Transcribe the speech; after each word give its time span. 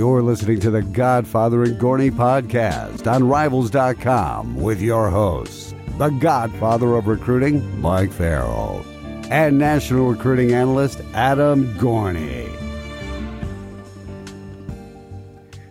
You're 0.00 0.22
listening 0.22 0.60
to 0.60 0.70
the 0.70 0.80
Godfather 0.80 1.62
and 1.62 1.78
Gorney 1.78 2.10
podcast 2.10 3.06
on 3.06 3.28
Rivals.com 3.28 4.56
with 4.56 4.80
your 4.80 5.10
hosts, 5.10 5.74
the 5.98 6.08
Godfather 6.08 6.96
of 6.96 7.06
Recruiting, 7.06 7.78
Mike 7.82 8.10
Farrell, 8.10 8.82
and 9.28 9.58
National 9.58 10.08
Recruiting 10.08 10.54
Analyst, 10.54 11.02
Adam 11.12 11.74
Gorney. 11.74 12.48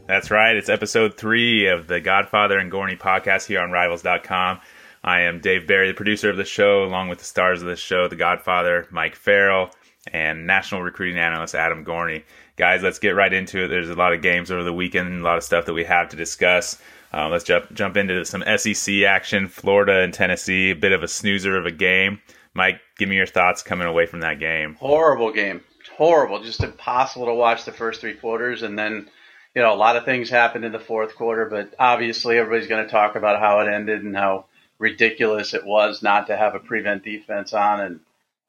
That's 0.05 0.30
right. 0.30 0.55
It's 0.55 0.70
episode 0.70 1.18
three 1.18 1.66
of 1.66 1.88
the 1.88 2.00
Godfather 2.00 2.59
and 2.59 2.71
Gorney 2.71 3.00
podcast 3.00 3.48
here 3.48 3.61
on 3.61 3.71
Rivals.com. 3.71 4.59
I 5.04 5.21
am 5.21 5.39
Dave 5.39 5.66
Barry, 5.66 5.88
the 5.88 5.96
producer 5.96 6.30
of 6.30 6.38
the 6.38 6.46
show, 6.46 6.84
along 6.84 7.09
with 7.09 7.18
the 7.18 7.25
stars 7.25 7.64
of 7.64 7.68
the 7.68 7.75
show, 7.75 8.07
The 8.07 8.16
Godfather, 8.16 8.86
Mike 8.91 9.16
Farrell, 9.16 9.71
and 10.14 10.46
National 10.46 10.83
Recruiting 10.83 11.18
Analyst 11.18 11.55
Adam 11.55 11.83
Gorney 11.83 12.24
guys, 12.59 12.83
let's 12.83 12.99
get 12.99 13.11
right 13.11 13.31
into 13.31 13.63
it. 13.63 13.68
There's 13.69 13.89
a 13.89 13.95
lot 13.95 14.13
of 14.13 14.21
games 14.21 14.51
over 14.51 14.63
the 14.63 14.73
weekend, 14.73 15.21
a 15.21 15.23
lot 15.23 15.37
of 15.37 15.43
stuff 15.43 15.65
that 15.65 15.73
we 15.73 15.86
have 15.86 16.09
to 16.09 16.18
discuss. 16.18 16.77
Uh, 17.11 17.29
let's 17.29 17.45
jump 17.45 17.73
jump 17.73 17.97
into 17.97 18.23
some 18.25 18.43
SEC 18.57 19.04
action. 19.04 19.47
Florida 19.47 20.01
and 20.01 20.13
Tennessee, 20.13 20.71
a 20.71 20.75
bit 20.75 20.91
of 20.91 21.01
a 21.01 21.07
snoozer 21.07 21.57
of 21.57 21.65
a 21.65 21.71
game. 21.71 22.21
Mike, 22.54 22.82
give 22.97 23.09
me 23.09 23.15
your 23.15 23.25
thoughts 23.25 23.63
coming 23.63 23.87
away 23.87 24.05
from 24.05 24.19
that 24.19 24.39
game. 24.39 24.75
Horrible 24.75 25.32
game, 25.32 25.63
horrible, 25.95 26.43
just 26.43 26.61
impossible 26.61 27.25
to 27.27 27.33
watch 27.33 27.65
the 27.65 27.71
first 27.71 28.01
three 28.01 28.13
quarters, 28.13 28.61
and 28.61 28.77
then 28.77 29.10
you 29.55 29.61
know 29.61 29.73
a 29.73 29.77
lot 29.77 29.96
of 29.96 30.05
things 30.05 30.29
happened 30.29 30.65
in 30.65 30.71
the 30.71 30.79
fourth 30.79 31.15
quarter. 31.15 31.46
But 31.46 31.73
obviously, 31.79 32.38
everybody's 32.38 32.69
going 32.69 32.85
to 32.85 32.91
talk 32.91 33.16
about 33.16 33.39
how 33.39 33.61
it 33.61 33.73
ended 33.73 34.03
and 34.03 34.16
how 34.16 34.45
ridiculous 34.77 35.53
it 35.53 35.66
was 35.66 36.03
not 36.03 36.27
to 36.27 36.38
have 36.38 36.53
a 36.55 36.59
prevent 36.59 37.03
defense 37.03 37.53
on 37.53 37.80
and 37.80 37.99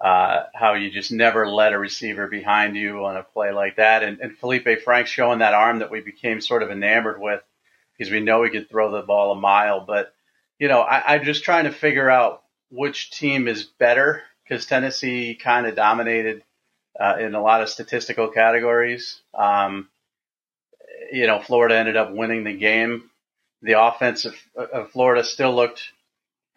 uh, 0.01 0.45
how 0.55 0.75
you 0.75 0.91
just 0.91 1.13
never 1.13 1.47
let 1.47 1.75
a 1.75 1.79
receiver 1.79 2.27
behind 2.27 2.77
you 2.77 3.05
on 3.05 3.17
a 3.17 3.23
play 3.23 3.53
like 3.53 3.77
that. 3.77 4.03
And, 4.03 4.21
and 4.21 4.39
Feleipe 4.39 4.83
Frank 4.83 5.07
showing 5.07 5.41
that 5.41 5.55
arm 5.55 5.81
that 5.81 5.91
we 5.91 6.01
became 6.01 6.41
sort 6.41 6.63
of 6.63 6.71
enamored 6.71 7.21
with 7.21 7.43
because 7.97 8.11
we 8.11 8.21
know 8.21 8.43
he 8.43 8.51
could 8.51 8.71
throw 8.71 8.91
the 8.91 9.03
ball 9.03 9.33
a 9.33 9.37
mile. 9.37 9.85
But, 9.85 10.15
you 10.59 10.69
know, 10.69 10.81
I, 10.81 11.15
I'm 11.15 11.25
just 11.25 11.45
trying 11.45 11.65
to 11.65 11.73
figure 11.73 12.09
out 12.09 12.43
which 12.71 13.11
team 13.11 13.47
is 13.47 13.65
better 13.65 14.23
because 14.43 14.65
Tennessee 14.65 15.35
kind 15.35 15.67
of 15.67 15.77
dominated 15.77 16.45
uh, 16.99 17.17
in 17.21 17.35
a 17.35 17.43
lot 17.43 17.61
of 17.61 17.69
statistical 17.69 18.29
categories. 18.29 19.21
Um, 19.35 19.89
you 21.13 21.27
know, 21.27 21.41
Florida 21.41 21.77
ended 21.77 21.97
up 21.97 22.13
winning 22.13 22.45
the 22.45 22.57
game. 22.57 23.11
The 23.61 23.79
offense 23.83 24.25
of, 24.25 24.35
of 24.57 24.91
Florida 24.93 25.25
still 25.25 25.55
looked 25.55 25.83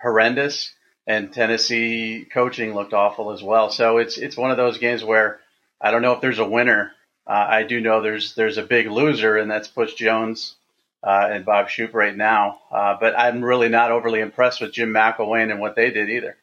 horrendous 0.01 0.71
and 1.05 1.33
Tennessee 1.33 2.25
coaching 2.31 2.73
looked 2.73 2.93
awful 2.93 3.31
as 3.31 3.43
well. 3.43 3.69
So 3.69 3.97
it's 3.97 4.17
it's 4.17 4.37
one 4.37 4.51
of 4.51 4.57
those 4.57 4.77
games 4.77 5.03
where 5.03 5.39
I 5.81 5.91
don't 5.91 6.01
know 6.01 6.13
if 6.13 6.21
there's 6.21 6.39
a 6.39 6.47
winner. 6.47 6.91
Uh, 7.27 7.45
I 7.49 7.63
do 7.63 7.81
know 7.81 8.01
there's 8.01 8.35
there's 8.35 8.57
a 8.57 8.63
big 8.63 8.89
loser, 8.89 9.37
and 9.37 9.49
that's 9.49 9.67
Butch 9.67 9.95
Jones 9.95 10.55
uh, 11.03 11.27
and 11.31 11.45
Bob 11.45 11.69
Shoop 11.69 11.93
right 11.93 12.15
now. 12.15 12.59
Uh, 12.71 12.97
but 12.99 13.17
I'm 13.17 13.43
really 13.43 13.69
not 13.69 13.91
overly 13.91 14.21
impressed 14.21 14.61
with 14.61 14.73
Jim 14.73 14.93
McElwain 14.93 15.51
and 15.51 15.59
what 15.59 15.75
they 15.75 15.91
did 15.91 16.09
either. 16.09 16.37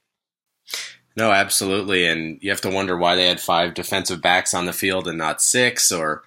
No, 1.17 1.33
absolutely, 1.33 2.07
and 2.07 2.39
you 2.41 2.51
have 2.51 2.61
to 2.63 2.71
wonder 2.71 2.97
why 2.97 3.17
they 3.17 3.27
had 3.27 3.41
five 3.41 3.75
defensive 3.75 4.23
backs 4.23 4.55
on 4.55 4.67
the 4.67 4.73
field 4.73 5.09
and 5.09 5.19
not 5.19 5.43
six, 5.43 5.91
or 5.91 6.23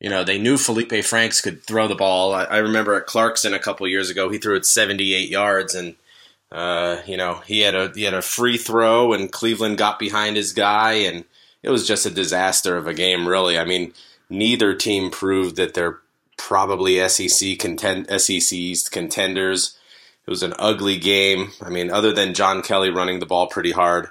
you 0.00 0.10
know 0.10 0.24
they 0.24 0.38
knew 0.38 0.56
Feleipe 0.56 1.04
Franks 1.04 1.40
could 1.40 1.62
throw 1.62 1.86
the 1.86 1.94
ball. 1.94 2.34
I, 2.34 2.44
I 2.44 2.58
remember 2.58 2.94
at 2.94 3.06
Clarkson 3.06 3.54
a 3.54 3.58
couple 3.58 3.86
years 3.86 4.10
ago, 4.10 4.30
he 4.30 4.38
threw 4.38 4.56
it 4.56 4.66
78 4.66 5.28
yards 5.28 5.74
and 5.74 5.94
uh, 6.52 6.98
you 7.06 7.16
know, 7.16 7.42
he 7.46 7.60
had 7.60 7.74
a 7.74 7.92
he 7.94 8.02
had 8.02 8.14
a 8.14 8.22
free 8.22 8.56
throw, 8.56 9.12
and 9.12 9.30
Cleveland 9.30 9.78
got 9.78 9.98
behind 9.98 10.36
his 10.36 10.52
guy, 10.52 10.92
and 10.92 11.24
it 11.62 11.70
was 11.70 11.86
just 11.86 12.06
a 12.06 12.10
disaster 12.10 12.76
of 12.76 12.86
a 12.86 12.94
game. 12.94 13.28
Really, 13.28 13.58
I 13.58 13.64
mean, 13.64 13.94
neither 14.28 14.74
team 14.74 15.10
proved 15.10 15.56
that 15.56 15.74
they're 15.74 15.98
probably 16.36 17.06
SEC 17.08 17.58
contend 17.58 18.08
SEC 18.20 18.52
East 18.52 18.90
contenders. 18.90 19.76
It 20.26 20.30
was 20.30 20.42
an 20.42 20.54
ugly 20.58 20.98
game. 20.98 21.50
I 21.62 21.70
mean, 21.70 21.90
other 21.90 22.12
than 22.12 22.34
John 22.34 22.62
Kelly 22.62 22.90
running 22.90 23.20
the 23.20 23.26
ball 23.26 23.46
pretty 23.46 23.72
hard, 23.72 24.08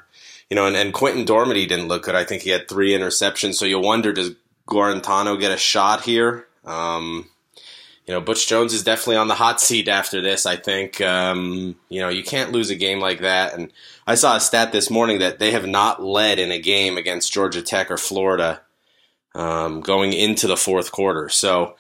you 0.50 0.56
know, 0.56 0.66
and, 0.66 0.76
and 0.76 0.94
Quinten 0.94 1.26
Dormady 1.26 1.68
didn't 1.68 1.88
look 1.88 2.04
good. 2.04 2.16
I 2.16 2.24
think 2.24 2.44
he 2.44 2.50
had 2.50 2.68
three 2.68 2.92
interceptions. 2.92 3.56
So 3.56 3.66
you 3.66 3.80
wonder, 3.80 4.12
does 4.12 4.32
Guarantano 4.68 5.40
get 5.40 5.52
a 5.52 5.58
shot 5.58 6.02
here? 6.02 6.48
Um, 6.66 7.30
you 8.10 8.16
know, 8.16 8.22
Butch 8.22 8.48
Jones 8.48 8.74
is 8.74 8.82
definitely 8.82 9.18
on 9.18 9.28
the 9.28 9.36
hot 9.36 9.62
seat 9.62 9.88
after 9.88 10.20
this. 10.20 10.48
I 10.48 10.56
think, 10.56 11.00
um, 11.00 11.76
you 11.90 12.02
know, 12.02 12.10
you 12.10 12.24
can't 12.24 12.52
lose 12.52 12.72
a 12.72 12.76
game 12.76 13.00
like 13.00 13.20
that. 13.20 13.54
And 13.54 13.72
I 14.08 14.16
saw 14.16 14.36
a 14.36 14.40
stat 14.40 14.72
this 14.72 14.90
morning 14.90 15.20
that 15.20 15.38
they 15.38 15.52
have 15.52 15.68
not 15.68 16.02
led 16.02 16.40
in 16.40 16.50
a 16.50 16.58
game 16.58 16.98
against 16.98 17.32
Georgia 17.32 17.62
Tech 17.62 17.92
or 17.92 17.98
Florida 17.98 18.62
um, 19.36 19.82
going 19.82 20.14
into 20.14 20.48
the 20.48 20.58
fourth 20.58 20.92
quarter. 20.92 21.30
So, 21.30 21.76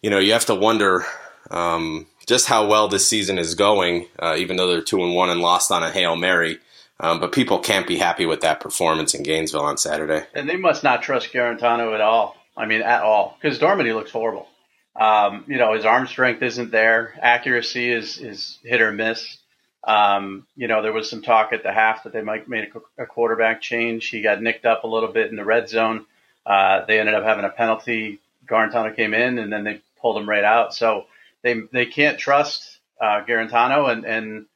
you 0.00 0.08
know, 0.08 0.18
you 0.18 0.32
have 0.32 0.46
to 0.46 0.54
wonder 0.54 1.04
um, 1.50 2.06
just 2.26 2.46
how 2.46 2.66
well 2.66 2.88
this 2.88 3.06
season 3.06 3.36
is 3.36 3.54
going, 3.54 4.08
uh, 4.18 4.34
even 4.38 4.56
though 4.56 4.68
they're 4.68 4.80
two 4.80 5.04
and 5.04 5.14
one 5.14 5.28
and 5.28 5.42
lost 5.42 5.70
on 5.70 5.82
a 5.82 5.90
hail 5.90 6.16
mary. 6.16 6.58
Um, 7.00 7.20
but 7.20 7.32
people 7.32 7.58
can't 7.58 7.86
be 7.86 7.98
happy 7.98 8.24
with 8.24 8.40
that 8.40 8.60
performance 8.60 9.12
in 9.12 9.22
Gainesville 9.22 9.60
on 9.60 9.76
Saturday. 9.76 10.24
And 10.32 10.48
they 10.48 10.56
must 10.56 10.82
not 10.82 11.02
trust 11.02 11.34
Guarantano 11.34 11.92
at 11.92 12.00
all. 12.00 12.34
I 12.56 12.64
mean, 12.64 12.80
at 12.80 13.02
all, 13.02 13.36
because 13.38 13.58
Dormady 13.58 13.94
looks 13.94 14.10
horrible. 14.10 14.48
Um, 14.98 15.44
you 15.46 15.58
know, 15.58 15.74
his 15.74 15.84
arm 15.84 16.06
strength 16.06 16.42
isn't 16.42 16.70
there. 16.70 17.14
Accuracy 17.20 17.90
is, 17.90 18.18
is 18.18 18.58
hit 18.62 18.80
or 18.80 18.92
miss. 18.92 19.38
Um, 19.84 20.46
you 20.56 20.68
know, 20.68 20.82
there 20.82 20.92
was 20.92 21.08
some 21.08 21.22
talk 21.22 21.52
at 21.52 21.62
the 21.62 21.72
half 21.72 22.04
that 22.04 22.12
they 22.12 22.22
might 22.22 22.48
make 22.48 22.72
a, 22.98 23.06
quarterback 23.06 23.60
change. 23.60 24.08
He 24.08 24.20
got 24.20 24.42
nicked 24.42 24.64
up 24.64 24.84
a 24.84 24.88
little 24.88 25.12
bit 25.12 25.30
in 25.30 25.36
the 25.36 25.44
red 25.44 25.68
zone. 25.68 26.06
Uh, 26.44 26.84
they 26.86 26.98
ended 26.98 27.14
up 27.14 27.24
having 27.24 27.44
a 27.44 27.50
penalty. 27.50 28.20
Guarantano 28.46 28.94
came 28.94 29.14
in 29.14 29.38
and 29.38 29.52
then 29.52 29.64
they 29.64 29.80
pulled 30.00 30.16
him 30.16 30.28
right 30.28 30.44
out. 30.44 30.74
So 30.74 31.06
they, 31.42 31.60
they 31.72 31.86
can't 31.86 32.18
trust, 32.18 32.78
uh, 33.00 33.24
Guarantano 33.28 33.90
and, 33.92 34.04
and, 34.04 34.46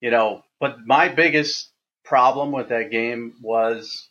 you 0.00 0.10
know, 0.10 0.44
but 0.60 0.86
my 0.86 1.08
biggest 1.08 1.68
problem 2.04 2.52
with 2.52 2.70
that 2.70 2.90
game 2.90 3.34
was 3.42 4.08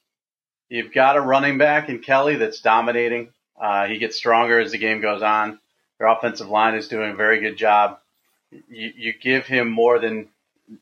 you've 0.69 0.93
got 0.93 1.15
a 1.15 1.21
running 1.21 1.57
back 1.57 1.89
in 1.89 1.99
Kelly 1.99 2.35
that's 2.35 2.61
dominating. 2.61 3.29
Uh, 3.59 3.87
he 3.87 3.97
gets 3.97 4.15
stronger 4.15 4.59
as 4.59 4.71
the 4.71 4.77
game 4.77 5.01
goes 5.01 5.23
on. 5.23 5.59
Their 5.99 6.07
offensive 6.07 6.49
line 6.49 6.75
is 6.75 6.87
doing 6.87 7.11
a 7.11 7.15
very 7.15 7.39
good 7.39 7.57
job. 7.57 7.99
You, 8.51 8.91
you 8.95 9.13
give 9.13 9.45
him 9.45 9.69
more 9.69 9.99
than, 9.99 10.29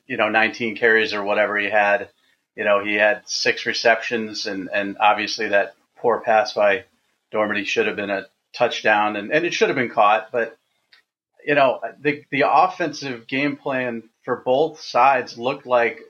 you 0.06 0.16
know, 0.16 0.28
19 0.28 0.76
carries 0.76 1.14
or 1.14 1.22
whatever 1.22 1.58
he 1.58 1.70
had. 1.70 2.10
You 2.54 2.64
know, 2.64 2.84
he 2.84 2.94
had 2.94 3.28
six 3.28 3.66
receptions 3.66 4.46
and, 4.46 4.68
and 4.72 4.96
obviously 4.98 5.48
that 5.48 5.74
poor 5.96 6.20
pass 6.20 6.52
by 6.52 6.84
Dormady 7.32 7.66
should 7.66 7.86
have 7.86 7.96
been 7.96 8.10
a 8.10 8.26
touchdown 8.54 9.16
and, 9.16 9.32
and 9.32 9.44
it 9.44 9.54
should 9.54 9.68
have 9.68 9.76
been 9.76 9.90
caught. 9.90 10.30
But, 10.32 10.56
you 11.44 11.54
know, 11.54 11.80
the, 12.00 12.24
the 12.30 12.44
offensive 12.46 13.26
game 13.26 13.56
plan 13.56 14.04
for 14.22 14.36
both 14.36 14.80
sides 14.80 15.38
looked 15.38 15.66
like 15.66 16.00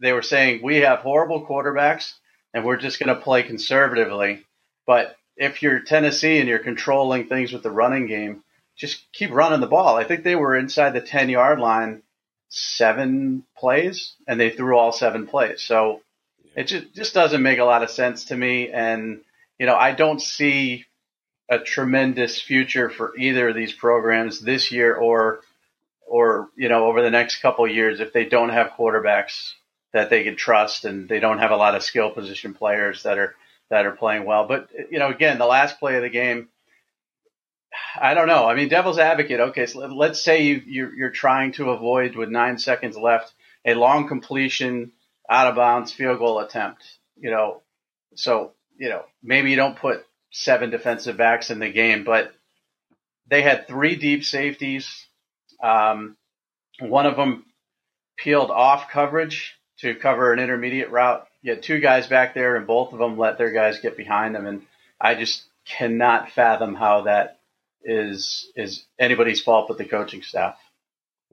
they 0.00 0.12
were 0.12 0.22
saying 0.22 0.62
we 0.62 0.78
have 0.78 1.00
horrible 1.00 1.46
quarterbacks 1.46 2.14
and 2.54 2.64
we're 2.64 2.76
just 2.76 2.98
going 2.98 3.14
to 3.14 3.20
play 3.22 3.42
conservatively. 3.42 4.44
But 4.86 5.17
if 5.38 5.62
you're 5.62 5.80
Tennessee 5.80 6.38
and 6.38 6.48
you're 6.48 6.58
controlling 6.58 7.28
things 7.28 7.52
with 7.52 7.62
the 7.62 7.70
running 7.70 8.06
game, 8.06 8.42
just 8.76 9.10
keep 9.12 9.30
running 9.30 9.60
the 9.60 9.66
ball. 9.66 9.96
I 9.96 10.04
think 10.04 10.22
they 10.22 10.36
were 10.36 10.56
inside 10.56 10.90
the 10.90 11.00
10 11.00 11.30
yard 11.30 11.60
line 11.60 12.02
seven 12.48 13.44
plays 13.56 14.14
and 14.26 14.38
they 14.38 14.50
threw 14.50 14.76
all 14.76 14.92
seven 14.92 15.26
plays. 15.26 15.62
So 15.62 16.00
it 16.56 16.64
just, 16.64 16.94
just 16.94 17.14
doesn't 17.14 17.42
make 17.42 17.58
a 17.58 17.64
lot 17.64 17.82
of 17.82 17.90
sense 17.90 18.26
to 18.26 18.36
me. 18.36 18.70
And, 18.70 19.20
you 19.58 19.66
know, 19.66 19.76
I 19.76 19.92
don't 19.92 20.20
see 20.20 20.86
a 21.48 21.58
tremendous 21.58 22.40
future 22.40 22.90
for 22.90 23.16
either 23.16 23.48
of 23.48 23.54
these 23.54 23.72
programs 23.72 24.40
this 24.40 24.72
year 24.72 24.94
or, 24.94 25.40
or, 26.06 26.48
you 26.56 26.68
know, 26.68 26.86
over 26.86 27.00
the 27.00 27.10
next 27.10 27.40
couple 27.40 27.64
of 27.64 27.70
years 27.70 28.00
if 28.00 28.12
they 28.12 28.24
don't 28.24 28.50
have 28.50 28.72
quarterbacks 28.78 29.52
that 29.92 30.10
they 30.10 30.24
can 30.24 30.36
trust 30.36 30.84
and 30.84 31.08
they 31.08 31.20
don't 31.20 31.38
have 31.38 31.50
a 31.50 31.56
lot 31.56 31.74
of 31.74 31.82
skill 31.82 32.10
position 32.10 32.54
players 32.54 33.04
that 33.04 33.18
are, 33.18 33.34
that 33.70 33.86
are 33.86 33.92
playing 33.92 34.24
well. 34.24 34.46
But 34.46 34.68
you 34.90 34.98
know, 34.98 35.10
again, 35.10 35.38
the 35.38 35.46
last 35.46 35.78
play 35.78 35.96
of 35.96 36.02
the 36.02 36.08
game, 36.08 36.48
I 38.00 38.14
don't 38.14 38.28
know. 38.28 38.46
I 38.46 38.54
mean, 38.54 38.68
devil's 38.68 38.98
advocate. 38.98 39.40
Okay, 39.40 39.66
so 39.66 39.80
let's 39.80 40.22
say 40.22 40.44
you, 40.44 40.62
you're, 40.66 40.94
you're 40.94 41.10
trying 41.10 41.52
to 41.52 41.70
avoid 41.70 42.16
with 42.16 42.28
nine 42.28 42.58
seconds 42.58 42.96
left 42.96 43.32
a 43.64 43.74
long 43.74 44.08
completion, 44.08 44.92
out 45.28 45.48
of 45.48 45.56
bounds 45.56 45.92
field 45.92 46.18
goal 46.18 46.40
attempt. 46.40 46.84
You 47.16 47.30
know, 47.30 47.62
so 48.14 48.52
you 48.78 48.88
know 48.88 49.04
maybe 49.22 49.50
you 49.50 49.56
don't 49.56 49.76
put 49.76 50.04
seven 50.30 50.70
defensive 50.70 51.16
backs 51.16 51.50
in 51.50 51.58
the 51.58 51.70
game, 51.70 52.04
but 52.04 52.32
they 53.28 53.42
had 53.42 53.66
three 53.66 53.96
deep 53.96 54.24
safeties. 54.24 55.06
Um, 55.62 56.16
one 56.80 57.06
of 57.06 57.16
them 57.16 57.44
peeled 58.16 58.50
off 58.50 58.90
coverage 58.90 59.54
to 59.80 59.94
cover 59.94 60.32
an 60.32 60.38
intermediate 60.38 60.90
route 60.90 61.27
you 61.42 61.52
had 61.52 61.62
two 61.62 61.80
guys 61.80 62.06
back 62.06 62.34
there, 62.34 62.56
and 62.56 62.66
both 62.66 62.92
of 62.92 62.98
them 62.98 63.18
let 63.18 63.38
their 63.38 63.50
guys 63.50 63.80
get 63.80 63.96
behind 63.96 64.34
them, 64.34 64.46
and 64.46 64.62
I 65.00 65.14
just 65.14 65.44
cannot 65.64 66.30
fathom 66.30 66.74
how 66.74 67.02
that 67.02 67.38
is 67.84 68.50
is 68.56 68.84
anybody's 68.98 69.40
fault 69.40 69.68
but 69.68 69.78
the 69.78 69.84
coaching 69.84 70.22
staff. 70.22 70.56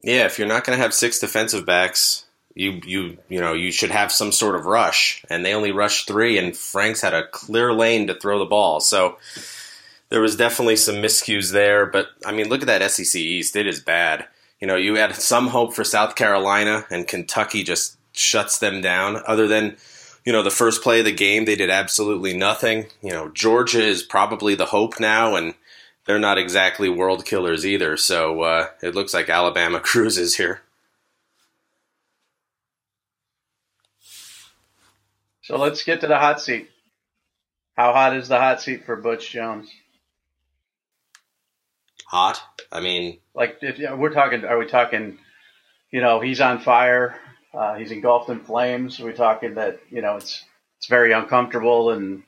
Yeah, 0.03 0.25
if 0.25 0.37
you're 0.37 0.47
not 0.47 0.63
going 0.63 0.77
to 0.77 0.83
have 0.83 0.93
six 0.93 1.19
defensive 1.19 1.65
backs, 1.65 2.25
you 2.53 2.79
you 2.85 3.17
you 3.27 3.39
know 3.39 3.53
you 3.53 3.71
should 3.71 3.91
have 3.91 4.11
some 4.11 4.31
sort 4.31 4.55
of 4.55 4.65
rush, 4.65 5.23
and 5.29 5.43
they 5.43 5.53
only 5.53 5.71
rushed 5.71 6.07
three, 6.07 6.37
and 6.37 6.55
Franks 6.55 7.01
had 7.01 7.13
a 7.13 7.27
clear 7.27 7.73
lane 7.73 8.07
to 8.07 8.15
throw 8.15 8.39
the 8.39 8.45
ball. 8.45 8.79
So 8.79 9.17
there 10.09 10.21
was 10.21 10.35
definitely 10.35 10.75
some 10.75 10.95
miscues 10.95 11.51
there. 11.51 11.85
But 11.85 12.07
I 12.25 12.31
mean, 12.31 12.47
look 12.47 12.61
at 12.61 12.67
that 12.67 12.91
SEC 12.91 13.19
East; 13.19 13.55
it 13.55 13.67
is 13.67 13.81
bad. 13.81 14.25
You 14.61 14.67
know, 14.67 14.77
you 14.77 14.95
had 14.95 15.15
some 15.15 15.47
hope 15.47 15.73
for 15.73 15.83
South 15.83 16.15
Carolina, 16.15 16.85
and 16.89 17.07
Kentucky 17.07 17.63
just 17.63 17.97
shuts 18.13 18.59
them 18.59 18.81
down. 18.81 19.21
Other 19.27 19.47
than 19.47 19.75
you 20.25 20.33
know 20.33 20.43
the 20.43 20.49
first 20.49 20.81
play 20.81 20.99
of 20.99 21.05
the 21.05 21.13
game, 21.13 21.45
they 21.45 21.55
did 21.55 21.69
absolutely 21.69 22.35
nothing. 22.35 22.87
You 23.01 23.11
know, 23.11 23.29
Georgia 23.29 23.83
is 23.83 24.01
probably 24.03 24.55
the 24.55 24.65
hope 24.65 24.99
now, 24.99 25.35
and 25.35 25.53
they're 26.05 26.19
not 26.19 26.39
exactly 26.39 26.89
world 26.89 27.25
killers 27.25 27.65
either. 27.65 27.95
So 27.95 28.41
uh, 28.41 28.67
it 28.81 28.95
looks 28.95 29.13
like 29.13 29.29
Alabama 29.29 29.79
cruises 29.83 30.35
here. 30.35 30.61
So 35.43 35.57
let's 35.57 35.83
get 35.83 36.01
to 36.01 36.07
the 36.07 36.17
hot 36.17 36.41
seat. 36.41 36.71
How 37.77 37.93
hot 37.93 38.15
is 38.15 38.27
the 38.27 38.39
hot 38.39 38.61
seat 38.61 38.85
for 38.85 38.95
Butch 38.95 39.29
Jones? 39.29 39.69
Hot? 42.07 42.41
I 42.71 42.79
mean, 42.79 43.19
like 43.35 43.57
if 43.61 43.77
we're 43.95 44.13
talking, 44.13 44.43
are 44.43 44.57
we 44.57 44.65
talking? 44.65 45.19
You 45.91 46.01
know, 46.01 46.19
he's 46.19 46.41
on 46.41 46.61
fire. 46.61 47.19
Uh, 47.55 47.75
he's 47.75 47.91
engulfed 47.91 48.29
in 48.29 48.39
flames. 48.41 48.99
We're 48.99 49.13
talking 49.13 49.55
that 49.55 49.79
you 49.89 50.01
know 50.01 50.17
it's 50.17 50.43
it's 50.77 50.87
very 50.87 51.13
uncomfortable 51.13 51.91
and 51.91 52.23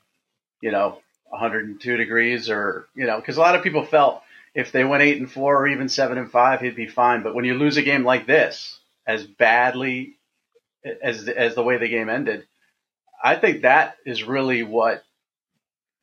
you 0.62 0.72
know 0.72 1.00
102 1.30 1.98
degrees, 1.98 2.50
or 2.50 2.88
you 2.96 3.06
know, 3.06 3.18
because 3.18 3.38
a 3.38 3.42
lot 3.42 3.56
of 3.56 3.64
people 3.64 3.86
felt 3.86 4.22
if 4.54 4.72
they 4.72 4.84
went 4.84 5.04
eight 5.04 5.18
and 5.18 5.32
four 5.32 5.58
or 5.58 5.68
even 5.68 5.90
seven 5.90 6.18
and 6.18 6.32
five, 6.32 6.62
he'd 6.62 6.76
be 6.76 6.88
fine. 6.88 7.24
But 7.24 7.36
when 7.36 7.46
you 7.46 7.56
lose 7.56 7.78
a 7.78 7.84
game 7.84 8.04
like 8.04 8.26
this, 8.26 8.80
as 9.06 9.26
badly 9.26 10.16
as 11.02 11.28
as 11.28 11.56
the 11.56 11.64
way 11.64 11.78
the 11.78 11.90
game 11.90 12.10
ended, 12.10 12.48
I 13.24 13.36
think 13.36 13.62
that 13.62 13.98
is 14.06 14.24
really 14.24 14.64
what 14.64 15.04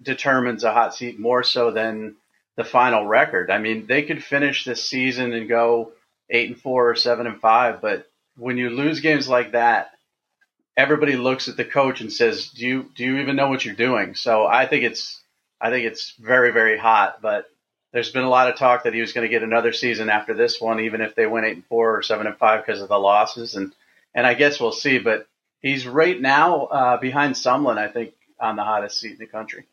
determines 0.02 0.64
a 0.64 0.72
hot 0.72 0.94
seat 0.94 1.18
more 1.18 1.42
so 1.42 1.70
than 1.70 2.16
the 2.56 2.64
final 2.64 3.06
record. 3.06 3.50
I 3.50 3.58
mean, 3.58 3.86
they 3.86 4.02
could 4.02 4.22
finish 4.22 4.64
this 4.64 4.84
season 4.88 5.32
and 5.32 5.48
go 5.48 5.92
eight 6.30 6.48
and 6.48 6.60
four 6.60 6.90
or 6.90 6.94
seven 6.94 7.26
and 7.26 7.40
five, 7.40 7.80
but 7.80 8.06
when 8.36 8.56
you 8.56 8.70
lose 8.70 9.00
games 9.00 9.28
like 9.28 9.52
that, 9.52 9.90
everybody 10.76 11.16
looks 11.16 11.48
at 11.48 11.56
the 11.56 11.64
coach 11.64 12.00
and 12.00 12.12
says, 12.12 12.48
"Do 12.48 12.66
you 12.66 12.90
do 12.94 13.04
you 13.04 13.18
even 13.18 13.36
know 13.36 13.48
what 13.48 13.64
you're 13.64 13.74
doing?" 13.74 14.14
So 14.14 14.46
I 14.46 14.66
think 14.66 14.84
it's 14.84 15.20
I 15.60 15.70
think 15.70 15.86
it's 15.86 16.14
very 16.18 16.52
very 16.52 16.78
hot, 16.78 17.20
but 17.22 17.46
there's 17.92 18.10
been 18.10 18.24
a 18.24 18.28
lot 18.28 18.48
of 18.48 18.56
talk 18.56 18.84
that 18.84 18.94
he 18.94 19.00
was 19.00 19.12
going 19.12 19.24
to 19.24 19.30
get 19.30 19.44
another 19.44 19.72
season 19.72 20.10
after 20.10 20.34
this 20.34 20.60
one, 20.60 20.80
even 20.80 21.00
if 21.00 21.14
they 21.14 21.26
went 21.26 21.46
eight 21.46 21.54
and 21.54 21.66
four 21.66 21.96
or 21.96 22.02
seven 22.02 22.26
and 22.26 22.36
five 22.36 22.66
because 22.66 22.82
of 22.82 22.88
the 22.88 22.98
losses, 22.98 23.54
and 23.54 23.72
and 24.14 24.26
I 24.26 24.34
guess 24.34 24.60
we'll 24.60 24.72
see. 24.72 24.98
But 24.98 25.28
he's 25.60 25.86
right 25.86 26.20
now 26.20 26.64
uh, 26.64 26.96
behind 26.96 27.34
Sumlin, 27.34 27.78
I 27.78 27.88
think, 27.88 28.14
on 28.40 28.56
the 28.56 28.64
hottest 28.64 28.98
seat 28.98 29.12
in 29.12 29.18
the 29.18 29.26
country. 29.26 29.66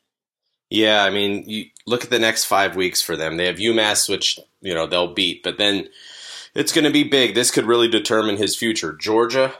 Yeah, 0.70 1.04
I 1.04 1.10
mean, 1.10 1.50
you 1.50 1.66
look 1.86 2.06
at 2.06 2.10
the 2.10 2.20
next 2.20 2.46
five 2.46 2.78
weeks 2.78 3.02
for 3.02 3.18
them. 3.18 3.36
They 3.36 3.48
have 3.48 3.58
UMass, 3.58 4.08
which 4.08 4.40
you 4.62 4.74
know 4.74 4.86
they'll 4.86 5.14
beat, 5.14 5.44
but 5.44 5.58
then 5.58 5.90
it's 6.54 6.74
going 6.74 6.86
to 6.86 6.92
be 6.92 7.04
big. 7.04 7.36
This 7.36 7.52
could 7.52 7.66
really 7.66 7.88
determine 7.88 8.38
his 8.38 8.56
future. 8.56 8.94
Georgia, 8.94 9.54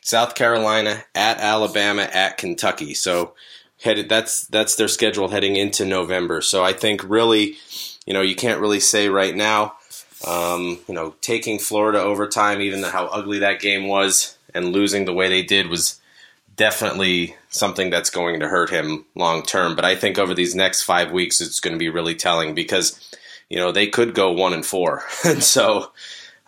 South 0.00 0.34
Carolina, 0.34 1.04
at 1.14 1.38
Alabama, 1.38 2.02
at 2.12 2.38
Kentucky. 2.38 2.94
So 2.94 3.34
headed 3.82 4.08
that's 4.08 4.46
that's 4.46 4.76
their 4.76 4.88
schedule 4.88 5.28
heading 5.28 5.56
into 5.56 5.84
November. 5.84 6.40
So 6.40 6.64
I 6.64 6.72
think 6.72 7.02
really, 7.08 7.56
you 8.06 8.14
know, 8.14 8.22
you 8.22 8.34
can't 8.34 8.60
really 8.60 8.80
say 8.80 9.08
right 9.08 9.34
now. 9.34 9.74
Um, 10.26 10.78
you 10.88 10.94
know, 10.94 11.14
taking 11.20 11.58
Florida 11.58 12.00
overtime, 12.00 12.62
even 12.62 12.82
how 12.82 13.06
ugly 13.06 13.40
that 13.40 13.60
game 13.60 13.86
was, 13.86 14.38
and 14.54 14.72
losing 14.72 15.04
the 15.04 15.12
way 15.12 15.28
they 15.28 15.42
did 15.42 15.68
was 15.68 16.00
definitely 16.56 17.36
something 17.50 17.90
that's 17.90 18.08
going 18.08 18.40
to 18.40 18.48
hurt 18.48 18.70
him 18.70 19.04
long 19.14 19.42
term. 19.42 19.76
But 19.76 19.84
I 19.84 19.94
think 19.94 20.18
over 20.18 20.32
these 20.32 20.54
next 20.54 20.82
five 20.82 21.12
weeks, 21.12 21.42
it's 21.42 21.60
going 21.60 21.74
to 21.74 21.78
be 21.78 21.90
really 21.90 22.14
telling 22.14 22.54
because 22.54 23.14
you 23.48 23.58
know 23.58 23.72
they 23.72 23.86
could 23.86 24.14
go 24.14 24.32
one 24.32 24.52
and 24.52 24.64
four, 24.64 25.04
and 25.24 25.42
so 25.42 25.92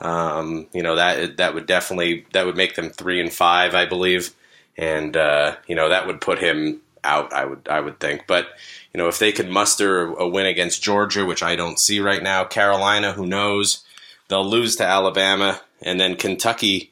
um, 0.00 0.66
you 0.72 0.82
know 0.82 0.96
that 0.96 1.36
that 1.38 1.54
would 1.54 1.66
definitely 1.66 2.26
that 2.32 2.46
would 2.46 2.56
make 2.56 2.74
them 2.74 2.90
three 2.90 3.20
and 3.20 3.32
five, 3.32 3.74
I 3.74 3.86
believe, 3.86 4.34
and 4.76 5.16
uh, 5.16 5.56
you 5.66 5.74
know 5.74 5.88
that 5.88 6.06
would 6.06 6.20
put 6.20 6.38
him 6.38 6.80
out. 7.04 7.32
I 7.32 7.44
would 7.44 7.68
I 7.68 7.80
would 7.80 8.00
think, 8.00 8.26
but. 8.26 8.48
You 8.94 9.04
know, 9.04 9.08
if 9.08 9.18
they 9.18 9.32
could 9.32 9.50
muster 9.50 10.06
a 10.14 10.26
win 10.26 10.46
against 10.46 10.82
Georgia, 10.82 11.24
which 11.24 11.42
I 11.42 11.56
don't 11.56 11.78
see 11.78 12.00
right 12.00 12.22
now, 12.22 12.44
Carolina, 12.44 13.12
who 13.12 13.26
knows? 13.26 13.84
They'll 14.28 14.48
lose 14.48 14.76
to 14.76 14.84
Alabama, 14.84 15.60
and 15.82 16.00
then 16.00 16.16
Kentucky 16.16 16.90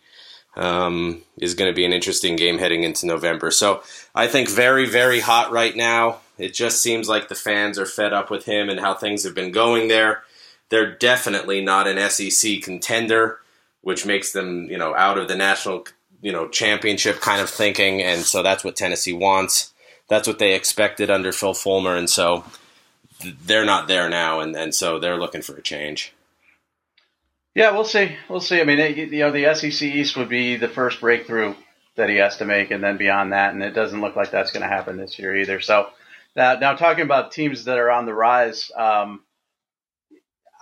um, 0.56 1.22
is 1.38 1.54
going 1.54 1.70
to 1.70 1.74
be 1.74 1.84
an 1.84 1.92
interesting 1.92 2.36
game 2.36 2.58
heading 2.58 2.82
into 2.82 3.06
November. 3.06 3.50
So 3.50 3.82
I 4.14 4.26
think 4.26 4.48
very, 4.48 4.86
very 4.86 5.20
hot 5.20 5.52
right 5.52 5.76
now. 5.76 6.20
It 6.38 6.52
just 6.54 6.82
seems 6.82 7.08
like 7.08 7.28
the 7.28 7.34
fans 7.34 7.78
are 7.78 7.86
fed 7.86 8.12
up 8.12 8.30
with 8.30 8.44
him 8.44 8.68
and 8.68 8.80
how 8.80 8.94
things 8.94 9.24
have 9.24 9.34
been 9.34 9.52
going 9.52 9.88
there. 9.88 10.22
They're 10.68 10.94
definitely 10.94 11.62
not 11.62 11.86
an 11.86 12.10
SEC 12.10 12.62
contender, 12.62 13.40
which 13.82 14.04
makes 14.04 14.32
them, 14.32 14.64
you 14.70 14.78
know, 14.78 14.94
out 14.94 15.18
of 15.18 15.28
the 15.28 15.36
national, 15.36 15.86
you 16.20 16.32
know, 16.32 16.48
championship 16.48 17.20
kind 17.20 17.40
of 17.40 17.48
thinking. 17.48 18.02
And 18.02 18.22
so 18.22 18.42
that's 18.42 18.64
what 18.64 18.76
Tennessee 18.76 19.12
wants. 19.12 19.72
That's 20.08 20.28
what 20.28 20.38
they 20.38 20.54
expected 20.54 21.10
under 21.10 21.32
Phil 21.32 21.54
Fulmer. 21.54 21.96
And 21.96 22.10
so 22.10 22.44
they're 23.44 23.64
not 23.64 23.88
there 23.88 24.08
now. 24.08 24.40
And, 24.40 24.54
and 24.56 24.74
so 24.74 24.98
they're 24.98 25.18
looking 25.18 25.42
for 25.42 25.56
a 25.56 25.62
change. 25.62 26.12
Yeah, 27.56 27.70
we'll 27.70 27.84
see. 27.84 28.14
We'll 28.28 28.40
see. 28.40 28.60
I 28.60 28.64
mean, 28.64 28.78
it, 28.78 28.96
you 28.98 29.20
know, 29.20 29.30
the 29.30 29.54
SEC 29.54 29.80
East 29.80 30.14
would 30.18 30.28
be 30.28 30.56
the 30.56 30.68
first 30.68 31.00
breakthrough 31.00 31.54
that 31.94 32.10
he 32.10 32.16
has 32.16 32.36
to 32.36 32.44
make, 32.44 32.70
and 32.70 32.84
then 32.84 32.98
beyond 32.98 33.32
that, 33.32 33.54
and 33.54 33.62
it 33.62 33.70
doesn't 33.70 34.02
look 34.02 34.14
like 34.14 34.30
that's 34.30 34.52
going 34.52 34.62
to 34.62 34.68
happen 34.68 34.98
this 34.98 35.18
year 35.18 35.34
either. 35.34 35.60
So, 35.60 35.88
now, 36.36 36.58
now 36.58 36.74
talking 36.74 37.04
about 37.04 37.32
teams 37.32 37.64
that 37.64 37.78
are 37.78 37.90
on 37.90 38.06
the 38.06 38.14
rise, 38.14 38.70
um, 38.76 39.22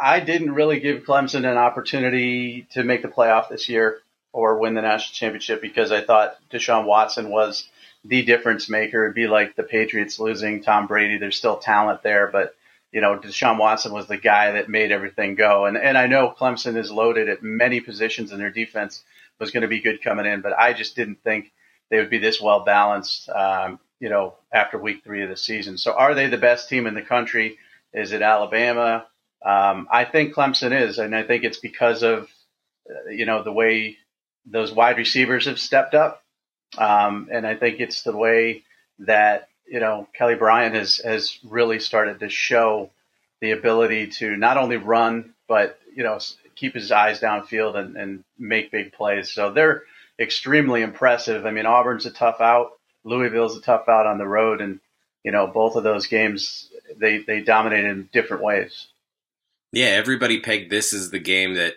I 0.01 0.21
didn't 0.21 0.55
really 0.55 0.81
give 0.81 1.05
Clemson 1.05 1.51
an 1.51 1.59
opportunity 1.59 2.67
to 2.73 2.85
make 2.85 3.03
the 3.03 3.09
playoff 3.09 3.49
this 3.49 3.69
year 3.69 3.99
or 4.33 4.59
win 4.59 4.75
the 4.75 4.83
national 4.83 5.15
championship 5.15 5.61
because 5.61 5.93
I 5.93 6.03
thought 6.03 6.37
Deshaun 6.51 6.87
Watson 6.87 7.31
was 7.31 7.69
the 8.05 8.23
difference 8.23 8.69
maker. 8.69 9.05
It'd 9.05 9.15
be 9.15 9.27
like 9.27 9.57
the 9.57 9.63
Patriots 9.63 10.19
losing 10.19 10.63
Tom 10.63 10.87
Brady. 10.87 11.19
There's 11.19 11.37
still 11.37 11.57
talent 11.57 12.03
there, 12.03 12.29
but 12.29 12.55
you 12.93 13.01
know, 13.01 13.19
Deshaun 13.19 13.59
Watson 13.59 13.93
was 13.93 14.07
the 14.07 14.17
guy 14.17 14.53
that 14.53 14.69
made 14.69 14.93
everything 14.93 15.35
go. 15.35 15.67
And 15.67 15.77
and 15.77 15.99
I 15.99 16.07
know 16.07 16.35
Clemson 16.39 16.77
is 16.77 16.91
loaded 16.91 17.29
at 17.29 17.43
many 17.43 17.81
positions 17.81 18.31
and 18.31 18.41
their 18.41 18.51
defense 18.51 19.03
was 19.41 19.51
going 19.51 19.63
to 19.63 19.69
be 19.69 19.81
good 19.81 20.03
coming 20.03 20.27
in, 20.27 20.41
but 20.41 20.53
I 20.57 20.73
just 20.73 20.95
didn't 20.95 21.23
think 21.25 21.53
they 21.91 21.99
would 21.99 22.11
be 22.11 22.19
this 22.19 22.41
well 22.41 22.61
balanced. 22.61 23.29
Um, 23.29 23.81
you 24.01 24.09
know, 24.09 24.35
after 24.53 24.79
week 24.79 25.03
three 25.05 25.23
of 25.23 25.31
the 25.31 25.37
season. 25.37 25.79
So 25.79 25.93
are 25.93 26.15
they 26.15 26.27
the 26.29 26.39
best 26.39 26.69
team 26.69 26.87
in 26.87 26.95
the 26.95 27.03
country? 27.03 27.59
Is 27.93 28.13
it 28.13 28.23
Alabama? 28.23 29.07
Um, 29.45 29.89
I 29.91 30.05
think 30.05 30.35
Clemson 30.35 30.79
is, 30.79 30.99
and 30.99 31.15
I 31.15 31.23
think 31.23 31.45
it's 31.45 31.59
because 31.59 32.03
of 32.03 32.29
uh, 32.91 33.11
you 33.11 33.27
know 33.27 33.43
the 33.43 33.53
way 33.53 33.97
those 34.47 34.73
wide 34.73 34.99
receivers 34.99 35.47
have 35.47 35.59
stepped 35.59 35.95
up, 35.95 36.23
um, 36.79 37.29
and 37.33 37.47
I 37.47 37.55
think 37.55 37.81
it's 37.81 38.03
the 38.03 38.17
way 38.17 38.63
that 39.01 39.49
you 39.67 39.81
know, 39.81 40.09
Kelly 40.15 40.35
Bryant 40.35 40.75
has 40.75 40.99
has 40.99 41.39
really 41.45 41.81
started 41.81 42.21
to 42.21 42.29
show 42.29 42.91
the 43.41 43.53
ability 43.53 44.09
to 44.09 44.37
not 44.37 44.57
only 44.57 44.77
run 44.77 45.35
but 45.49 45.79
you 45.95 46.03
know 46.03 46.19
keep 46.55 46.75
his 46.75 46.93
eyes 46.93 47.21
downfield 47.21 47.77
and, 47.77 47.97
and 47.97 48.25
make 48.39 48.71
big 48.71 48.93
plays. 48.93 49.33
So 49.33 49.53
they're 49.53 49.83
extremely 50.19 50.83
impressive. 50.83 51.47
I 51.47 51.51
mean, 51.51 51.67
Auburn's 51.67 52.07
a 52.07 52.13
tough 52.13 52.41
out, 52.41 52.73
Louisville's 53.05 53.57
a 53.57 53.61
tough 53.61 53.89
out 53.89 54.07
on 54.07 54.19
the 54.19 54.27
road, 54.27 54.61
and 54.61 54.81
you 55.23 55.33
know 55.33 55.47
both 55.47 55.77
of 55.77 55.85
those 55.85 56.07
games 56.07 56.69
they 56.97 57.19
they 57.19 57.41
dominated 57.41 57.91
in 57.91 58.09
different 58.13 58.43
ways. 58.43 58.89
Yeah, 59.73 59.87
everybody 59.87 60.41
pegged 60.41 60.71
this 60.71 60.93
as 60.93 61.11
the 61.11 61.19
game 61.19 61.55
that 61.55 61.75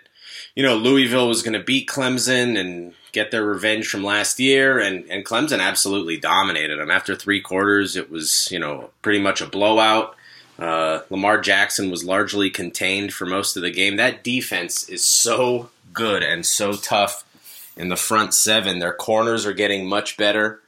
you 0.56 0.64
know 0.64 0.76
Louisville 0.76 1.28
was 1.28 1.44
going 1.44 1.54
to 1.54 1.64
beat 1.64 1.88
Clemson 1.88 2.58
and 2.58 2.94
get 3.12 3.32
their 3.32 3.44
revenge 3.44 3.88
from 3.88 4.04
last 4.04 4.40
year, 4.40 4.80
and, 4.80 5.10
and 5.10 5.26
Clemson 5.26 5.60
absolutely 5.60 6.18
dominated 6.18 6.80
them. 6.80 6.92
After 6.92 7.16
three 7.16 7.42
quarters, 7.42 7.96
it 7.96 8.10
was 8.10 8.50
you 8.52 8.60
know 8.60 8.92
pretty 9.02 9.20
much 9.20 9.42
a 9.42 9.48
blowout. 9.48 10.16
Uh, 10.60 11.02
Lamar 11.10 11.40
Jackson 11.40 11.92
was 11.92 12.04
largely 12.04 12.50
contained 12.50 13.14
for 13.14 13.26
most 13.26 13.56
of 13.56 13.62
the 13.62 13.72
game. 13.72 13.98
That 13.98 14.24
defense 14.24 14.90
is 14.90 15.04
so 15.04 15.70
good 15.94 16.24
and 16.24 16.46
so 16.46 16.74
tough 16.74 17.24
in 17.76 17.90
the 17.90 17.96
front 17.96 18.34
seven. 18.34 18.80
Their 18.80 18.94
corners 18.94 19.46
are 19.46 19.54
getting 19.54 19.88
much 19.88 20.18
better. 20.18 20.62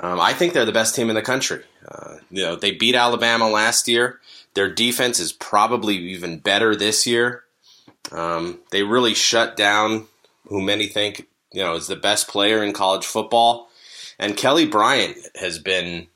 Um, 0.00 0.20
I 0.20 0.32
think 0.32 0.52
they're 0.52 0.64
the 0.64 0.72
best 0.72 0.94
team 0.94 1.08
in 1.08 1.16
the 1.16 1.22
country. 1.22 1.64
Uh, 1.86 2.18
you 2.30 2.42
know, 2.42 2.56
they 2.56 2.70
beat 2.70 2.94
Alabama 2.94 3.48
last 3.48 3.88
year. 3.88 4.20
Their 4.54 4.72
defense 4.72 5.18
is 5.18 5.32
probably 5.32 5.96
even 5.96 6.38
better 6.38 6.76
this 6.76 7.06
year. 7.06 7.44
Um, 8.12 8.60
they 8.70 8.82
really 8.82 9.14
shut 9.14 9.56
down 9.56 10.06
who 10.46 10.62
many 10.62 10.86
think 10.86 11.26
you 11.52 11.62
know, 11.62 11.74
is 11.74 11.86
the 11.86 11.96
best 11.96 12.28
player 12.28 12.62
in 12.62 12.72
college 12.72 13.06
football. 13.06 13.68
And 14.18 14.36
Kelly 14.36 14.66
Bryant 14.66 15.16
has 15.36 15.58
been 15.58 16.08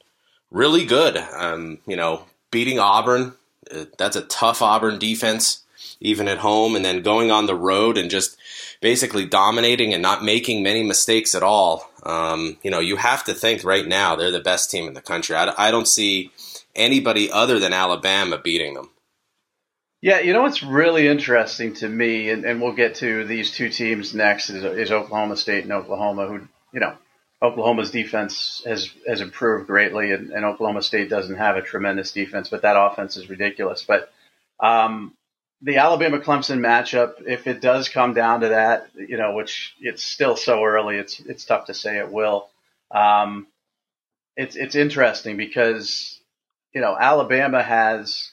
really 0.51 0.85
good. 0.85 1.17
Um, 1.17 1.79
you 1.87 1.97
know, 1.97 2.25
beating 2.51 2.79
Auburn, 2.79 3.35
uh, 3.75 3.87
that's 3.99 4.17
a 4.17 4.23
tough 4.23 4.61
Auburn 4.61 4.99
defense, 4.99 5.62
even 6.03 6.29
at 6.29 6.39
home, 6.39 6.77
and 6.77 6.85
then 6.85 7.03
going 7.03 7.31
on 7.31 7.47
the 7.47 7.55
road 7.55 7.97
and 7.97 8.11
just 8.11 8.37
basically 8.81 9.25
dominating 9.25 9.93
and 9.93 10.03
not 10.03 10.25
making 10.25 10.63
many 10.63 10.83
mistakes 10.83 11.35
at 11.35 11.43
all. 11.43 11.91
Um, 12.03 12.59
you 12.63 12.71
know, 12.71 12.81
you 12.81 12.97
have 12.97 13.25
to 13.25 13.35
think 13.35 13.65
right 13.65 13.87
now 13.87 14.17
they're 14.17 14.31
the 14.31 14.41
best 14.41 14.71
team 14.71 14.89
in 14.89 14.95
the 14.95 15.01
country. 15.01 15.37
I, 15.37 15.53
I 15.57 15.71
don't 15.71 15.89
see 15.89 16.31
anybody 16.75 17.31
other 17.31 17.59
than 17.59 17.73
Alabama 17.73 18.39
beating 18.39 18.75
them. 18.75 18.91
Yeah, 20.01 20.19
you 20.19 20.33
know 20.33 20.43
what's 20.43 20.65
really 20.65 21.07
interesting 21.07 21.75
to 21.75 21.89
me, 21.89 22.31
and, 22.31 22.45
and 22.45 22.61
we'll 22.61 22.73
get 22.73 22.97
to 22.97 23.25
these 23.25 23.53
two 23.53 23.69
teams 23.69 24.13
next, 24.13 24.51
is, 24.51 24.65
is 24.65 24.91
Oklahoma 24.91 25.37
State 25.37 25.63
and 25.63 25.73
Oklahoma, 25.73 26.27
who, 26.27 26.49
you 26.73 26.81
know, 26.81 26.97
Oklahoma's 27.41 27.93
defense 27.93 28.63
has, 28.67 28.91
has 29.07 29.21
improved 29.21 29.69
greatly, 29.69 30.11
and, 30.11 30.31
and 30.31 30.45
Oklahoma 30.45 30.83
State 30.83 31.09
doesn't 31.09 31.37
have 31.37 31.57
a 31.57 31.63
tremendous 31.63 32.11
defense, 32.11 32.49
but 32.49 32.63
that 32.63 32.77
offense 32.77 33.17
is 33.17 33.31
ridiculous. 33.31 33.85
But 33.87 34.13
um, 34.59 35.15
the 35.63 35.77
Alabama 35.77 36.19
Clemson 36.19 36.59
matchup, 36.59 37.27
if 37.27 37.47
it 37.47 37.61
does 37.61 37.89
come 37.89 38.15
down 38.15 38.41
to 38.41 38.49
that, 38.49 38.89
you 38.97 39.17
know, 39.17 39.35
which 39.35 39.75
it's 39.81 40.03
still 40.03 40.37
so 40.37 40.65
early, 40.65 40.97
it's 40.97 41.21
it's 41.21 41.45
tough 41.45 41.67
to 41.67 41.75
say 41.75 41.99
it 41.99 42.11
will. 42.11 42.49
Um, 42.91 43.47
it's 44.37 44.57
it's 44.57 44.75
interesting 44.75 45.37
because 45.37 46.19
you 46.75 46.81
know 46.81 46.97
Alabama 46.99 47.63
has 47.63 48.33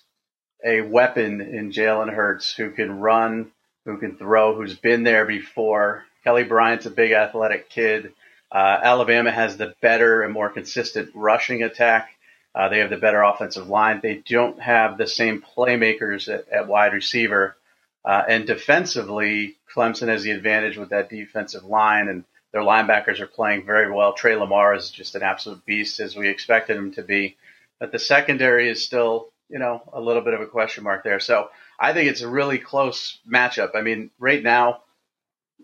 a 0.66 0.82
weapon 0.82 1.42
in 1.42 1.72
Jalen 1.72 2.14
Hurts 2.14 2.54
who 2.54 2.72
can 2.72 3.00
run, 3.00 3.52
who 3.86 3.98
can 3.98 4.18
throw, 4.18 4.56
who's 4.56 4.76
been 4.76 5.04
there 5.04 5.26
before. 5.26 6.06
Kelly 6.24 6.44
Bryant's 6.44 6.88
a 6.88 6.92
big 6.92 7.12
athletic 7.12 7.70
kid. 7.70 8.14
Uh, 8.52 8.80
Alabama 8.82 9.32
has 9.32 9.56
the 9.56 9.76
better 9.82 10.24
and 10.24 10.34
more 10.34 10.50
consistent 10.50 11.12
rushing 11.14 11.62
attack. 11.62 12.10
Uh, 12.56 12.70
they 12.70 12.80
have 12.80 12.90
the 12.90 12.98
better 12.98 13.22
offensive 13.22 13.70
line. 13.70 14.00
They 14.02 14.24
don't 14.28 14.60
have 14.60 14.98
the 14.98 15.08
same 15.08 15.44
playmakers 15.56 16.34
at, 16.34 16.50
at 16.50 16.68
wide 16.68 16.94
receiver. 16.94 17.56
Uh, 18.04 18.24
and 18.28 18.48
defensively, 18.48 19.58
Clemson 19.74 20.08
has 20.08 20.24
the 20.24 20.32
advantage 20.32 20.78
with 20.78 20.90
that 20.90 21.10
defensive 21.10 21.64
line, 21.64 22.08
and 22.08 22.24
their 22.52 22.62
linebackers 22.62 23.20
are 23.20 23.28
playing 23.28 23.66
very 23.66 23.92
well. 23.92 24.14
Tre 24.14 24.36
Lamar 24.36 24.74
is 24.74 24.90
just 24.90 25.16
an 25.16 25.22
absolute 25.22 25.64
beast, 25.66 26.00
as 26.00 26.16
we 26.16 26.28
expected 26.28 26.76
him 26.78 26.92
to 26.94 27.04
be. 27.04 27.38
But 27.80 27.92
the 27.92 28.00
secondary 28.00 28.70
is 28.70 28.84
still 28.84 29.32
you 29.50 29.60
know, 29.60 29.82
a 29.92 30.00
little 30.00 30.22
bit 30.22 30.36
of 30.36 30.42
a 30.42 30.48
question 30.48 30.84
mark 30.84 31.04
there. 31.04 31.20
So 31.20 31.50
I 31.80 31.94
think 31.94 32.10
it's 32.10 32.22
a 32.22 32.30
really 32.30 32.60
close 32.60 33.18
matchup. 33.30 33.72
I 33.76 33.82
mean, 33.82 34.12
right 34.20 34.42
now, 34.42 34.82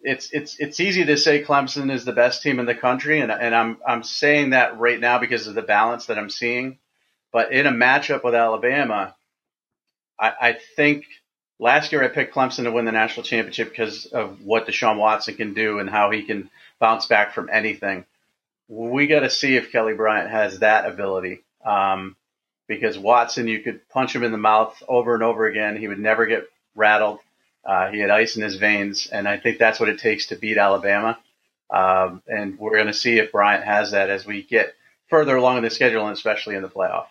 it's 0.05 0.29
it's 0.31 0.59
it's 0.59 0.79
easy 0.79 1.05
to 1.05 1.17
say 1.17 1.43
Clemson 1.43 1.91
is 1.91 2.05
the 2.05 2.13
best 2.13 2.43
team 2.43 2.59
in 2.59 2.65
the 2.65 2.75
country, 2.75 3.19
and 3.19 3.31
and 3.31 3.55
I'm 3.55 3.77
I'm 3.85 4.03
saying 4.03 4.51
that 4.51 4.79
right 4.79 4.99
now 4.99 5.19
because 5.19 5.47
of 5.47 5.55
the 5.55 5.61
balance 5.61 6.05
that 6.05 6.17
I'm 6.17 6.29
seeing. 6.29 6.77
But 7.33 7.51
in 7.51 7.65
a 7.65 7.71
matchup 7.71 8.23
with 8.23 8.35
Alabama, 8.35 9.15
I, 10.17 10.33
I 10.39 10.57
think 10.75 11.05
last 11.59 11.91
year 11.91 12.03
I 12.03 12.07
picked 12.07 12.33
Clemson 12.33 12.63
to 12.63 12.71
win 12.71 12.85
the 12.85 12.91
national 12.91 13.25
championship 13.25 13.71
because 13.71 14.05
of 14.05 14.41
what 14.45 14.67
Deshaun 14.67 14.97
Watson 14.97 15.35
can 15.35 15.53
do 15.53 15.79
and 15.79 15.89
how 15.89 16.11
he 16.11 16.23
can 16.23 16.49
bounce 16.79 17.07
back 17.07 17.33
from 17.33 17.49
anything. 17.51 18.05
We 18.69 19.07
got 19.07 19.21
to 19.21 19.29
see 19.29 19.57
if 19.57 19.71
Kelly 19.71 19.93
Bryant 19.93 20.29
has 20.29 20.59
that 20.59 20.85
ability. 20.85 21.43
Um, 21.65 22.15
because 22.67 22.97
Watson, 22.97 23.47
you 23.47 23.61
could 23.61 23.87
punch 23.89 24.15
him 24.15 24.23
in 24.23 24.31
the 24.31 24.37
mouth 24.37 24.81
over 24.87 25.13
and 25.13 25.23
over 25.23 25.45
again. 25.45 25.77
He 25.77 25.87
would 25.87 25.99
never 25.99 26.25
get 26.25 26.45
rattled. 26.73 27.19
Uh, 27.65 27.89
he 27.89 27.99
had 27.99 28.09
ice 28.09 28.35
in 28.35 28.43
his 28.43 28.55
veins, 28.55 29.07
and 29.11 29.27
I 29.27 29.37
think 29.37 29.57
that's 29.57 29.79
what 29.79 29.89
it 29.89 29.99
takes 29.99 30.27
to 30.27 30.35
beat 30.35 30.57
Alabama. 30.57 31.17
Um, 31.69 32.21
and 32.27 32.59
we're 32.59 32.75
going 32.75 32.87
to 32.87 32.93
see 32.93 33.17
if 33.17 33.31
Bryant 33.31 33.63
has 33.63 33.91
that 33.91 34.09
as 34.09 34.25
we 34.25 34.43
get 34.43 34.75
further 35.09 35.35
along 35.35 35.57
in 35.57 35.63
the 35.63 35.69
schedule, 35.69 36.05
and 36.05 36.15
especially 36.15 36.55
in 36.55 36.61
the 36.61 36.69
playoff. 36.69 37.07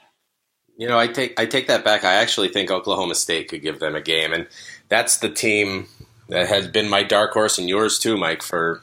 You 0.76 0.88
know, 0.88 0.98
I 0.98 1.06
take 1.06 1.38
I 1.38 1.46
take 1.46 1.68
that 1.68 1.84
back. 1.84 2.04
I 2.04 2.14
actually 2.14 2.48
think 2.48 2.70
Oklahoma 2.70 3.14
State 3.14 3.48
could 3.48 3.62
give 3.62 3.78
them 3.78 3.94
a 3.94 4.00
game, 4.00 4.32
and 4.32 4.46
that's 4.88 5.18
the 5.18 5.30
team 5.30 5.86
that 6.28 6.48
has 6.48 6.66
been 6.66 6.88
my 6.88 7.02
dark 7.02 7.32
horse 7.32 7.58
and 7.58 7.68
yours 7.68 7.98
too, 7.98 8.16
Mike, 8.16 8.42
for 8.42 8.82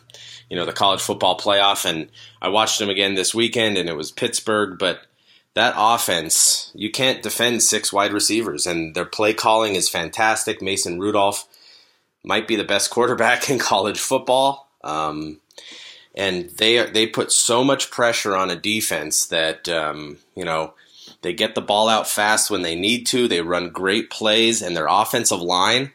you 0.50 0.56
know 0.56 0.66
the 0.66 0.74
college 0.74 1.02
football 1.02 1.38
playoff. 1.38 1.86
And 1.86 2.10
I 2.42 2.50
watched 2.50 2.80
them 2.80 2.90
again 2.90 3.16
this 3.16 3.36
weekend, 3.36 3.78
and 3.78 3.90
it 3.90 3.98
was 3.98 4.12
Pittsburgh, 4.12 4.78
but 4.78 5.06
that 5.54 5.74
offense, 5.78 6.72
you 6.74 6.90
can't 6.90 7.22
defend 7.22 7.62
six 7.62 7.92
wide 7.92 8.14
receivers, 8.14 8.66
and 8.66 8.96
their 8.96 9.06
play 9.06 9.34
calling 9.34 9.76
is 9.76 9.90
fantastic. 9.90 10.62
Mason 10.62 11.00
Rudolph 11.00 11.46
might 12.24 12.48
be 12.48 12.56
the 12.56 12.64
best 12.64 12.90
quarterback 12.90 13.50
in 13.50 13.60
college 13.60 14.00
football, 14.00 14.70
um, 14.84 15.40
and 16.16 16.50
they 16.52 16.86
they 16.90 17.08
put 17.08 17.32
so 17.32 17.64
much 17.64 17.92
pressure 17.92 18.36
on 18.36 18.50
a 18.50 18.56
defense 18.56 19.26
that 19.28 19.70
um, 19.70 20.18
you 20.36 20.46
know 20.46 20.74
they 21.22 21.34
get 21.34 21.56
the 21.56 21.62
ball 21.62 21.88
out 21.88 22.08
fast 22.08 22.50
when 22.50 22.62
they 22.62 22.76
need 22.76 23.06
to. 23.08 23.28
They 23.28 23.42
run 23.42 23.70
great 23.70 24.10
plays, 24.10 24.62
and 24.62 24.76
their 24.76 24.88
offensive 24.90 25.42
line 25.42 25.92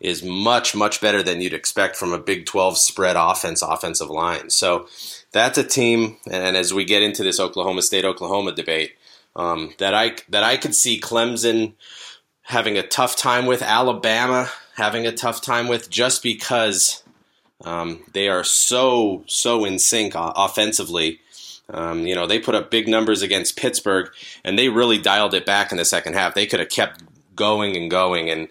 is 0.00 0.22
much 0.22 0.74
much 0.74 1.00
better 1.00 1.22
than 1.22 1.40
you'd 1.40 1.54
expect 1.54 1.96
from 1.96 2.12
a 2.12 2.18
Big 2.18 2.44
12 2.46 2.76
spread 2.76 3.16
offense 3.16 3.62
offensive 3.62 4.10
line. 4.10 4.50
So 4.50 4.86
that's 5.32 5.58
a 5.58 5.64
team, 5.64 6.18
and 6.30 6.56
as 6.56 6.74
we 6.74 6.84
get 6.84 7.02
into 7.02 7.22
this 7.22 7.40
Oklahoma 7.40 7.82
State 7.82 8.04
Oklahoma 8.04 8.52
debate, 8.52 8.94
um, 9.34 9.72
that 9.78 9.94
I 9.94 10.16
that 10.28 10.44
I 10.44 10.56
could 10.56 10.74
see 10.74 11.00
Clemson 11.00 11.72
having 12.42 12.76
a 12.76 12.86
tough 12.86 13.16
time 13.16 13.46
with, 13.46 13.62
Alabama 13.62 14.50
having 14.76 15.06
a 15.06 15.12
tough 15.12 15.40
time 15.40 15.68
with, 15.68 15.90
just 15.90 16.22
because 16.22 17.02
um, 17.64 18.02
they 18.12 18.28
are 18.28 18.44
so 18.44 19.24
so 19.26 19.64
in 19.64 19.78
sync 19.78 20.14
offensively. 20.16 21.20
Um, 21.70 22.06
you 22.06 22.14
know, 22.14 22.26
they 22.26 22.38
put 22.38 22.54
up 22.54 22.70
big 22.70 22.88
numbers 22.88 23.22
against 23.22 23.56
Pittsburgh, 23.56 24.10
and 24.44 24.58
they 24.58 24.68
really 24.68 24.98
dialed 24.98 25.32
it 25.34 25.46
back 25.46 25.72
in 25.72 25.78
the 25.78 25.84
second 25.84 26.14
half. 26.14 26.34
They 26.34 26.46
could 26.46 26.60
have 26.60 26.68
kept 26.68 27.02
going 27.34 27.76
and 27.76 27.90
going, 27.90 28.28
and 28.28 28.48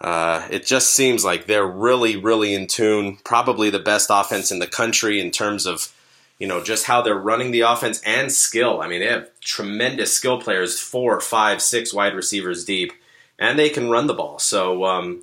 uh, 0.00 0.46
it 0.50 0.64
just 0.64 0.94
seems 0.94 1.24
like 1.24 1.46
they're 1.46 1.66
really, 1.66 2.16
really 2.16 2.54
in 2.54 2.68
tune. 2.68 3.18
Probably 3.24 3.70
the 3.70 3.80
best 3.80 4.10
offense 4.12 4.52
in 4.52 4.60
the 4.60 4.68
country 4.68 5.20
in 5.20 5.32
terms 5.32 5.66
of 5.66 5.92
you 6.38 6.46
know, 6.46 6.62
just 6.62 6.84
how 6.84 7.02
they're 7.02 7.14
running 7.14 7.50
the 7.50 7.62
offense 7.62 8.00
and 8.04 8.30
skill. 8.30 8.80
I 8.82 8.88
mean, 8.88 9.00
they 9.00 9.06
have 9.06 9.28
tremendous 9.40 10.12
skill 10.12 10.40
players, 10.40 10.78
four, 10.78 11.20
five, 11.20 11.62
six 11.62 11.94
wide 11.94 12.14
receivers 12.14 12.64
deep, 12.64 12.92
and 13.38 13.58
they 13.58 13.68
can 13.68 13.88
run 13.88 14.06
the 14.06 14.14
ball. 14.14 14.38
So 14.38 14.84
um, 14.84 15.22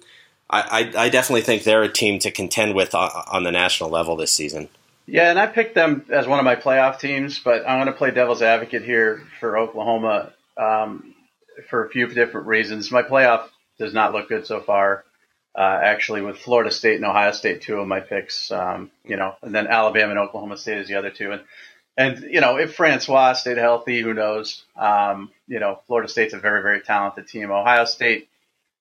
I, 0.62 0.92
I, 1.06 1.10
definitely 1.10 1.42
think 1.42 1.64
they're 1.64 1.84
a 1.84 1.92
team 1.92 2.20
to 2.20 2.32
contend 2.32 2.76
with 2.76 2.94
on 2.96 3.44
the 3.44 3.52
national 3.52 3.90
level 3.90 4.16
this 4.16 4.32
season. 4.32 4.70
Yeah, 5.06 5.30
and 5.30 5.40
I 5.40 5.48
picked 5.48 5.76
them 5.76 6.06
as 6.10 6.28
one 6.28 6.40
of 6.40 6.46
my 6.46 6.56
playoff 6.56 7.00
teams, 7.00 7.40
but 7.40 7.68
I'm 7.68 7.78
going 7.78 7.88
to 7.88 7.98
play 7.98 8.12
devil's 8.12 8.42
advocate 8.42 8.84
here 8.84 9.24
for 9.40 9.58
Oklahoma 9.58 10.32
um, 10.56 11.14
for 11.70 11.86
a 11.86 11.90
few 11.90 12.08
different 12.08 12.48
reasons. 12.48 12.92
My 12.92 13.04
playoff 13.04 13.50
does 13.80 13.94
not 13.94 14.14
look 14.14 14.30
good 14.30 14.46
so 14.46 14.62
far 14.62 15.04
uh, 15.56 15.80
actually 15.84 16.22
with 16.22 16.38
Florida 16.38 16.72
State 16.72 16.96
and 16.96 17.06
Ohio 17.06 17.32
State, 17.32 17.62
two 17.62 17.78
of 17.78 17.88
my 17.88 18.00
picks, 18.00 18.52
um, 18.52 18.90
you 19.06 19.18
know, 19.18 19.36
and 19.42 19.54
then 19.54 19.68
Alabama 19.68 20.12
and 20.12 20.20
Oklahoma 20.20 20.58
State 20.58 20.80
is 20.80 20.88
the 20.88 20.96
other 20.96 21.12
two. 21.12 21.32
And, 21.32 21.42
and, 21.96 22.24
you 22.24 22.42
know, 22.42 22.58
if 22.58 22.74
Francois 22.74 23.34
stayed 23.34 23.58
healthy, 23.58 24.02
who 24.02 24.16
knows? 24.16 24.64
Um, 24.76 25.30
you 25.48 25.60
know, 25.60 25.80
Florida 25.86 26.10
State's 26.10 26.34
a 26.34 26.40
very, 26.40 26.64
very 26.64 26.82
talented 26.82 27.28
team. 27.28 27.52
Ohio 27.52 27.86
State, 27.86 28.30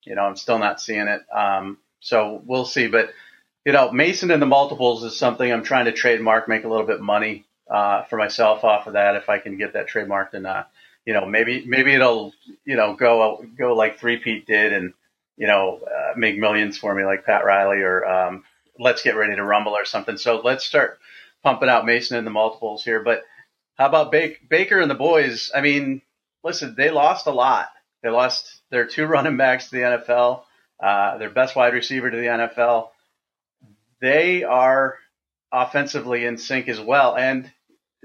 you 0.05 0.15
know, 0.15 0.23
I'm 0.23 0.37
still 0.37 0.59
not 0.59 0.81
seeing 0.81 1.09
it. 1.09 1.23
Um, 1.33 1.79
so 2.01 2.43
we'll 2.45 2.65
see. 2.65 2.89
But, 2.89 3.11
you 3.65 3.73
know, 3.73 3.93
Mason 3.93 4.31
and 4.31 4.43
the 4.43 4.47
multiples 4.47 5.05
is 5.05 5.17
something 5.17 5.51
I'm 5.51 5.65
trying 5.65 5.85
to 5.87 5.93
trademark, 5.93 6.49
make 6.49 6.65
a 6.65 6.69
little 6.69 6.87
bit 6.87 7.01
money, 7.01 7.45
uh, 7.71 8.05
for 8.05 8.17
myself 8.17 8.65
off 8.65 8.87
of 8.87 8.95
that. 8.95 9.17
If 9.17 9.29
I 9.29 9.39
can 9.39 9.57
get 9.57 9.75
that 9.75 9.89
trademarked 9.89 10.35
and, 10.35 10.47
uh, 10.47 10.65
you 11.07 11.13
know, 11.15 11.27
maybe, 11.27 11.65
maybe 11.67 11.95
it'll, 11.95 12.33
you 12.65 12.77
know, 12.77 12.95
go, 12.95 13.45
go 13.57 13.75
like 13.75 13.99
three-peat 13.99 14.47
did 14.47 14.73
and, 14.73 14.95
you 15.37 15.47
know, 15.47 15.81
uh, 15.87 16.13
make 16.17 16.39
millions 16.39 16.77
for 16.77 16.95
me 16.95 17.05
like 17.05 17.25
Pat 17.25 17.45
Riley 17.45 17.79
or 17.79 18.05
um, 18.05 18.45
let's 18.79 19.03
get 19.03 19.17
ready 19.17 19.35
to 19.35 19.43
rumble 19.43 19.73
or 19.73 19.85
something. 19.85 20.17
So 20.17 20.41
let's 20.45 20.65
start 20.65 20.99
pumping 21.43 21.69
out 21.69 21.87
Mason 21.87 22.17
and 22.19 22.27
the 22.27 22.31
multiples 22.31 22.85
here. 22.85 23.03
But 23.03 23.25
how 23.77 23.87
about 23.87 24.13
Baker 24.13 24.81
and 24.81 24.91
the 24.91 24.95
boys? 24.95 25.51
I 25.55 25.61
mean, 25.61 26.03
listen, 26.45 26.75
they 26.77 26.91
lost 26.91 27.27
a 27.27 27.33
lot. 27.33 27.69
They 28.03 28.11
lost 28.11 28.61
their 28.71 28.87
two 28.87 29.07
running 29.07 29.37
backs 29.37 29.71
to 29.71 29.77
the 29.77 29.83
NFL, 29.83 30.43
uh, 30.83 31.19
their 31.19 31.31
best 31.31 31.57
wide 31.57 31.75
receiver 31.75 32.11
to 32.11 32.17
the 32.17 32.25
NFL. 32.25 32.89
They 34.01 34.43
are 34.43 34.97
offensively 35.53 36.25
in 36.25 36.39
sync 36.39 36.69
as 36.69 36.81
well. 36.81 37.17
And 37.17 37.51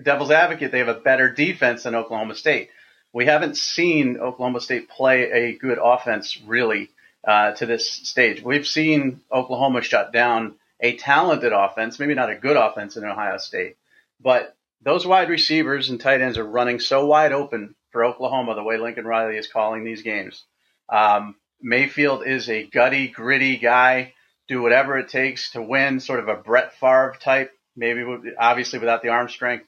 devil's 0.01 0.31
advocate, 0.31 0.71
they 0.71 0.79
have 0.79 0.87
a 0.87 0.93
better 0.93 1.29
defense 1.29 1.83
than 1.83 1.95
Oklahoma 1.95 2.35
State. 2.35 2.69
We 3.13 3.25
haven't 3.25 3.57
seen 3.57 4.17
Oklahoma 4.17 4.59
State 4.61 4.89
play 4.89 5.31
a 5.31 5.57
good 5.57 5.79
offense 5.81 6.39
really 6.45 6.89
uh, 7.27 7.53
to 7.53 7.65
this 7.65 7.89
stage. 7.89 8.43
We've 8.43 8.67
seen 8.67 9.21
Oklahoma 9.31 9.81
shut 9.81 10.11
down 10.11 10.55
a 10.79 10.95
talented 10.97 11.53
offense, 11.53 11.99
maybe 11.99 12.13
not 12.13 12.29
a 12.29 12.35
good 12.35 12.57
offense 12.57 12.95
in 12.97 13.03
Ohio 13.03 13.37
State, 13.37 13.77
but 14.19 14.55
those 14.81 15.07
wide 15.07 15.29
receivers 15.29 15.89
and 15.89 15.99
tight 15.99 16.21
ends 16.21 16.37
are 16.37 16.45
running 16.45 16.79
so 16.79 17.07
wide 17.07 17.31
open 17.31 17.73
for 17.91 18.05
Oklahoma 18.05 18.55
the 18.55 18.63
way 18.63 18.77
Lincoln 18.77 19.05
Riley 19.05 19.37
is 19.37 19.47
calling 19.47 19.83
these 19.83 20.01
games. 20.01 20.43
Um, 20.89 21.35
Mayfield 21.61 22.25
is 22.25 22.49
a 22.49 22.67
gutty, 22.67 23.07
gritty 23.07 23.57
guy, 23.57 24.13
do 24.47 24.61
whatever 24.61 24.97
it 24.97 25.09
takes 25.09 25.51
to 25.51 25.61
win, 25.61 25.99
sort 25.99 26.19
of 26.19 26.27
a 26.27 26.35
Brett 26.35 26.73
Favre 26.79 27.15
type, 27.19 27.51
maybe 27.75 28.03
obviously 28.39 28.79
without 28.79 29.01
the 29.01 29.09
arm 29.09 29.29
strength. 29.29 29.65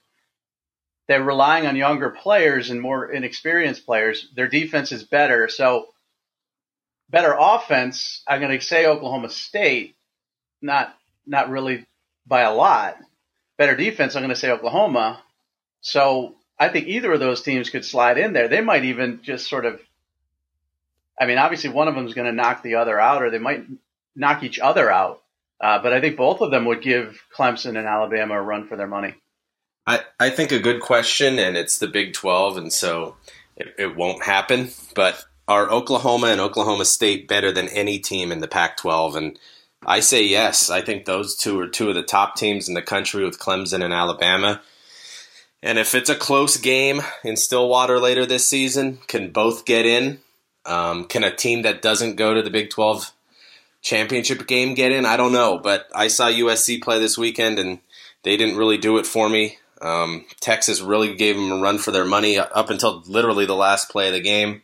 They're 1.08 1.24
relying 1.24 1.66
on 1.66 1.76
younger 1.76 2.12
players 2.12 2.70
and 2.70 2.80
more 2.80 3.12
inexperienced 3.12 3.86
players. 3.86 4.28
Their 4.36 4.48
defense 4.48 4.92
is 4.92 5.04
better. 5.04 5.48
So 5.50 5.88
better 7.10 7.36
offense, 7.38 8.22
I'm 8.28 8.40
going 8.40 8.58
to 8.58 8.64
say 8.64 8.86
Oklahoma 8.86 9.30
State, 9.30 9.96
not 10.62 10.96
not 11.26 11.50
really 11.50 11.86
by 12.28 12.42
a 12.42 12.54
lot. 12.54 12.98
Better 13.58 13.76
defense, 13.76 14.16
I'm 14.16 14.22
going 14.22 14.30
to 14.30 14.40
say 14.40 14.52
Oklahoma. 14.52 15.22
So 15.82 16.36
I 16.60 16.70
think 16.70 16.88
either 16.88 17.14
of 17.14 17.20
those 17.20 17.42
teams 17.42 17.70
could 17.70 17.86
slide 17.86 18.18
in 18.18 18.34
there. 18.34 18.48
They 18.48 18.62
might 18.62 18.86
even 18.86 19.22
just 19.24 19.48
sort 19.48 19.66
of. 19.66 19.82
I 21.20 21.26
mean, 21.26 21.38
obviously, 21.38 21.70
one 21.70 21.88
of 21.88 21.96
them 21.96 22.06
is 22.06 22.14
going 22.14 22.28
to 22.28 22.34
knock 22.34 22.64
the 22.64 22.76
other 22.76 23.00
out, 23.00 23.24
or 23.24 23.30
they 23.30 23.40
might 23.40 23.66
knock 24.16 24.44
each 24.44 24.60
other 24.60 24.92
out. 24.92 25.22
Uh, 25.62 25.82
but 25.82 25.92
I 25.92 26.00
think 26.00 26.16
both 26.16 26.42
of 26.42 26.52
them 26.52 26.66
would 26.66 26.82
give 26.82 27.22
Clemson 27.36 27.78
and 27.78 27.88
Alabama 27.88 28.36
a 28.36 28.42
run 28.42 28.68
for 28.68 28.78
their 28.78 28.88
money. 28.88 29.16
I, 29.86 30.02
I 30.20 30.30
think 30.30 30.52
a 30.52 30.60
good 30.60 30.82
question, 30.82 31.40
and 31.40 31.58
it's 31.58 31.80
the 31.80 31.88
Big 31.88 32.14
12, 32.14 32.58
and 32.58 32.72
so 32.72 33.16
it, 33.58 33.74
it 33.78 33.96
won't 33.96 34.24
happen. 34.24 34.70
But 34.96 35.26
are 35.48 35.70
Oklahoma 35.70 36.28
and 36.28 36.40
Oklahoma 36.40 36.86
State 36.86 37.28
better 37.28 37.52
than 37.52 37.68
any 37.70 38.00
team 38.00 38.32
in 38.32 38.40
the 38.40 38.48
Pac 38.48 38.78
12? 38.78 39.16
And 39.16 39.40
I 39.86 40.00
say 40.00 40.24
yes. 40.24 40.70
I 40.70 40.82
think 40.82 41.06
those 41.06 41.36
two 41.36 41.60
are 41.60 41.68
two 41.68 41.90
of 41.90 41.96
the 41.96 42.04
top 42.04 42.36
teams 42.36 42.68
in 42.68 42.76
the 42.76 42.82
country 42.82 43.26
with 43.26 43.40
Clemson 43.40 43.84
and 43.84 43.94
Alabama. 43.94 44.62
And 45.62 45.78
if 45.78 45.94
it's 45.94 46.10
a 46.10 46.16
close 46.16 46.58
game 46.58 47.02
in 47.24 47.36
Stillwater 47.36 48.00
later 48.00 48.26
this 48.26 48.48
season, 48.48 49.00
can 49.08 49.32
both 49.32 49.66
get 49.66 49.86
in? 49.86 50.20
Um, 50.66 51.06
can 51.06 51.24
a 51.24 51.36
team 51.36 51.64
that 51.64 51.82
doesn't 51.82 52.16
go 52.16 52.34
to 52.34 52.42
the 52.42 52.50
Big 52.50 52.70
12 52.70 53.12
championship 53.82 54.48
game 54.48 54.74
get 54.74 54.92
in? 54.92 55.06
I 55.06 55.18
don't 55.18 55.34
know, 55.34 55.58
but 55.58 55.88
I 55.94 56.08
saw 56.08 56.28
USC 56.28 56.82
play 56.82 57.00
this 57.00 57.18
weekend 57.18 57.60
and 57.60 57.80
they 58.24 58.38
didn't 58.38 58.58
really 58.58 58.78
do 58.78 58.98
it 58.98 59.06
for 59.06 59.28
me. 59.30 59.58
Um, 59.82 60.26
Texas 60.40 60.82
really 60.82 61.16
gave 61.16 61.36
them 61.36 61.52
a 61.52 61.62
run 61.62 61.78
for 61.78 61.92
their 61.92 62.06
money 62.06 62.38
up 62.38 62.70
until 62.70 63.04
literally 63.08 63.46
the 63.46 63.56
last 63.56 63.90
play 63.90 64.08
of 64.08 64.14
the 64.14 64.22
game. 64.22 64.62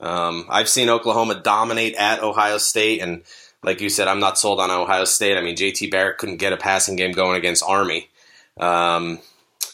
Um, 0.00 0.46
I've 0.48 0.68
seen 0.68 0.90
Oklahoma 0.90 1.40
dominate 1.42 1.94
at 1.94 2.22
Ohio 2.22 2.58
State, 2.58 3.00
and 3.00 3.22
like 3.62 3.80
you 3.80 3.88
said, 3.88 4.06
I'm 4.06 4.20
not 4.20 4.38
sold 4.38 4.60
on 4.60 4.70
Ohio 4.70 5.04
State. 5.04 5.36
I 5.36 5.40
mean, 5.40 5.56
JT 5.56 5.90
Barrett 5.90 6.18
couldn't 6.18 6.36
get 6.36 6.52
a 6.52 6.56
passing 6.56 6.94
game 6.96 7.12
going 7.12 7.36
against 7.36 7.64
Army. 7.64 8.10
Um, 8.58 9.18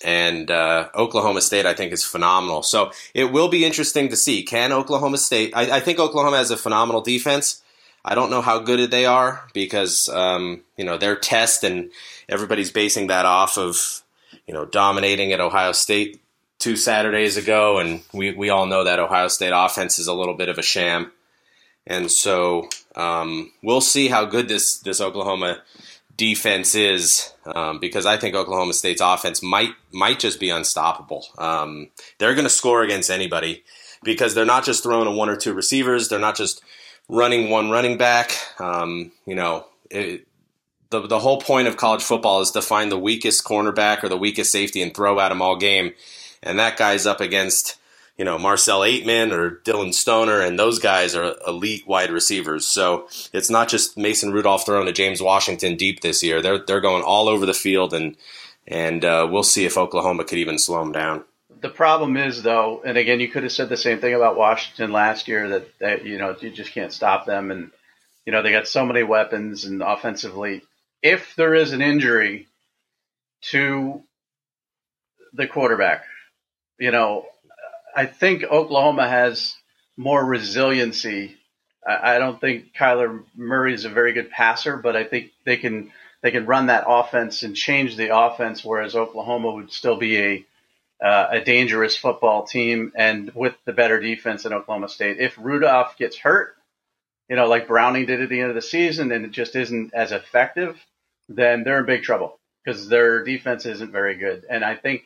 and 0.03 0.51
uh, 0.51 0.89
Oklahoma 0.95 1.41
State, 1.41 1.67
I 1.67 1.75
think, 1.75 1.93
is 1.93 2.05
phenomenal. 2.05 2.63
So 2.63 2.93
it 3.15 3.33
will 3.33 3.49
be 3.49 3.65
interesting 3.65 4.09
to 4.09 4.17
see. 4.17 4.43
Can 4.43 4.73
Oklahoma 4.73 5.19
State? 5.19 5.53
I, 5.55 5.77
I 5.77 5.81
think 5.81 5.99
Oklahoma 5.99 6.39
has 6.39 6.51
a 6.51 6.57
phenomenal 6.57 7.03
defense. 7.03 7.63
I 8.05 8.15
don't 8.15 8.31
know 8.31 8.41
how 8.41 8.59
good 8.59 8.91
they 8.91 9.05
are 9.05 9.45
because 9.53 10.09
um, 10.09 10.63
you 10.77 10.85
know 10.85 10.97
their 10.97 11.17
test 11.17 11.65
and 11.65 11.91
everybody's 12.29 12.71
basing 12.71 13.09
that 13.09 13.27
off 13.27 13.59
of 13.59 14.03
you 14.47 14.55
know 14.55 14.65
dominating 14.65 15.33
at 15.33 15.41
Ohio 15.41 15.73
State 15.73 16.21
two 16.59 16.77
Saturdays 16.77 17.37
ago, 17.37 17.79
and 17.79 18.03
we 18.13 18.33
we 18.33 18.49
all 18.49 18.67
know 18.67 18.85
that 18.85 19.01
Ohio 19.01 19.29
State 19.29 19.53
offense 19.55 19.99
is 19.99 20.07
a 20.07 20.15
little 20.15 20.35
bit 20.35 20.49
of 20.49 20.59
a 20.59 20.63
sham, 20.63 21.13
and 21.87 22.11
so 22.11 22.69
um, 22.97 23.53
we'll 23.63 23.81
see 23.83 24.09
how 24.09 24.25
good 24.25 24.49
this 24.49 24.79
this 24.79 25.01
Oklahoma 25.01 25.61
defense 26.21 26.75
is 26.75 27.33
um, 27.47 27.79
because 27.81 28.05
I 28.05 28.19
think 28.19 28.35
Oklahoma 28.35 28.75
State's 28.75 29.01
offense 29.01 29.43
might 29.43 29.71
might 29.91 30.19
just 30.19 30.39
be 30.39 30.51
unstoppable. 30.51 31.25
Um, 31.39 31.89
they're 32.19 32.35
going 32.35 32.45
to 32.45 32.51
score 32.51 32.83
against 32.83 33.09
anybody 33.09 33.65
because 34.05 34.35
they're 34.35 34.45
not 34.45 34.67
just 34.67 34.83
throwing 34.83 35.09
a 35.09 35.13
one 35.13 35.31
or 35.31 35.37
two 35.37 35.55
receivers. 35.55 36.11
They're 36.11 36.19
not 36.19 36.37
just 36.37 36.61
running 37.09 37.49
one 37.49 37.71
running 37.71 37.97
back. 37.97 38.33
Um, 38.61 39.13
you 39.25 39.35
know, 39.35 39.65
it, 39.91 40.27
the 40.91 41.07
the 41.07 41.21
whole 41.21 41.41
point 41.41 41.69
of 41.69 41.79
college 41.79 42.03
football 42.03 42.43
is 42.43 42.51
to 42.51 42.61
find 42.61 42.93
the 42.93 42.99
weakest 42.99 43.43
cornerback 43.43 44.05
or 44.05 44.11
the 44.11 44.19
weakest 44.19 44.53
safety 44.53 44.83
and 44.83 44.95
throw 44.95 45.19
at 45.21 45.31
them 45.31 45.41
all 45.41 45.57
game. 45.57 45.95
And 46.43 46.59
that 46.59 46.77
guy's 46.77 47.07
up 47.07 47.23
against 47.23 47.79
you 48.21 48.25
know 48.27 48.37
Marcel 48.37 48.81
Ateman 48.81 49.33
or 49.33 49.63
Dillon 49.65 49.95
Stoner, 49.95 50.43
and 50.43 50.59
those 50.59 50.79
guys 50.79 51.15
are 51.15 51.35
elite 51.47 51.87
wide 51.87 52.11
receivers. 52.11 52.67
So 52.67 53.09
it's 53.33 53.49
not 53.49 53.71
just 53.71 53.97
Mason 53.97 54.31
Rudolph 54.31 54.67
throwing 54.67 54.85
to 54.85 54.93
James 54.93 55.23
Washington 55.23 55.75
deep 55.75 56.03
this 56.03 56.23
year. 56.23 56.43
They're 56.43 56.59
they're 56.59 56.83
going 56.83 57.03
all 57.03 57.31
over 57.31 57.47
the 57.47 57.55
field, 57.55 57.95
and 57.95 58.19
and 58.69 59.07
uh, 59.07 59.27
we'll 59.33 59.43
see 59.43 59.65
if 59.65 59.79
Oklahoma 59.79 60.25
could 60.25 60.37
even 60.37 60.59
slow 60.59 60.81
them 60.81 60.93
down 60.93 61.25
the 61.63 61.71
problem 61.71 62.19
is 62.19 62.43
though, 62.43 62.83
and 62.85 62.99
again, 62.99 63.21
you 63.21 63.29
could 63.29 63.43
have 63.43 63.53
said 63.53 63.69
the 63.71 63.77
same 63.77 64.01
thing 64.01 64.15
about 64.15 64.37
Washington 64.37 64.93
last 64.93 65.29
year 65.29 65.49
that, 65.49 65.79
that 65.79 66.05
you 66.05 66.19
know 66.19 66.37
you 66.39 66.51
just 66.51 66.73
can't 66.73 66.93
stop 66.93 67.25
them, 67.25 67.51
and 67.51 67.71
you 68.27 68.33
know 68.33 68.43
they 68.43 68.53
got 68.53 68.69
so 68.69 68.85
many 68.85 69.03
weapons 69.03 69.65
and 69.65 69.83
offensively. 69.83 70.63
If 71.03 71.35
there 71.37 71.55
is 71.55 71.73
an 71.73 71.81
injury 71.81 72.49
to 73.53 74.03
the 75.33 75.47
quarterback, 75.47 76.05
you 76.79 76.91
know, 76.91 77.27
I 77.95 78.07
think 78.07 78.45
Oklahoma 78.45 79.09
has 79.09 79.57
more 79.97 80.25
resiliency. 80.25 81.37
I, 81.87 82.19
don't 82.19 82.41
think 82.41 82.75
Kyler 82.75 83.25
Murray 83.35 83.75
is 83.75 83.85
a 83.85 83.89
very 83.89 84.13
good 84.13 84.31
passer, 84.31 84.77
but 84.77 84.97
I 84.97 85.05
think 85.05 85.33
they 85.45 85.57
can 85.57 85.93
they 86.23 86.31
can 86.31 86.45
run 86.45 86.67
that 86.67 86.85
offense 86.87 87.43
and 87.43 87.57
change 87.57 87.97
the 87.97 88.15
offense, 88.15 88.63
whereas 88.63 88.95
Oklahoma 88.95 89.53
would 89.53 89.73
still 89.73 89.97
be 89.97 90.19
a 90.19 90.47
uh, 91.03 91.29
a 91.31 91.41
dangerous 91.41 91.97
football 91.97 92.45
team 92.45 92.93
and 92.95 93.31
with 93.35 93.55
the 93.65 93.73
better 93.73 93.99
defense 94.01 94.45
in 94.45 94.53
Oklahoma 94.53 94.89
State. 94.89 95.19
If 95.19 95.39
Rudolph 95.39 95.97
gets 95.97 96.19
hurt, 96.19 96.55
you 97.29 97.37
know, 97.37 97.47
like 97.47 97.67
Browning 97.69 98.07
did 98.07 98.21
at 98.21 98.29
the 98.29 98.41
end 98.41 98.51
of 98.51 98.55
the 98.55 98.63
season, 98.63 99.11
and 99.11 99.25
it 99.25 99.31
just 99.31 99.57
isn't 99.57 99.95
as 99.95 100.13
effective, 100.13 100.79
then 101.29 101.65
they're 101.65 101.81
in 101.81 101.87
big 101.87 102.03
trouble 102.03 102.39
because 102.63 102.89
their 102.89 103.25
defense 103.25 103.65
isn't 103.65 103.93
very 103.93 104.17
good. 104.17 104.45
And 104.51 104.65
I 104.65 104.77
think 104.77 105.05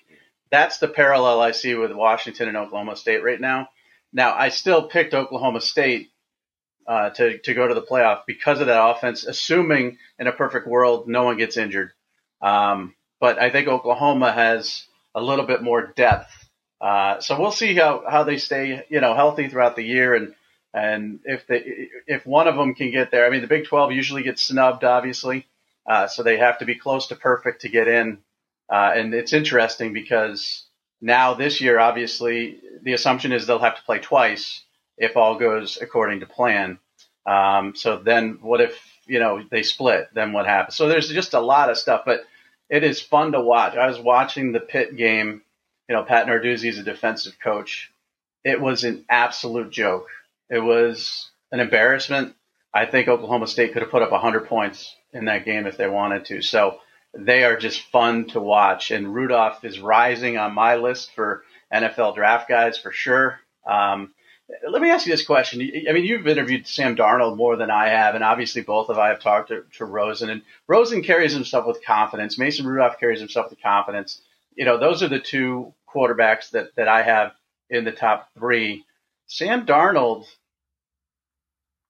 that's 0.54 0.78
the 0.78 0.88
parallel 0.88 1.40
I 1.40 1.50
see 1.50 1.74
with 1.74 1.90
Washington 1.92 2.46
and 2.46 2.56
Oklahoma 2.56 2.94
State 2.94 3.24
right 3.24 3.40
now. 3.40 3.68
Now, 4.12 4.34
I 4.34 4.50
still 4.50 4.86
picked 4.86 5.12
Oklahoma 5.12 5.60
State 5.60 6.10
uh, 6.86 7.10
to 7.10 7.38
to 7.38 7.54
go 7.54 7.66
to 7.66 7.74
the 7.74 7.82
playoff 7.82 8.22
because 8.26 8.60
of 8.60 8.68
that 8.68 8.80
offense, 8.80 9.24
assuming 9.24 9.98
in 10.18 10.28
a 10.28 10.32
perfect 10.32 10.68
world 10.68 11.08
no 11.08 11.24
one 11.24 11.38
gets 11.38 11.56
injured. 11.56 11.90
Um, 12.40 12.94
but 13.20 13.40
I 13.40 13.50
think 13.50 13.66
Oklahoma 13.66 14.30
has 14.32 14.84
a 15.14 15.20
little 15.20 15.46
bit 15.46 15.62
more 15.62 15.92
depth. 15.96 16.30
Uh, 16.80 17.20
so 17.20 17.40
we'll 17.40 17.52
see 17.52 17.74
how, 17.74 18.04
how 18.08 18.24
they 18.24 18.36
stay, 18.36 18.84
you 18.90 19.00
know, 19.00 19.14
healthy 19.14 19.48
throughout 19.48 19.76
the 19.76 19.84
year 19.84 20.14
and 20.14 20.34
and 20.72 21.20
if 21.24 21.46
they 21.46 21.88
if 22.06 22.26
one 22.26 22.46
of 22.46 22.56
them 22.56 22.74
can 22.74 22.92
get 22.92 23.10
there. 23.10 23.26
I 23.26 23.30
mean, 23.30 23.40
the 23.40 23.48
Big 23.48 23.66
12 23.66 23.92
usually 23.92 24.22
gets 24.22 24.42
snubbed, 24.42 24.84
obviously, 24.84 25.46
uh, 25.88 26.06
so 26.06 26.22
they 26.22 26.36
have 26.36 26.58
to 26.58 26.64
be 26.64 26.74
close 26.74 27.08
to 27.08 27.16
perfect 27.16 27.62
to 27.62 27.68
get 27.68 27.88
in. 27.88 28.18
Uh, 28.72 28.92
and 28.94 29.14
it's 29.14 29.32
interesting 29.32 29.92
because 29.92 30.64
now 31.00 31.34
this 31.34 31.60
year, 31.60 31.78
obviously, 31.78 32.58
the 32.82 32.94
assumption 32.94 33.32
is 33.32 33.46
they'll 33.46 33.58
have 33.58 33.76
to 33.76 33.82
play 33.82 33.98
twice 33.98 34.62
if 34.96 35.16
all 35.16 35.38
goes 35.38 35.78
according 35.80 36.20
to 36.20 36.26
plan. 36.26 36.78
Um, 37.26 37.74
so 37.74 37.98
then, 37.98 38.38
what 38.40 38.60
if 38.60 38.78
you 39.06 39.18
know 39.18 39.42
they 39.50 39.62
split? 39.62 40.08
Then 40.14 40.32
what 40.32 40.46
happens? 40.46 40.76
So 40.76 40.88
there's 40.88 41.08
just 41.08 41.34
a 41.34 41.40
lot 41.40 41.70
of 41.70 41.78
stuff, 41.78 42.02
but 42.06 42.24
it 42.70 42.82
is 42.84 43.00
fun 43.00 43.32
to 43.32 43.40
watch. 43.40 43.76
I 43.76 43.86
was 43.86 43.98
watching 43.98 44.52
the 44.52 44.60
Pitt 44.60 44.96
game. 44.96 45.42
You 45.88 45.96
know, 45.96 46.02
Pat 46.02 46.26
Narduzzi 46.26 46.70
is 46.70 46.78
a 46.78 46.82
defensive 46.82 47.34
coach. 47.42 47.90
It 48.42 48.60
was 48.60 48.84
an 48.84 49.04
absolute 49.08 49.70
joke. 49.70 50.08
It 50.48 50.60
was 50.60 51.30
an 51.52 51.60
embarrassment. 51.60 52.34
I 52.72 52.86
think 52.86 53.08
Oklahoma 53.08 53.46
State 53.46 53.72
could 53.72 53.82
have 53.82 53.90
put 53.90 54.02
up 54.02 54.10
100 54.10 54.46
points 54.46 54.94
in 55.12 55.26
that 55.26 55.44
game 55.44 55.66
if 55.66 55.76
they 55.76 55.86
wanted 55.86 56.24
to. 56.26 56.42
So 56.42 56.80
they 57.16 57.44
are 57.44 57.56
just 57.56 57.82
fun 57.90 58.26
to 58.28 58.40
watch. 58.40 58.90
And 58.90 59.14
Rudolph 59.14 59.64
is 59.64 59.80
rising 59.80 60.36
on 60.38 60.54
my 60.54 60.76
list 60.76 61.14
for 61.14 61.44
NFL 61.72 62.14
draft 62.14 62.48
guys 62.48 62.78
for 62.78 62.92
sure. 62.92 63.40
Um, 63.66 64.12
let 64.68 64.82
me 64.82 64.90
ask 64.90 65.06
you 65.06 65.12
this 65.12 65.24
question. 65.24 65.60
I 65.88 65.92
mean, 65.92 66.04
you've 66.04 66.28
interviewed 66.28 66.66
Sam 66.66 66.96
Darnold 66.96 67.36
more 67.36 67.56
than 67.56 67.70
I 67.70 67.88
have, 67.88 68.14
and 68.14 68.22
obviously 68.22 68.60
both 68.60 68.90
of 68.90 68.98
I 68.98 69.08
have 69.08 69.20
talked 69.20 69.48
to, 69.48 69.64
to 69.78 69.84
Rosen. 69.84 70.28
And 70.28 70.42
Rosen 70.66 71.02
carries 71.02 71.32
himself 71.32 71.66
with 71.66 71.84
confidence. 71.84 72.38
Mason 72.38 72.66
Rudolph 72.66 72.98
carries 73.00 73.20
himself 73.20 73.50
with 73.50 73.62
confidence. 73.62 74.20
You 74.54 74.66
know, 74.66 74.78
those 74.78 75.02
are 75.02 75.08
the 75.08 75.18
two 75.18 75.72
quarterbacks 75.88 76.50
that, 76.50 76.74
that 76.76 76.88
I 76.88 77.02
have 77.02 77.32
in 77.70 77.84
the 77.84 77.92
top 77.92 78.28
three. 78.38 78.84
Sam 79.26 79.64
Darnold 79.64 80.26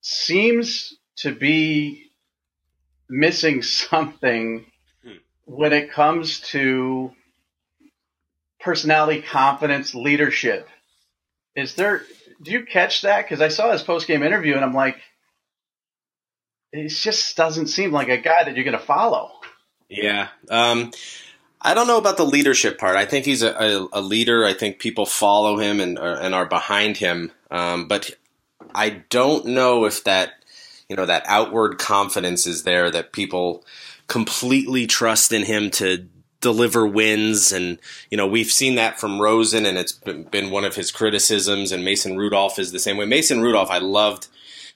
seems 0.00 0.94
to 1.16 1.34
be 1.34 2.10
missing 3.08 3.62
something. 3.62 4.66
When 5.46 5.72
it 5.72 5.92
comes 5.92 6.40
to 6.40 7.12
personality, 8.60 9.22
confidence, 9.22 9.94
leadership. 9.94 10.68
Is 11.54 11.74
there 11.74 12.02
do 12.42 12.50
you 12.50 12.64
catch 12.64 13.02
that? 13.02 13.24
Because 13.24 13.40
I 13.40 13.48
saw 13.48 13.72
his 13.72 13.82
post 13.82 14.06
game 14.06 14.22
interview 14.22 14.54
and 14.54 14.64
I'm 14.64 14.74
like, 14.74 14.96
it 16.72 16.88
just 16.88 17.36
doesn't 17.36 17.68
seem 17.68 17.92
like 17.92 18.08
a 18.08 18.18
guy 18.18 18.44
that 18.44 18.54
you're 18.54 18.64
going 18.64 18.78
to 18.78 18.84
follow. 18.84 19.30
Yeah. 19.88 20.28
Um, 20.50 20.90
I 21.60 21.74
don't 21.74 21.86
know 21.86 21.98
about 21.98 22.16
the 22.16 22.26
leadership 22.26 22.78
part. 22.78 22.96
I 22.96 23.06
think 23.06 23.24
he's 23.24 23.42
a, 23.42 23.52
a, 23.52 23.88
a 23.92 24.00
leader. 24.00 24.44
I 24.44 24.52
think 24.52 24.78
people 24.78 25.06
follow 25.06 25.58
him 25.58 25.80
and 25.80 25.98
are, 25.98 26.20
and 26.20 26.34
are 26.34 26.46
behind 26.46 26.96
him. 26.96 27.30
Um, 27.50 27.88
but 27.88 28.10
I 28.74 29.04
don't 29.08 29.46
know 29.46 29.84
if 29.84 30.04
that 30.04 30.32
you 30.88 30.96
know 30.96 31.06
that 31.06 31.24
outward 31.26 31.78
confidence 31.78 32.46
is 32.46 32.64
there 32.64 32.90
that 32.90 33.12
people 33.12 33.64
completely 34.06 34.86
trust 34.86 35.32
in 35.32 35.44
him 35.44 35.70
to 35.70 36.08
deliver 36.40 36.86
wins. 36.86 37.52
And, 37.52 37.78
you 38.10 38.16
know, 38.16 38.26
we've 38.26 38.50
seen 38.50 38.74
that 38.74 39.00
from 39.00 39.20
Rosen, 39.20 39.64
and 39.64 39.78
it's 39.78 39.92
been 39.92 40.50
one 40.50 40.64
of 40.64 40.76
his 40.76 40.92
criticisms. 40.92 41.72
And 41.72 41.84
Mason 41.84 42.16
Rudolph 42.16 42.58
is 42.58 42.72
the 42.72 42.78
same 42.78 42.96
way. 42.96 43.06
Mason 43.06 43.40
Rudolph, 43.40 43.70
I 43.70 43.78
loved 43.78 44.28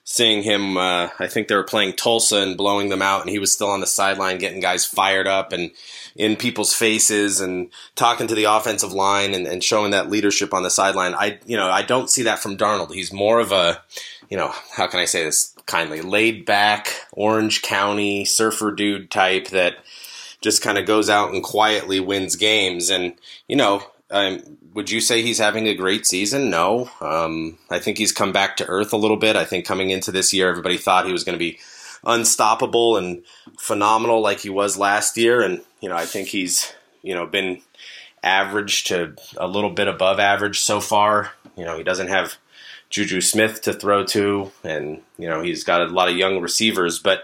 seeing 0.09 0.41
him. 0.41 0.75
Uh, 0.75 1.09
I 1.19 1.27
think 1.27 1.47
they 1.47 1.55
were 1.55 1.63
playing 1.63 1.93
Tulsa 1.93 2.37
and 2.37 2.57
blowing 2.57 2.89
them 2.89 3.01
out, 3.01 3.21
and 3.21 3.29
he 3.29 3.37
was 3.37 3.53
still 3.53 3.69
on 3.69 3.79
the 3.79 3.85
sideline 3.85 4.39
getting 4.39 4.59
guys 4.59 4.83
fired 4.83 5.27
up 5.27 5.53
and 5.53 5.69
in 6.15 6.35
people's 6.35 6.73
faces 6.73 7.39
and 7.39 7.69
talking 7.95 8.25
to 8.25 8.33
the 8.33 8.45
offensive 8.45 8.91
line 8.91 9.35
and, 9.35 9.45
and 9.45 9.63
showing 9.63 9.91
that 9.91 10.09
leadership 10.09 10.51
on 10.51 10.63
the 10.63 10.71
sideline. 10.71 11.13
I 11.13 11.37
you 11.45 11.55
know 11.55 11.69
I 11.69 11.83
don't 11.83 12.09
see 12.09 12.23
that 12.23 12.39
from 12.39 12.57
Darnold. 12.57 12.91
He's 12.91 13.13
more 13.13 13.39
of 13.39 13.51
a 13.51 13.83
you 14.29 14.37
know 14.37 14.51
how 14.75 14.87
can 14.87 14.99
I 14.99 15.05
say 15.05 15.23
this 15.23 15.53
kindly 15.67 16.01
laid 16.01 16.43
back 16.43 16.89
Orange 17.11 17.61
County 17.61 18.25
surfer 18.25 18.71
dude 18.71 19.11
type 19.11 19.49
that 19.49 19.75
just 20.41 20.63
kind 20.63 20.79
of 20.79 20.87
goes 20.87 21.07
out 21.07 21.33
and 21.33 21.43
quietly 21.43 21.99
wins 21.99 22.35
games 22.35 22.89
and 22.89 23.13
you 23.47 23.55
know 23.55 23.83
um, 24.09 24.57
would 24.73 24.91
you 24.91 25.01
say 25.01 25.21
he's 25.21 25.39
having 25.39 25.67
a 25.67 25.75
great 25.75 26.05
season? 26.05 26.49
No. 26.49 26.89
Um, 27.01 27.57
I 27.69 27.79
think 27.79 27.97
he's 27.97 28.11
come 28.11 28.31
back 28.31 28.57
to 28.57 28.67
earth 28.67 28.93
a 28.93 28.97
little 28.97 29.17
bit. 29.17 29.35
I 29.35 29.45
think 29.45 29.65
coming 29.65 29.89
into 29.89 30.11
this 30.11 30.33
year, 30.33 30.49
everybody 30.49 30.77
thought 30.77 31.05
he 31.05 31.11
was 31.11 31.23
going 31.23 31.33
to 31.33 31.39
be 31.39 31.59
unstoppable 32.03 32.97
and 32.97 33.23
phenomenal 33.57 34.21
like 34.21 34.39
he 34.39 34.49
was 34.49 34.77
last 34.77 35.17
year. 35.17 35.41
And, 35.41 35.61
you 35.81 35.89
know, 35.89 35.95
I 35.95 36.05
think 36.05 36.29
he's, 36.29 36.73
you 37.01 37.13
know, 37.13 37.25
been 37.25 37.61
average 38.23 38.85
to 38.85 39.15
a 39.37 39.47
little 39.47 39.69
bit 39.71 39.87
above 39.87 40.19
average 40.19 40.59
so 40.59 40.79
far. 40.79 41.31
You 41.57 41.65
know, 41.65 41.77
he 41.77 41.83
doesn't 41.83 42.07
have 42.07 42.35
Juju 42.89 43.21
Smith 43.21 43.61
to 43.63 43.73
throw 43.73 44.03
to, 44.05 44.51
and, 44.63 45.01
you 45.17 45.29
know, 45.29 45.41
he's 45.41 45.63
got 45.63 45.81
a 45.81 45.87
lot 45.87 46.09
of 46.09 46.17
young 46.17 46.41
receivers, 46.41 46.99
but 46.99 47.23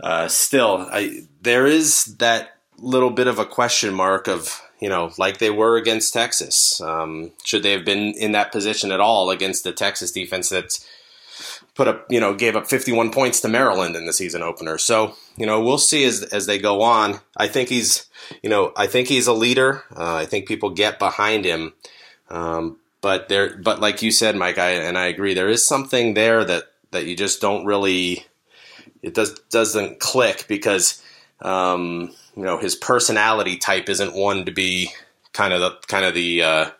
uh, 0.00 0.28
still, 0.28 0.88
I, 0.90 1.26
there 1.42 1.66
is 1.66 2.16
that 2.16 2.56
little 2.78 3.10
bit 3.10 3.26
of 3.26 3.38
a 3.38 3.44
question 3.44 3.94
mark 3.94 4.28
of 4.28 4.60
you 4.80 4.88
know, 4.88 5.12
like 5.18 5.38
they 5.38 5.50
were 5.50 5.76
against 5.76 6.12
Texas. 6.12 6.80
Um, 6.80 7.32
should 7.44 7.62
they 7.62 7.72
have 7.72 7.84
been 7.84 8.12
in 8.14 8.32
that 8.32 8.52
position 8.52 8.92
at 8.92 9.00
all 9.00 9.30
against 9.30 9.64
the 9.64 9.72
Texas 9.72 10.12
defense 10.12 10.48
that's 10.48 10.86
put 11.74 11.88
up, 11.88 12.06
you 12.10 12.20
know, 12.20 12.34
gave 12.34 12.56
up 12.56 12.66
51 12.66 13.10
points 13.10 13.40
to 13.40 13.48
Maryland 13.48 13.96
in 13.96 14.06
the 14.06 14.12
season 14.12 14.42
opener. 14.42 14.78
So, 14.78 15.14
you 15.36 15.46
know, 15.46 15.62
we'll 15.62 15.78
see 15.78 16.04
as 16.04 16.22
as 16.22 16.46
they 16.46 16.58
go 16.58 16.82
on. 16.82 17.20
I 17.36 17.48
think 17.48 17.68
he's, 17.68 18.06
you 18.42 18.50
know, 18.50 18.72
I 18.76 18.86
think 18.86 19.08
he's 19.08 19.26
a 19.26 19.32
leader. 19.32 19.84
Uh, 19.94 20.16
I 20.16 20.26
think 20.26 20.46
people 20.46 20.70
get 20.70 20.98
behind 20.98 21.44
him. 21.44 21.72
Um, 22.30 22.78
but 23.00 23.28
there, 23.28 23.56
but 23.56 23.80
like 23.80 24.02
you 24.02 24.10
said, 24.10 24.36
Mike, 24.36 24.58
I 24.58 24.70
and 24.70 24.96
I 24.96 25.06
agree. 25.06 25.34
There 25.34 25.48
is 25.48 25.66
something 25.66 26.14
there 26.14 26.44
that 26.44 26.64
that 26.90 27.06
you 27.06 27.16
just 27.16 27.40
don't 27.40 27.66
really. 27.66 28.26
It 29.02 29.14
does 29.14 29.38
doesn't 29.50 30.00
click 30.00 30.46
because. 30.48 31.02
Um, 31.40 32.14
you 32.36 32.42
know 32.42 32.58
his 32.58 32.74
personality 32.74 33.56
type 33.56 33.88
isn't 33.88 34.14
one 34.14 34.46
to 34.46 34.52
be 34.52 34.90
kind 35.32 35.52
of 35.52 35.60
the 35.60 35.70
kind 35.86 36.04
of 36.04 36.14
the 36.14 36.42
uh, 36.42 36.70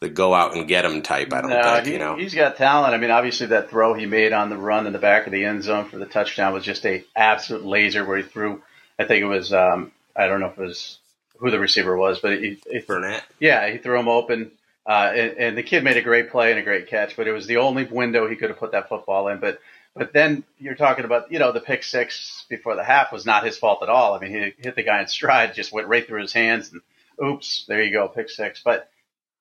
the 0.00 0.08
go 0.08 0.34
out 0.34 0.56
and 0.56 0.68
get 0.68 0.84
him 0.84 1.02
type. 1.02 1.32
I 1.32 1.40
don't 1.40 1.50
no, 1.50 1.62
think 1.62 1.86
he, 1.86 1.92
you 1.92 1.98
know 1.98 2.16
he's 2.16 2.34
got 2.34 2.56
talent. 2.56 2.94
I 2.94 2.98
mean, 2.98 3.10
obviously 3.10 3.46
that 3.48 3.70
throw 3.70 3.94
he 3.94 4.06
made 4.06 4.32
on 4.32 4.50
the 4.50 4.56
run 4.56 4.86
in 4.86 4.92
the 4.92 4.98
back 4.98 5.26
of 5.26 5.32
the 5.32 5.44
end 5.44 5.62
zone 5.62 5.88
for 5.88 5.98
the 5.98 6.06
touchdown 6.06 6.52
was 6.52 6.64
just 6.64 6.84
a 6.84 7.04
absolute 7.14 7.64
laser 7.64 8.04
where 8.04 8.18
he 8.18 8.22
threw. 8.22 8.62
I 8.98 9.04
think 9.04 9.22
it 9.22 9.26
was 9.26 9.52
um, 9.52 9.92
I 10.16 10.26
don't 10.26 10.40
know 10.40 10.48
if 10.48 10.58
it 10.58 10.62
was 10.62 10.98
who 11.38 11.50
the 11.50 11.58
receiver 11.58 11.96
was, 11.96 12.20
but 12.20 12.38
he, 12.38 12.60
he 12.70 12.80
Burnett. 12.80 13.24
Yeah, 13.40 13.68
he 13.70 13.78
threw 13.78 13.98
him 13.98 14.08
open. 14.08 14.52
Uh, 14.84 15.12
and, 15.14 15.38
and 15.38 15.58
the 15.58 15.62
kid 15.62 15.84
made 15.84 15.96
a 15.96 16.02
great 16.02 16.30
play 16.30 16.50
and 16.50 16.58
a 16.58 16.62
great 16.62 16.88
catch, 16.88 17.16
but 17.16 17.28
it 17.28 17.32
was 17.32 17.46
the 17.46 17.58
only 17.58 17.84
window 17.84 18.28
he 18.28 18.34
could 18.34 18.50
have 18.50 18.58
put 18.58 18.72
that 18.72 18.88
football 18.88 19.28
in. 19.28 19.38
But 19.38 19.60
but 19.94 20.12
then 20.12 20.44
you're 20.58 20.74
talking 20.74 21.04
about, 21.04 21.30
you 21.30 21.38
know, 21.38 21.52
the 21.52 21.60
pick 21.60 21.82
six 21.82 22.46
before 22.48 22.76
the 22.76 22.84
half 22.84 23.12
was 23.12 23.26
not 23.26 23.44
his 23.44 23.58
fault 23.58 23.82
at 23.82 23.88
all. 23.88 24.14
I 24.14 24.20
mean, 24.20 24.32
he 24.32 24.62
hit 24.62 24.76
the 24.76 24.82
guy 24.82 25.00
in 25.00 25.08
stride, 25.08 25.54
just 25.54 25.72
went 25.72 25.88
right 25.88 26.06
through 26.06 26.22
his 26.22 26.32
hands, 26.32 26.72
and 26.72 26.80
oops, 27.22 27.64
there 27.68 27.82
you 27.82 27.92
go, 27.92 28.08
pick 28.08 28.30
six. 28.30 28.62
But 28.64 28.88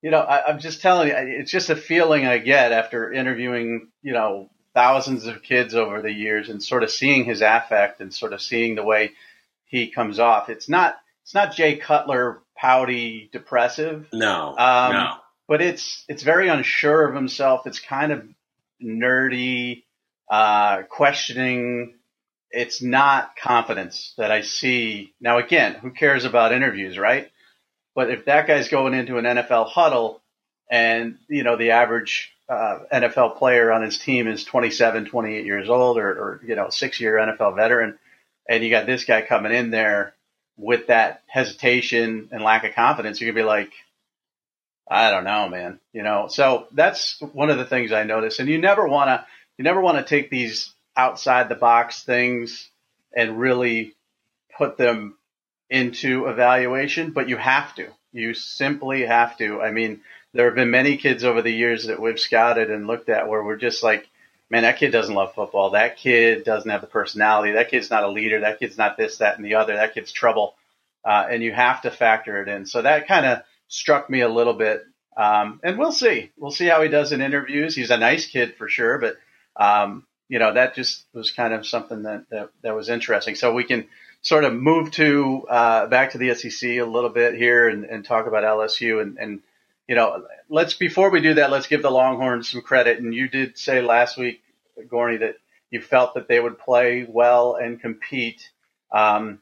you 0.01 0.09
know, 0.09 0.19
I, 0.19 0.47
I'm 0.47 0.59
just 0.59 0.81
telling 0.81 1.09
you, 1.09 1.15
it's 1.15 1.51
just 1.51 1.69
a 1.69 1.75
feeling 1.75 2.25
I 2.25 2.39
get 2.39 2.71
after 2.71 3.13
interviewing, 3.13 3.89
you 4.01 4.13
know, 4.13 4.49
thousands 4.73 5.25
of 5.25 5.43
kids 5.43 5.75
over 5.75 6.01
the 6.01 6.11
years 6.11 6.49
and 6.49 6.63
sort 6.63 6.83
of 6.83 6.89
seeing 6.89 7.25
his 7.25 7.41
affect 7.41 8.01
and 8.01 8.13
sort 8.13 8.33
of 8.33 8.41
seeing 8.41 8.75
the 8.75 8.83
way 8.83 9.11
he 9.65 9.91
comes 9.91 10.19
off. 10.19 10.49
It's 10.49 10.67
not, 10.67 10.95
it's 11.23 11.35
not 11.35 11.53
Jay 11.53 11.77
Cutler 11.77 12.41
pouty, 12.55 13.29
depressive. 13.31 14.07
No, 14.11 14.55
um, 14.57 14.93
no. 14.93 15.13
But 15.47 15.61
it's 15.61 16.05
it's 16.07 16.23
very 16.23 16.47
unsure 16.47 17.07
of 17.07 17.15
himself. 17.15 17.67
It's 17.67 17.79
kind 17.79 18.11
of 18.11 18.23
nerdy 18.81 19.83
uh, 20.31 20.83
questioning. 20.83 21.93
It's 22.49 22.81
not 22.81 23.35
confidence 23.35 24.13
that 24.17 24.31
I 24.31 24.41
see. 24.41 25.13
Now, 25.21 25.37
again, 25.37 25.75
who 25.75 25.91
cares 25.91 26.25
about 26.25 26.53
interviews, 26.53 26.97
right? 26.97 27.29
But 27.93 28.09
if 28.09 28.25
that 28.25 28.47
guy's 28.47 28.69
going 28.69 28.93
into 28.93 29.17
an 29.17 29.25
NFL 29.25 29.67
huddle 29.67 30.21
and, 30.69 31.17
you 31.27 31.43
know, 31.43 31.57
the 31.57 31.71
average 31.71 32.31
uh, 32.49 32.79
NFL 32.91 33.37
player 33.37 33.71
on 33.71 33.81
his 33.81 33.97
team 33.97 34.27
is 34.27 34.45
27, 34.45 35.05
28 35.05 35.45
years 35.45 35.69
old 35.69 35.97
or, 35.97 36.09
or 36.09 36.41
you 36.45 36.55
know, 36.55 36.69
six 36.69 36.99
year 36.99 37.15
NFL 37.15 37.55
veteran, 37.57 37.99
and 38.49 38.63
you 38.63 38.69
got 38.69 38.85
this 38.85 39.03
guy 39.03 39.21
coming 39.21 39.51
in 39.51 39.69
there 39.69 40.13
with 40.57 40.87
that 40.87 41.23
hesitation 41.27 42.29
and 42.31 42.43
lack 42.43 42.63
of 42.63 42.73
confidence, 42.73 43.19
you're 43.19 43.33
going 43.33 43.35
to 43.35 43.41
be 43.41 43.47
like, 43.47 43.71
I 44.89 45.11
don't 45.11 45.23
know, 45.23 45.49
man. 45.49 45.79
You 45.93 46.03
know, 46.03 46.27
so 46.29 46.67
that's 46.73 47.21
one 47.33 47.49
of 47.49 47.57
the 47.57 47.65
things 47.65 47.91
I 47.91 48.03
notice. 48.03 48.39
And 48.39 48.49
you 48.49 48.59
never 48.59 48.87
want 48.87 49.07
to, 49.09 49.25
you 49.61 49.63
never 49.63 49.81
want 49.81 49.99
to 49.99 50.03
take 50.03 50.31
these 50.31 50.73
outside 50.97 51.47
the 51.47 51.53
box 51.53 52.03
things 52.03 52.67
and 53.15 53.39
really 53.39 53.93
put 54.57 54.75
them 54.75 55.15
into 55.69 56.25
evaluation, 56.25 57.11
but 57.11 57.29
you 57.29 57.37
have 57.37 57.75
to. 57.75 57.87
You 58.11 58.33
simply 58.33 59.05
have 59.05 59.37
to. 59.37 59.61
I 59.61 59.69
mean, 59.69 60.01
there 60.33 60.47
have 60.47 60.55
been 60.55 60.71
many 60.71 60.97
kids 60.97 61.23
over 61.23 61.43
the 61.43 61.53
years 61.53 61.85
that 61.85 62.01
we've 62.01 62.19
scouted 62.19 62.71
and 62.71 62.87
looked 62.87 63.07
at 63.09 63.27
where 63.27 63.43
we're 63.43 63.55
just 63.55 63.83
like, 63.83 64.09
man, 64.49 64.63
that 64.63 64.79
kid 64.79 64.89
doesn't 64.89 65.13
love 65.13 65.35
football. 65.35 65.69
That 65.69 65.97
kid 65.97 66.43
doesn't 66.43 66.71
have 66.71 66.81
the 66.81 66.87
personality. 66.87 67.51
That 67.51 67.69
kid's 67.69 67.91
not 67.91 68.03
a 68.03 68.09
leader. 68.09 68.39
That 68.39 68.57
kid's 68.57 68.79
not 68.79 68.97
this, 68.97 69.17
that, 69.17 69.35
and 69.37 69.45
the 69.45 69.53
other. 69.53 69.75
That 69.75 69.93
kid's 69.93 70.11
trouble. 70.11 70.55
Uh, 71.05 71.27
and 71.29 71.43
you 71.43 71.53
have 71.53 71.83
to 71.83 71.91
factor 71.91 72.41
it 72.41 72.47
in. 72.47 72.65
So 72.65 72.81
that 72.81 73.07
kind 73.07 73.27
of 73.27 73.43
struck 73.67 74.09
me 74.09 74.21
a 74.21 74.27
little 74.27 74.55
bit. 74.55 74.83
Um, 75.15 75.59
and 75.63 75.77
we'll 75.77 75.91
see. 75.91 76.31
We'll 76.35 76.49
see 76.49 76.65
how 76.65 76.81
he 76.81 76.89
does 76.89 77.11
in 77.11 77.21
interviews. 77.21 77.75
He's 77.75 77.91
a 77.91 77.97
nice 77.97 78.25
kid 78.25 78.55
for 78.55 78.67
sure, 78.67 78.97
but 78.97 79.17
um, 79.55 80.05
you 80.29 80.39
know, 80.39 80.53
that 80.53 80.75
just 80.75 81.05
was 81.13 81.31
kind 81.31 81.53
of 81.53 81.67
something 81.67 82.03
that, 82.03 82.25
that, 82.29 82.49
that 82.63 82.75
was 82.75 82.89
interesting. 82.89 83.35
So 83.35 83.53
we 83.53 83.63
can 83.63 83.87
sort 84.21 84.43
of 84.43 84.53
move 84.53 84.91
to 84.91 85.45
uh, 85.49 85.87
back 85.87 86.11
to 86.11 86.17
the 86.17 86.33
SEC 86.35 86.69
a 86.69 86.83
little 86.83 87.09
bit 87.09 87.35
here 87.35 87.67
and, 87.67 87.85
and 87.85 88.05
talk 88.05 88.27
about 88.27 88.43
LSU 88.43 89.01
and, 89.01 89.17
and 89.17 89.41
you 89.91 89.95
know, 89.95 90.25
let's 90.47 90.75
before 90.75 91.09
we 91.09 91.19
do 91.19 91.33
that, 91.33 91.51
let's 91.51 91.67
give 91.67 91.81
the 91.81 91.91
Longhorns 91.91 92.49
some 92.49 92.61
credit. 92.61 92.99
And 92.99 93.13
you 93.13 93.27
did 93.27 93.57
say 93.57 93.81
last 93.81 94.17
week, 94.17 94.41
Gorney, 94.89 95.19
that 95.19 95.35
you 95.69 95.81
felt 95.81 96.13
that 96.13 96.29
they 96.29 96.39
would 96.39 96.57
play 96.57 97.05
well 97.07 97.55
and 97.55 97.81
compete. 97.81 98.49
Um, 98.91 99.41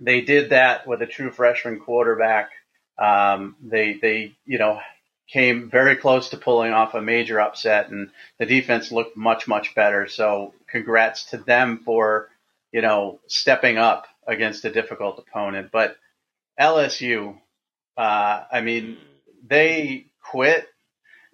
they 0.00 0.22
did 0.22 0.48
that 0.50 0.86
with 0.86 1.02
a 1.02 1.06
true 1.06 1.30
freshman 1.30 1.78
quarterback. 1.80 2.52
Um, 2.96 3.56
they 3.62 3.98
they 4.00 4.34
you 4.46 4.56
know 4.56 4.80
came 5.28 5.70
very 5.70 5.96
close 5.96 6.30
to 6.30 6.36
pulling 6.36 6.72
off 6.72 6.94
a 6.94 7.00
major 7.00 7.40
upset, 7.40 7.88
and 7.90 8.10
the 8.38 8.46
defense 8.46 8.92
looked 8.92 9.16
much, 9.16 9.48
much 9.48 9.74
better. 9.74 10.06
So, 10.06 10.54
congrats 10.68 11.30
to 11.30 11.38
them 11.38 11.82
for, 11.84 12.28
you 12.72 12.82
know, 12.82 13.20
stepping 13.26 13.78
up 13.78 14.06
against 14.26 14.64
a 14.64 14.72
difficult 14.72 15.18
opponent. 15.18 15.70
But 15.72 15.96
LSU, 16.60 17.36
uh, 17.96 18.44
I 18.52 18.60
mean, 18.60 18.98
they 19.46 20.06
quit. 20.22 20.66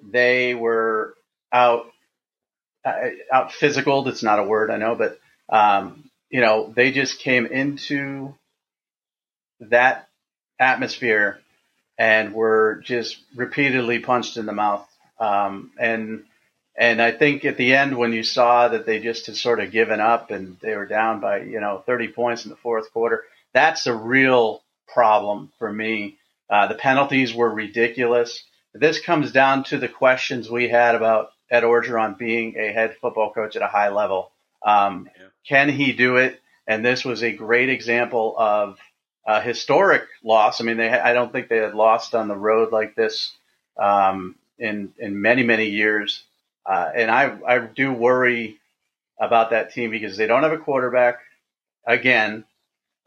They 0.01 0.55
were 0.55 1.15
out, 1.53 1.87
uh, 2.85 2.93
out 3.33 3.53
physical. 3.53 4.05
That's 4.05 4.23
not 4.23 4.39
a 4.39 4.45
word 4.45 4.71
I 4.71 4.77
know, 4.77 4.95
but 4.95 5.19
um, 5.49 6.11
you 6.31 6.41
know, 6.41 6.73
they 6.75 6.93
just 6.93 7.21
came 7.21 7.47
into 7.47 8.35
that 9.61 10.09
atmosphere 10.61 11.41
and 11.99 12.33
were 12.33 12.81
just 12.85 13.19
repeatedly 13.35 13.99
punched 13.99 14.37
in 14.37 14.47
the 14.47 14.53
mouth. 14.53 14.89
Um, 15.19 15.73
and 15.79 16.25
and 16.77 17.03
I 17.03 17.11
think 17.11 17.45
at 17.45 17.57
the 17.57 17.75
end, 17.75 17.97
when 17.97 18.13
you 18.13 18.23
saw 18.23 18.69
that 18.69 18.87
they 18.87 19.01
just 19.01 19.27
had 19.27 19.37
sort 19.37 19.59
of 19.59 19.73
given 19.73 20.01
up 20.01 20.31
and 20.31 20.57
they 20.61 20.77
were 20.77 20.87
down 20.87 21.21
by 21.21 21.41
you 21.41 21.61
know 21.61 21.83
30 21.85 22.09
points 22.09 22.45
in 22.45 22.51
the 22.51 22.57
fourth 22.57 22.93
quarter, 22.93 23.25
that's 23.53 23.87
a 23.87 23.95
real 23.95 24.63
problem 24.87 25.53
for 25.59 25.73
me. 25.73 26.19
Uh, 26.49 26.69
the 26.69 26.75
penalties 26.75 27.35
were 27.35 27.51
ridiculous. 27.51 28.45
This 28.73 29.01
comes 29.01 29.33
down 29.33 29.65
to 29.65 29.79
the 29.79 29.89
questions 29.89 30.49
we 30.49 30.69
had 30.69 30.95
about 30.95 31.31
Ed 31.51 31.63
Orgeron 31.63 32.17
being 32.17 32.57
a 32.57 32.73
head 32.73 32.97
football 33.01 33.33
coach 33.33 33.57
at 33.57 33.63
a 33.63 33.67
high 33.67 33.89
level. 33.89 34.31
Um, 34.65 35.09
yeah. 35.17 35.27
Can 35.49 35.69
he 35.69 35.93
do 35.93 36.17
it? 36.17 36.41
And 36.67 36.85
this 36.85 37.05
was 37.05 37.23
a 37.23 37.33
great 37.33 37.71
example 37.71 38.35
of 38.39 38.79
a 39.29 39.41
historic 39.43 40.05
loss. 40.25 40.61
I 40.61 40.65
mean, 40.65 40.79
they 40.79 40.89
I 40.89 41.13
don't 41.13 41.31
think 41.31 41.49
they 41.49 41.59
had 41.59 41.75
lost 41.75 42.15
on 42.15 42.29
the 42.29 42.37
road 42.37 42.73
like 42.73 42.95
this 42.95 43.33
um, 43.77 44.35
in 44.59 44.93
in 44.99 45.21
many 45.21 45.43
many 45.43 45.67
years. 45.67 46.25
Uh, 46.65 46.91
and 46.95 47.11
I 47.11 47.39
I 47.47 47.59
do 47.59 47.93
worry 47.93 48.59
about 49.21 49.51
that 49.51 49.73
team 49.73 49.91
because 49.91 50.17
they 50.17 50.27
don't 50.27 50.43
have 50.43 50.53
a 50.53 50.59
quarterback. 50.59 51.21
Again, 51.87 52.45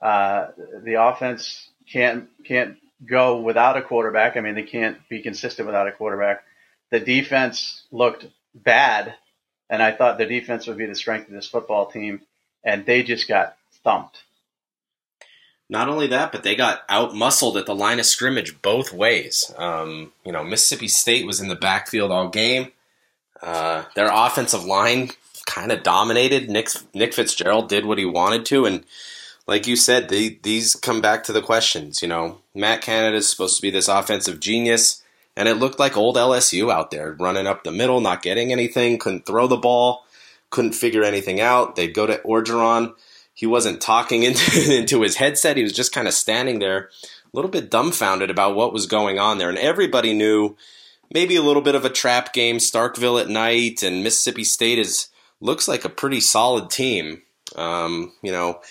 uh, 0.02 0.48
the 0.84 1.02
offense 1.02 1.68
can't 1.92 2.30
can't 2.46 2.78
go 3.04 3.42
without 3.42 3.78
a 3.78 3.82
quarterback. 3.82 4.38
I 4.38 4.42
mean, 4.42 4.56
they 4.56 4.64
can't 4.64 4.98
be 5.10 5.24
consistent 5.24 5.66
without 5.66 5.88
a 5.88 5.92
quarterback. 5.92 6.44
The 6.92 7.00
defense 7.00 7.84
looked 7.92 8.28
bad 8.54 9.16
and 9.72 9.82
I 9.82 9.94
thought 9.94 10.20
the 10.20 10.26
defense 10.26 10.68
would 10.68 10.78
be 10.78 10.86
the 10.86 10.94
strength 10.94 11.30
of 11.30 11.34
this 11.34 11.48
football 11.48 11.86
team, 11.90 12.22
and 12.64 12.86
they 12.86 13.04
just 13.04 13.28
got 13.28 13.56
thumped. 13.86 14.22
Not 15.72 15.88
only 15.88 16.08
that, 16.08 16.34
but 16.34 16.44
they 16.44 16.54
got 16.54 16.82
out 16.90 17.16
muscled 17.16 17.56
at 17.56 17.66
the 17.66 17.74
line 17.74 18.02
of 18.02 18.06
scrimmage 18.06 18.62
both 18.62 18.92
ways. 18.92 19.54
Um, 19.58 20.12
you 20.26 20.34
know, 20.34 20.44
Mississippi 20.44 20.90
State 20.90 21.26
was 21.26 21.40
in 21.40 21.48
the 21.48 21.56
backfield 21.56 22.12
all 22.12 22.28
game. 22.28 22.74
Uh, 23.42 23.86
their 23.96 24.10
offensive 24.12 24.66
line 24.66 25.12
kind 25.46 25.72
of 25.72 25.82
dominated. 25.82 26.50
Nick 26.50 26.68
Nick 26.94 27.14
Fitzgerald 27.14 27.70
did 27.70 27.86
what 27.86 27.98
he 27.98 28.04
wanted 28.04 28.46
to, 28.48 28.66
and 28.66 28.84
like 29.48 29.66
you 29.66 29.78
said, 29.78 30.10
they, 30.10 30.38
these 30.44 30.76
come 30.76 31.00
back 31.00 31.24
to 31.24 31.34
the 31.34 31.42
questions. 31.42 32.02
You 32.02 32.10
know, 32.10 32.40
Matt 32.54 32.82
Canada 32.82 33.16
is 33.16 33.30
supposed 33.30 33.56
to 33.56 33.62
be 33.62 33.70
this 33.70 33.88
offensive 33.88 34.42
genius, 34.42 35.02
and 35.38 35.48
it 35.48 35.56
looked 35.56 35.80
like 35.80 35.96
old 35.96 36.18
LSU 36.18 36.70
out 36.70 36.92
there 36.92 37.14
running 37.14 37.48
up 37.48 37.64
the 37.64 37.72
middle, 37.72 38.02
not 38.02 38.22
getting 38.22 38.52
anything, 38.52 39.00
couldn't 39.00 39.26
throw 39.26 39.48
the 39.48 39.56
ball, 39.56 40.06
couldn't 40.50 40.74
figure 40.74 41.06
anything 41.06 41.40
out. 41.40 41.78
They'd 41.78 41.94
go 41.94 42.06
to 42.06 42.18
Orgeron 42.18 42.94
he 43.42 43.48
wasn't 43.48 43.82
talking 43.82 44.22
into, 44.24 44.78
into 44.78 45.02
his 45.02 45.16
headset. 45.16 45.58
He 45.58 45.64
was 45.64 45.74
just 45.74 45.92
kind 45.92 46.08
of 46.08 46.14
standing 46.14 46.60
there, 46.60 46.90
a 47.26 47.34
little 47.34 47.50
bit 47.50 47.72
dumbfounded 47.72 48.30
about 48.30 48.56
what 48.56 48.72
was 48.72 48.86
going 48.86 49.18
on 49.18 49.40
there. 49.40 49.50
And 49.50 49.58
everybody 49.58 50.14
knew 50.14 50.56
maybe 51.12 51.36
a 51.36 51.42
little 51.42 51.64
bit 51.64 51.74
of 51.74 51.84
a 51.84 51.90
trap 51.90 52.34
game, 52.34 52.58
Starkville 52.58 53.20
at 53.20 53.30
night, 53.30 53.82
and 53.82 54.04
Mississippi 54.04 54.44
State 54.44 54.78
is 54.78 55.08
looks 55.40 55.68
like 55.68 55.84
a 55.84 55.90
pretty 55.90 56.20
solid 56.20 56.70
team. 56.70 57.24
Um, 57.56 58.14
you 58.22 58.32
know, 58.32 58.62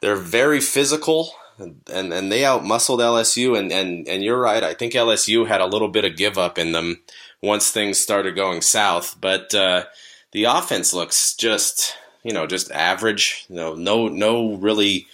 they're 0.00 0.16
very 0.16 0.62
physical. 0.62 1.32
And, 1.58 2.12
and 2.12 2.32
they 2.32 2.42
outmuscled 2.42 3.00
LSU 3.00 3.58
and, 3.58 3.72
and, 3.72 4.06
and 4.08 4.22
you're 4.22 4.40
right. 4.40 4.62
I 4.62 4.74
think 4.74 4.92
LSU 4.94 5.48
had 5.48 5.60
a 5.60 5.66
little 5.66 5.88
bit 5.88 6.04
of 6.04 6.16
give 6.16 6.38
up 6.38 6.56
in 6.56 6.70
them 6.70 7.02
once 7.42 7.72
things 7.72 7.98
started 7.98 8.36
going 8.36 8.62
south. 8.62 9.16
But 9.20 9.52
uh, 9.54 9.84
the 10.30 10.44
offense 10.44 10.94
looks 10.94 11.34
just 11.34 11.96
you 12.22 12.32
know, 12.32 12.46
just 12.46 12.70
average. 12.70 13.46
You 13.48 13.56
know, 13.56 13.74
no, 13.74 14.08
no 14.08 14.54
really, 14.54 15.06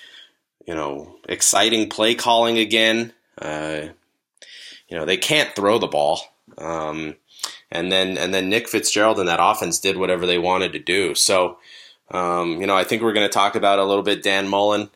you 0.67 0.75
know, 0.75 1.17
exciting 1.29 1.89
play 1.89 2.15
calling 2.15 2.59
again. 2.59 3.13
Uh, 3.41 3.89
you 4.89 4.97
know, 4.97 5.05
they 5.05 5.17
can't 5.17 5.55
throw 5.55 5.79
the 5.79 5.87
ball. 5.87 6.21
Um, 6.59 7.17
and 7.71 7.91
then 7.91 8.17
and 8.17 8.33
then 8.33 8.49
Nick 8.49 8.69
Fitzgerald 8.69 9.19
and 9.19 9.29
that 9.29 9.43
offense 9.43 9.81
did 9.81 9.97
whatever 9.97 10.27
they 10.27 10.39
wanted 10.39 10.73
to 10.73 10.79
do. 10.79 11.15
So, 11.15 11.59
um, 12.11 12.61
you 12.61 12.67
know, 12.67 12.77
I 12.77 12.85
think 12.85 13.03
we're 13.03 13.13
going 13.13 13.29
to 13.29 13.33
talk 13.33 13.57
about 13.57 13.79
a 13.79 13.85
little 13.85 14.03
bit. 14.03 14.23
Dan 14.23 14.49
Mullen 14.49 14.91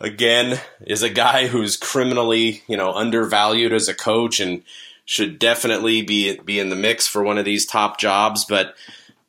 again 0.00 0.60
is 0.86 1.02
a 1.02 1.10
guy 1.10 1.46
who's 1.46 1.76
criminally, 1.76 2.62
you 2.66 2.76
know, 2.76 2.92
undervalued 2.92 3.72
as 3.72 3.88
a 3.88 3.94
coach 3.94 4.40
and 4.40 4.62
should 5.04 5.38
definitely 5.38 6.02
be 6.02 6.38
be 6.38 6.58
in 6.58 6.70
the 6.70 6.76
mix 6.76 7.06
for 7.06 7.22
one 7.22 7.38
of 7.38 7.44
these 7.44 7.66
top 7.66 7.98
jobs, 7.98 8.44
but 8.44 8.74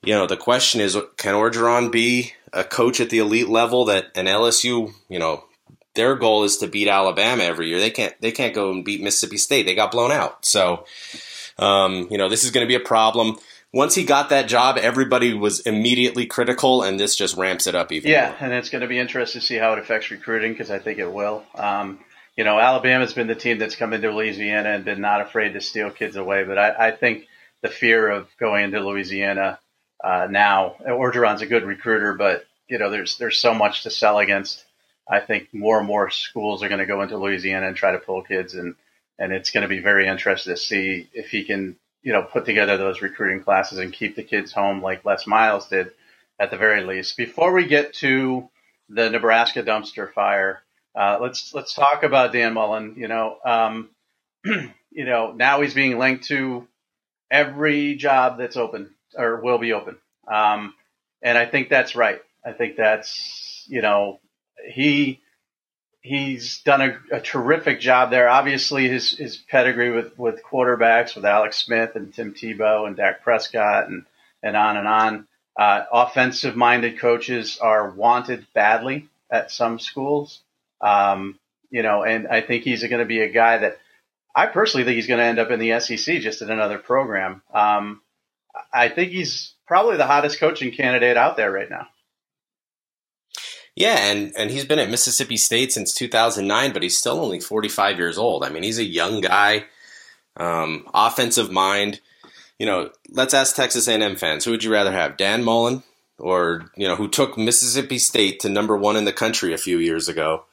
you 0.05 0.13
know, 0.13 0.27
the 0.27 0.37
question 0.37 0.81
is, 0.81 0.97
can 1.17 1.33
Orgeron 1.33 1.91
be 1.91 2.33
a 2.53 2.63
coach 2.63 2.99
at 2.99 3.09
the 3.09 3.19
elite 3.19 3.49
level 3.49 3.85
that 3.85 4.05
an 4.15 4.25
LSU, 4.25 4.93
you 5.09 5.19
know, 5.19 5.45
their 5.93 6.15
goal 6.15 6.43
is 6.43 6.57
to 6.57 6.67
beat 6.67 6.87
Alabama 6.87 7.43
every 7.43 7.69
year. 7.69 7.79
They 7.79 7.89
can't, 7.89 8.13
they 8.21 8.31
can't 8.31 8.53
go 8.53 8.71
and 8.71 8.83
beat 8.83 9.01
Mississippi 9.01 9.37
State. 9.37 9.65
They 9.65 9.75
got 9.75 9.91
blown 9.91 10.11
out. 10.11 10.45
So, 10.45 10.85
um, 11.57 12.07
you 12.11 12.17
know, 12.17 12.29
this 12.29 12.43
is 12.43 12.51
going 12.51 12.65
to 12.65 12.67
be 12.67 12.75
a 12.75 12.85
problem. 12.85 13.37
Once 13.73 13.95
he 13.95 14.05
got 14.05 14.29
that 14.29 14.47
job, 14.47 14.77
everybody 14.77 15.33
was 15.33 15.59
immediately 15.61 16.25
critical, 16.25 16.81
and 16.81 16.97
this 16.97 17.15
just 17.15 17.35
ramps 17.35 17.67
it 17.67 17.75
up 17.75 17.91
even. 17.91 18.09
Yeah, 18.09 18.29
more. 18.29 18.37
and 18.39 18.53
it's 18.53 18.69
going 18.69 18.83
to 18.83 18.87
be 18.87 18.97
interesting 18.97 19.41
to 19.41 19.45
see 19.45 19.55
how 19.55 19.73
it 19.73 19.79
affects 19.79 20.11
recruiting 20.11 20.53
because 20.53 20.71
I 20.71 20.79
think 20.79 20.97
it 20.97 21.11
will. 21.11 21.43
Um, 21.55 21.99
you 22.37 22.43
know, 22.43 22.57
Alabama's 22.57 23.13
been 23.13 23.27
the 23.27 23.35
team 23.35 23.57
that's 23.57 23.75
come 23.75 23.93
into 23.93 24.11
Louisiana 24.11 24.69
and 24.69 24.85
been 24.85 25.01
not 25.01 25.21
afraid 25.21 25.53
to 25.53 25.61
steal 25.61 25.89
kids 25.89 26.15
away, 26.15 26.43
but 26.43 26.57
I, 26.57 26.87
I 26.87 26.91
think 26.91 27.27
the 27.61 27.69
fear 27.69 28.09
of 28.09 28.27
going 28.37 28.65
into 28.65 28.79
Louisiana 28.79 29.59
uh, 30.03 30.27
now. 30.29 30.75
Orgeron's 30.85 31.41
a 31.41 31.47
good 31.47 31.63
recruiter, 31.63 32.13
but 32.13 32.45
you 32.67 32.77
know, 32.77 32.89
there's 32.89 33.17
there's 33.17 33.37
so 33.37 33.53
much 33.53 33.83
to 33.83 33.89
sell 33.91 34.19
against. 34.19 34.63
I 35.07 35.19
think 35.19 35.53
more 35.53 35.77
and 35.77 35.87
more 35.87 36.09
schools 36.09 36.63
are 36.63 36.67
going 36.67 36.79
to 36.79 36.87
go 36.87 37.01
into 37.01 37.17
Louisiana 37.17 37.67
and 37.67 37.75
try 37.75 37.91
to 37.91 37.99
pull 37.99 38.23
kids, 38.23 38.55
and 38.55 38.75
and 39.19 39.31
it's 39.31 39.51
going 39.51 39.61
to 39.61 39.67
be 39.67 39.79
very 39.79 40.07
interesting 40.07 40.53
to 40.53 40.59
see 40.59 41.09
if 41.13 41.29
he 41.29 41.43
can, 41.43 41.77
you 42.01 42.11
know, 42.11 42.23
put 42.23 42.45
together 42.45 42.77
those 42.77 43.01
recruiting 43.01 43.43
classes 43.43 43.77
and 43.77 43.93
keep 43.93 44.15
the 44.15 44.23
kids 44.23 44.51
home 44.51 44.81
like 44.81 45.05
Les 45.05 45.27
Miles 45.27 45.67
did, 45.69 45.91
at 46.39 46.51
the 46.51 46.57
very 46.57 46.83
least. 46.83 47.17
Before 47.17 47.53
we 47.53 47.67
get 47.67 47.93
to 47.95 48.49
the 48.89 49.09
Nebraska 49.09 49.63
dumpster 49.63 50.11
fire, 50.11 50.61
uh, 50.95 51.19
let's 51.21 51.53
let's 51.53 51.73
talk 51.73 52.03
about 52.03 52.33
Dan 52.33 52.53
Mullen. 52.53 52.95
You 52.97 53.07
know, 53.07 53.37
um, 53.45 53.89
you 54.45 55.05
know, 55.05 55.33
now 55.33 55.61
he's 55.61 55.75
being 55.75 55.99
linked 55.99 56.25
to 56.25 56.67
every 57.29 57.95
job 57.95 58.37
that's 58.37 58.57
open 58.57 58.94
or 59.17 59.41
will 59.41 59.57
be 59.57 59.73
open. 59.73 59.97
Um, 60.27 60.73
and 61.21 61.37
I 61.37 61.45
think 61.45 61.69
that's 61.69 61.95
right. 61.95 62.21
I 62.45 62.51
think 62.51 62.75
that's, 62.77 63.65
you 63.67 63.81
know, 63.81 64.19
he, 64.67 65.21
he's 66.01 66.61
done 66.61 66.81
a, 66.81 66.99
a, 67.11 67.19
terrific 67.19 67.79
job 67.79 68.11
there. 68.11 68.29
Obviously 68.29 68.87
his, 68.87 69.11
his 69.11 69.37
pedigree 69.37 69.91
with, 69.91 70.17
with 70.19 70.43
quarterbacks 70.43 71.15
with 71.15 71.25
Alex 71.25 71.57
Smith 71.57 71.95
and 71.95 72.13
Tim 72.13 72.33
Tebow 72.33 72.85
and 72.85 72.95
Dak 72.95 73.23
Prescott 73.23 73.87
and, 73.87 74.05
and 74.43 74.55
on 74.55 74.77
and 74.77 74.87
on. 74.87 75.27
Uh, 75.57 75.83
offensive 75.91 76.55
minded 76.55 76.99
coaches 76.99 77.57
are 77.59 77.89
wanted 77.89 78.45
badly 78.53 79.07
at 79.31 79.51
some 79.51 79.79
schools. 79.79 80.41
Um, 80.81 81.39
you 81.71 81.81
know, 81.81 82.03
and 82.03 82.27
I 82.27 82.41
think 82.41 82.63
he's 82.63 82.83
going 82.83 82.99
to 82.99 83.05
be 83.05 83.21
a 83.21 83.29
guy 83.29 83.57
that 83.59 83.79
I 84.35 84.47
personally 84.47 84.83
think 84.83 84.95
he's 84.95 85.07
going 85.07 85.19
to 85.19 85.25
end 85.25 85.39
up 85.39 85.49
in 85.49 85.59
the 85.59 85.79
SEC 85.79 86.19
just 86.19 86.41
in 86.41 86.51
another 86.51 86.77
program. 86.77 87.41
Um, 87.53 88.01
I 88.75 88.89
think 88.89 89.11
he's 89.11 89.55
probably 89.67 89.97
the 89.97 90.05
hottest 90.05 90.39
coaching 90.39 90.71
candidate 90.71 91.17
out 91.17 91.37
there 91.37 91.51
right 91.51 91.69
now. 91.69 91.87
Yeah, 93.75 93.97
and 93.97 94.33
and 94.37 94.51
he's 94.51 94.65
been 94.65 94.79
at 94.79 94.89
Mississippi 94.89 95.35
State 95.37 95.73
since 95.73 95.93
2009, 95.93 96.71
but 96.71 96.81
he's 96.81 96.97
still 96.97 97.19
only 97.19 97.41
45 97.41 97.97
years 97.97 98.17
old. 98.17 98.43
I 98.43 98.49
mean, 98.49 98.63
he's 98.63 98.79
a 98.79 98.85
young 98.85 99.19
guy, 99.19 99.65
um, 100.37 100.87
offensive 100.93 101.51
mind. 101.51 101.99
You 102.57 102.65
know, 102.67 102.89
let's 103.09 103.33
ask 103.33 103.53
Texas 103.53 103.89
A&M 103.89 104.15
fans: 104.15 104.45
Who 104.45 104.51
would 104.51 104.63
you 104.63 104.71
rather 104.71 104.93
have, 104.93 105.17
Dan 105.17 105.43
Mullen, 105.43 105.83
or 106.17 106.71
you 106.77 106.87
know, 106.87 106.95
who 106.95 107.09
took 107.09 107.37
Mississippi 107.37 107.97
State 107.97 108.39
to 108.41 108.49
number 108.49 108.77
one 108.77 108.95
in 108.95 109.03
the 109.03 109.11
country 109.11 109.53
a 109.53 109.57
few 109.57 109.77
years 109.77 110.07
ago, 110.07 110.45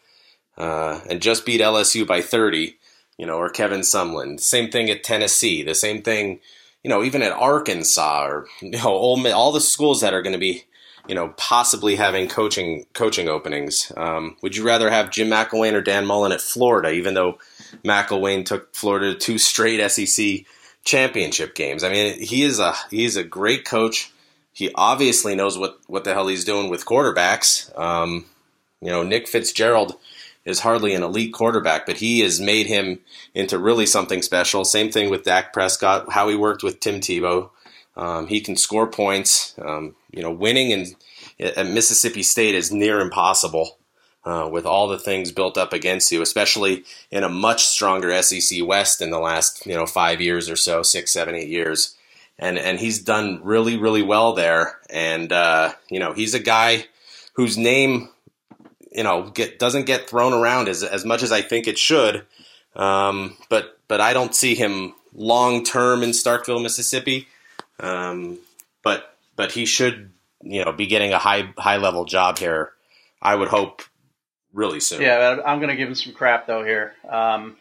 uh, 0.59 1.01
and 1.09 1.23
just 1.23 1.47
beat 1.47 1.61
LSU 1.61 2.05
by 2.05 2.23
30? 2.23 2.77
You 3.19 3.27
know, 3.27 3.37
or 3.37 3.51
Kevin 3.51 3.83
Sumlin. 3.83 4.41
Same 4.41 4.69
thing 4.69 4.91
at 4.91 5.05
Tennessee. 5.05 5.63
The 5.63 5.77
same 5.77 6.03
thing 6.03 6.41
you 6.83 6.88
know, 6.88 7.03
even 7.03 7.23
at 7.23 7.33
Arkansas 7.33 8.27
or 8.27 8.47
you 8.61 8.71
know, 8.71 8.88
all, 8.88 9.53
the 9.53 9.61
schools 9.61 10.01
that 10.01 10.14
are 10.14 10.23
going 10.23 10.33
to 10.33 10.38
be, 10.38 10.64
you 11.09 11.14
know, 11.14 11.29
possibly 11.37 11.97
having 11.97 12.29
coaching 12.29 12.87
coaching 12.92 13.29
openings. 13.29 13.92
Um, 13.97 14.37
would 14.42 14.57
you 14.57 14.64
rather 14.64 14.90
have 14.90 15.11
Jim 15.11 15.29
McElwain 15.29 15.75
or 15.75 15.81
Dan 15.81 16.07
Mullen 16.07 16.33
at 16.33 16.40
Florida, 16.40 16.90
even 16.90 17.14
though 17.14 17.38
McElwain 17.85 18.45
took 18.45 18.75
Florida 18.75 19.12
to 19.12 19.18
two 19.18 19.38
straight 19.38 19.88
SEC 19.90 20.45
championship 20.85 21.55
games? 21.55 21.85
I 21.85 21.90
mean, 21.90 22.21
he 22.21 22.42
is 22.42 22.59
a 22.59 22.75
he's 22.90 23.16
a 23.16 23.25
great 23.25 23.64
coach. 23.64 24.12
He 24.53 24.71
obviously 24.75 25.35
knows 25.35 25.59
what 25.59 25.79
what 25.87 26.05
the 26.05 26.14
hell 26.14 26.29
he's 26.29 26.45
doing 26.45 26.68
with 26.68 26.85
quarterbacks. 26.85 27.77
Um, 27.79 28.27
you 28.81 28.90
know, 28.90 29.05
Nick 29.05 29.29
Fitzgerald 29.29 29.97
is 30.44 30.61
hardly 30.61 30.94
an 30.94 31.02
elite 31.02 31.33
quarterback, 31.33 31.87
but 31.87 31.98
he 31.98 32.20
has 32.20 32.40
made 32.40 32.66
him 32.66 33.00
into 33.35 33.59
really 33.59 33.87
something 33.87 34.22
special. 34.22 34.64
Same 34.64 34.90
thing 34.90 35.11
with 35.11 35.24
Dak 35.24 35.52
Prescott, 35.52 36.12
how 36.12 36.28
he 36.28 36.37
worked 36.37 36.62
with 36.62 36.81
Tim 36.81 37.00
Tebow. 37.00 37.50
Um, 37.96 38.26
he 38.26 38.40
can 38.40 38.57
score 38.57 38.87
points. 38.87 39.55
Um, 39.61 39.94
you 40.11 40.22
know, 40.22 40.33
winning 40.33 40.70
in, 40.70 40.87
at 41.38 41.66
Mississippi 41.66 42.22
State 42.22 42.55
is 42.55 42.72
near 42.72 43.00
impossible 43.00 43.78
uh, 44.24 44.48
with 44.50 44.66
all 44.66 44.88
the 44.88 44.98
things 44.98 45.33
built 45.33 45.59
up 45.59 45.72
against 45.72 46.12
you, 46.12 46.22
especially 46.22 46.85
in 47.11 47.24
a 47.24 47.28
much 47.28 47.64
stronger 47.64 48.20
SEC 48.22 48.64
West 48.64 49.00
in 49.00 49.11
the 49.11 49.18
last 49.18 49.66
you 49.66 49.74
know 49.74 49.87
five 49.87 50.20
years 50.20 50.48
or 50.48 50.57
so, 50.57 50.83
six, 50.83 51.12
seven, 51.12 51.35
eight 51.35 51.48
years. 51.48 51.96
And 52.38 52.59
and 52.59 52.78
he's 52.81 52.98
done 52.98 53.40
really, 53.42 53.76
really 53.76 54.02
well 54.02 54.33
there. 54.35 54.78
And 54.90 55.33
uh, 55.33 55.74
you 55.90 56.00
know, 56.00 56.12
he's 56.12 56.35
a 56.35 56.40
guy 56.40 56.87
whose 57.35 57.59
name 57.59 58.09
you 58.94 59.02
know 59.02 59.31
get 59.31 59.59
doesn't 59.59 59.87
get 59.87 60.09
thrown 60.09 60.33
around 60.33 60.68
as 60.68 60.83
as 60.83 61.05
much 61.05 61.22
as 61.22 61.33
I 61.33 61.42
think 61.42 61.66
it 61.66 61.78
should. 61.78 62.26
Um, 62.74 63.37
but 63.48 63.78
but 63.88 64.00
I 64.00 64.12
don't 64.12 64.35
see 64.35 64.55
him 64.55 64.94
long 65.14 65.64
term 65.64 66.02
in 66.02 66.11
Starkville, 66.11 66.62
Mississippi. 66.62 67.28
Um, 67.81 68.38
but 68.83 69.16
but 69.37 69.52
he 69.52 69.66
should 69.66 70.12
you 70.42 70.64
know 70.64 70.72
be 70.72 70.87
getting 70.87 71.12
a 71.12 71.18
high 71.18 71.52
high 71.59 71.76
level 71.76 72.05
job 72.05 72.38
here. 72.38 72.72
I 73.20 73.35
would 73.35 73.48
hope 73.48 73.83
really 74.52 74.81
soon. 74.81 75.02
Yeah, 75.02 75.40
I'm 75.44 75.59
going 75.59 75.70
to 75.70 75.76
give 75.76 75.88
him 75.88 75.94
some 75.94 76.12
crap 76.12 76.46
though 76.46 76.64
here. 76.64 76.94
Um, 77.09 77.57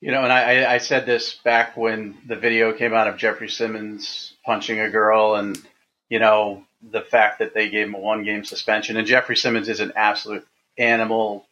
you 0.00 0.10
know, 0.10 0.22
and 0.22 0.32
I, 0.32 0.74
I 0.74 0.78
said 0.78 1.04
this 1.04 1.34
back 1.34 1.76
when 1.76 2.16
the 2.26 2.36
video 2.36 2.72
came 2.72 2.94
out 2.94 3.06
of 3.06 3.18
Jeffrey 3.18 3.50
Simmons 3.50 4.32
punching 4.46 4.80
a 4.80 4.88
girl, 4.90 5.34
and 5.34 5.60
you 6.08 6.18
know 6.18 6.64
the 6.82 7.02
fact 7.02 7.40
that 7.40 7.52
they 7.54 7.68
gave 7.68 7.86
him 7.86 7.94
a 7.94 7.98
one 7.98 8.24
game 8.24 8.44
suspension. 8.44 8.96
And 8.96 9.06
Jeffrey 9.06 9.36
Simmons 9.36 9.68
is 9.68 9.80
an 9.80 9.92
absolute 9.96 10.46
animal, 10.78 11.46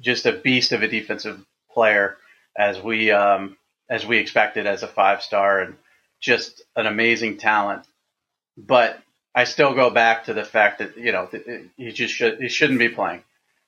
just 0.00 0.26
a 0.26 0.32
beast 0.32 0.72
of 0.72 0.82
a 0.82 0.88
defensive 0.88 1.44
player 1.70 2.16
as 2.56 2.80
we 2.80 3.10
um, 3.10 3.56
as 3.88 4.06
we 4.06 4.18
expected 4.18 4.66
as 4.66 4.82
a 4.82 4.88
five 4.88 5.22
star 5.22 5.60
and 5.60 5.76
just 6.20 6.62
an 6.74 6.86
amazing 6.86 7.38
talent. 7.38 7.84
But 8.56 9.00
I 9.34 9.44
still 9.44 9.74
go 9.74 9.90
back 9.90 10.24
to 10.24 10.34
the 10.34 10.44
fact 10.44 10.78
that 10.78 10.96
you 10.96 11.12
know 11.12 11.28
he 11.76 11.92
just 11.92 12.14
should 12.14 12.40
he 12.40 12.48
shouldn't 12.48 12.78
be 12.78 12.88
playing. 12.88 13.22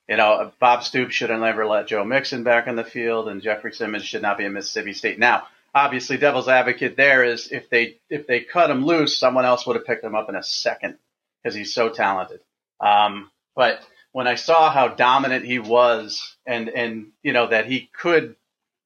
You 0.07 0.17
know, 0.17 0.51
Bob 0.59 0.83
Stoops 0.83 1.13
should 1.13 1.29
have 1.29 1.39
never 1.39 1.67
let 1.67 1.87
Joe 1.87 2.03
Mixon 2.03 2.43
back 2.43 2.67
on 2.67 2.75
the 2.75 2.83
field, 2.83 3.29
and 3.29 3.43
Jeffrey 3.43 3.71
Simmons 3.71 4.03
should 4.03 4.23
not 4.23 4.39
be 4.39 4.45
in 4.45 4.53
Mississippi 4.53 4.93
State. 4.93 5.19
Now, 5.19 5.43
obviously, 5.73 6.17
devil's 6.17 6.47
advocate 6.47 6.97
there 6.97 7.23
is 7.23 7.51
if 7.51 7.69
they 7.69 7.97
if 8.09 8.25
they 8.25 8.39
cut 8.41 8.71
him 8.71 8.85
loose, 8.85 9.17
someone 9.17 9.45
else 9.45 9.67
would 9.67 9.75
have 9.75 9.85
picked 9.85 10.03
him 10.03 10.15
up 10.15 10.27
in 10.27 10.35
a 10.35 10.41
second 10.41 10.97
because 11.43 11.55
he's 11.55 11.73
so 11.73 11.89
talented. 11.89 12.39
Um, 12.79 13.29
but 13.55 13.81
when 14.11 14.27
I 14.27 14.35
saw 14.35 14.71
how 14.71 14.87
dominant 14.89 15.45
he 15.45 15.59
was, 15.59 16.35
and 16.45 16.69
and 16.69 17.11
you 17.23 17.33
know 17.33 17.47
that 17.47 17.65
he 17.67 17.89
could 17.93 18.35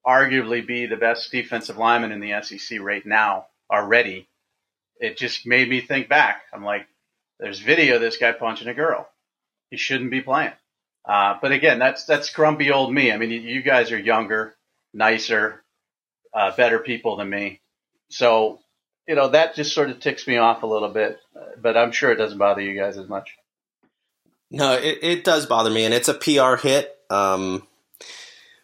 arguably 0.06 0.66
be 0.66 0.86
the 0.86 0.96
best 0.96 1.30
defensive 1.30 1.78
lineman 1.78 2.12
in 2.12 2.20
the 2.20 2.42
SEC 2.42 2.80
right 2.80 3.04
now 3.04 3.46
already, 3.70 4.28
it 5.00 5.16
just 5.16 5.46
made 5.46 5.68
me 5.68 5.80
think 5.80 6.08
back. 6.08 6.42
I'm 6.52 6.64
like, 6.64 6.86
there's 7.40 7.58
video 7.58 7.96
of 7.96 8.00
this 8.02 8.18
guy 8.18 8.32
punching 8.32 8.68
a 8.68 8.74
girl. 8.74 9.08
He 9.70 9.76
shouldn't 9.76 10.10
be 10.10 10.20
playing. 10.20 10.52
Uh, 11.06 11.36
but 11.40 11.52
again, 11.52 11.78
that's 11.78 12.04
that's 12.04 12.30
grumpy 12.30 12.70
old 12.70 12.92
me. 12.92 13.12
I 13.12 13.16
mean, 13.16 13.30
you 13.30 13.62
guys 13.62 13.92
are 13.92 13.98
younger, 13.98 14.54
nicer, 14.92 15.62
uh, 16.32 16.54
better 16.56 16.78
people 16.78 17.16
than 17.16 17.28
me, 17.28 17.60
so 18.08 18.60
you 19.06 19.14
know 19.14 19.28
that 19.28 19.54
just 19.54 19.74
sort 19.74 19.90
of 19.90 20.00
ticks 20.00 20.26
me 20.26 20.36
off 20.36 20.62
a 20.62 20.66
little 20.66 20.88
bit. 20.88 21.18
But 21.60 21.76
I'm 21.76 21.92
sure 21.92 22.10
it 22.10 22.16
doesn't 22.16 22.38
bother 22.38 22.62
you 22.62 22.78
guys 22.78 22.96
as 22.96 23.08
much. 23.08 23.36
No, 24.50 24.74
it, 24.74 24.98
it 25.02 25.24
does 25.24 25.46
bother 25.46 25.70
me, 25.70 25.84
and 25.84 25.94
it's 25.94 26.08
a 26.08 26.14
PR 26.14 26.56
hit. 26.56 26.96
Um, 27.10 27.66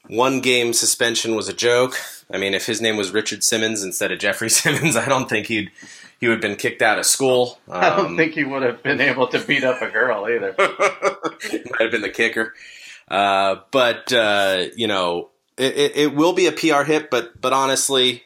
one 0.07 0.41
game 0.41 0.73
suspension 0.73 1.35
was 1.35 1.49
a 1.49 1.53
joke. 1.53 1.97
I 2.33 2.39
mean, 2.39 2.55
if 2.55 2.67
his 2.67 2.81
name 2.81 2.97
was 2.97 3.13
Richard 3.13 3.43
Simmons 3.43 3.83
instead 3.83 4.13
of 4.13 4.19
Jeffrey 4.19 4.51
Simmons, 4.51 4.97
I 4.97 5.09
don't 5.09 5.29
think 5.29 5.47
he'd 5.47 5.71
he 6.21 6.29
would 6.29 6.35
have 6.35 6.43
been 6.43 6.57
kicked 6.57 6.83
out 6.83 6.99
of 6.99 7.07
school. 7.07 7.59
Um, 7.69 7.77
I 7.81 7.91
don't 7.91 8.07
um, 8.07 8.17
think 8.17 8.35
he 8.35 8.45
would 8.45 8.63
have 8.63 8.83
been 8.83 9.01
able 9.01 9.27
to 9.29 9.39
beat 9.41 9.65
up 9.65 9.81
a 9.83 9.91
girl 9.91 10.27
either. 10.29 10.55
might 10.59 11.81
have 11.81 11.91
been 11.91 12.03
the 12.03 12.11
kicker. 12.11 12.55
Uh, 13.09 13.57
but 13.71 14.13
uh, 14.13 14.67
you 14.77 14.87
know, 14.87 15.31
it, 15.57 15.77
it, 15.77 15.97
it, 15.97 16.15
will 16.15 16.33
be 16.33 16.47
a 16.47 16.53
PR 16.53 16.83
hit. 16.83 17.11
But 17.11 17.41
but 17.41 17.53
honestly, 17.53 18.25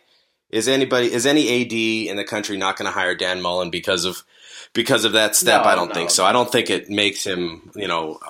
is 0.51 0.69
anybody 0.69 1.12
is 1.12 1.25
any 1.25 1.62
AD 1.62 1.73
in 2.11 2.17
the 2.17 2.25
country 2.25 2.57
not 2.57 2.77
going 2.77 2.87
to 2.87 2.93
hire 2.93 3.14
Dan 3.14 3.40
Mullen 3.40 3.71
because 3.71 4.05
of 4.05 4.25
because 4.75 5.05
of 5.05 5.13
that 5.13 5.35
step? 5.35 5.65
No, 5.65 5.71
I 5.71 5.75
don't 5.75 5.89
no. 5.89 5.95
think 5.95 6.11
so. 6.11 6.25
I 6.25 6.33
don't 6.33 6.51
think 6.51 6.69
it 6.69 6.91
makes 6.91 7.25
him 7.25 7.71
you 7.75 7.89
know 7.89 8.21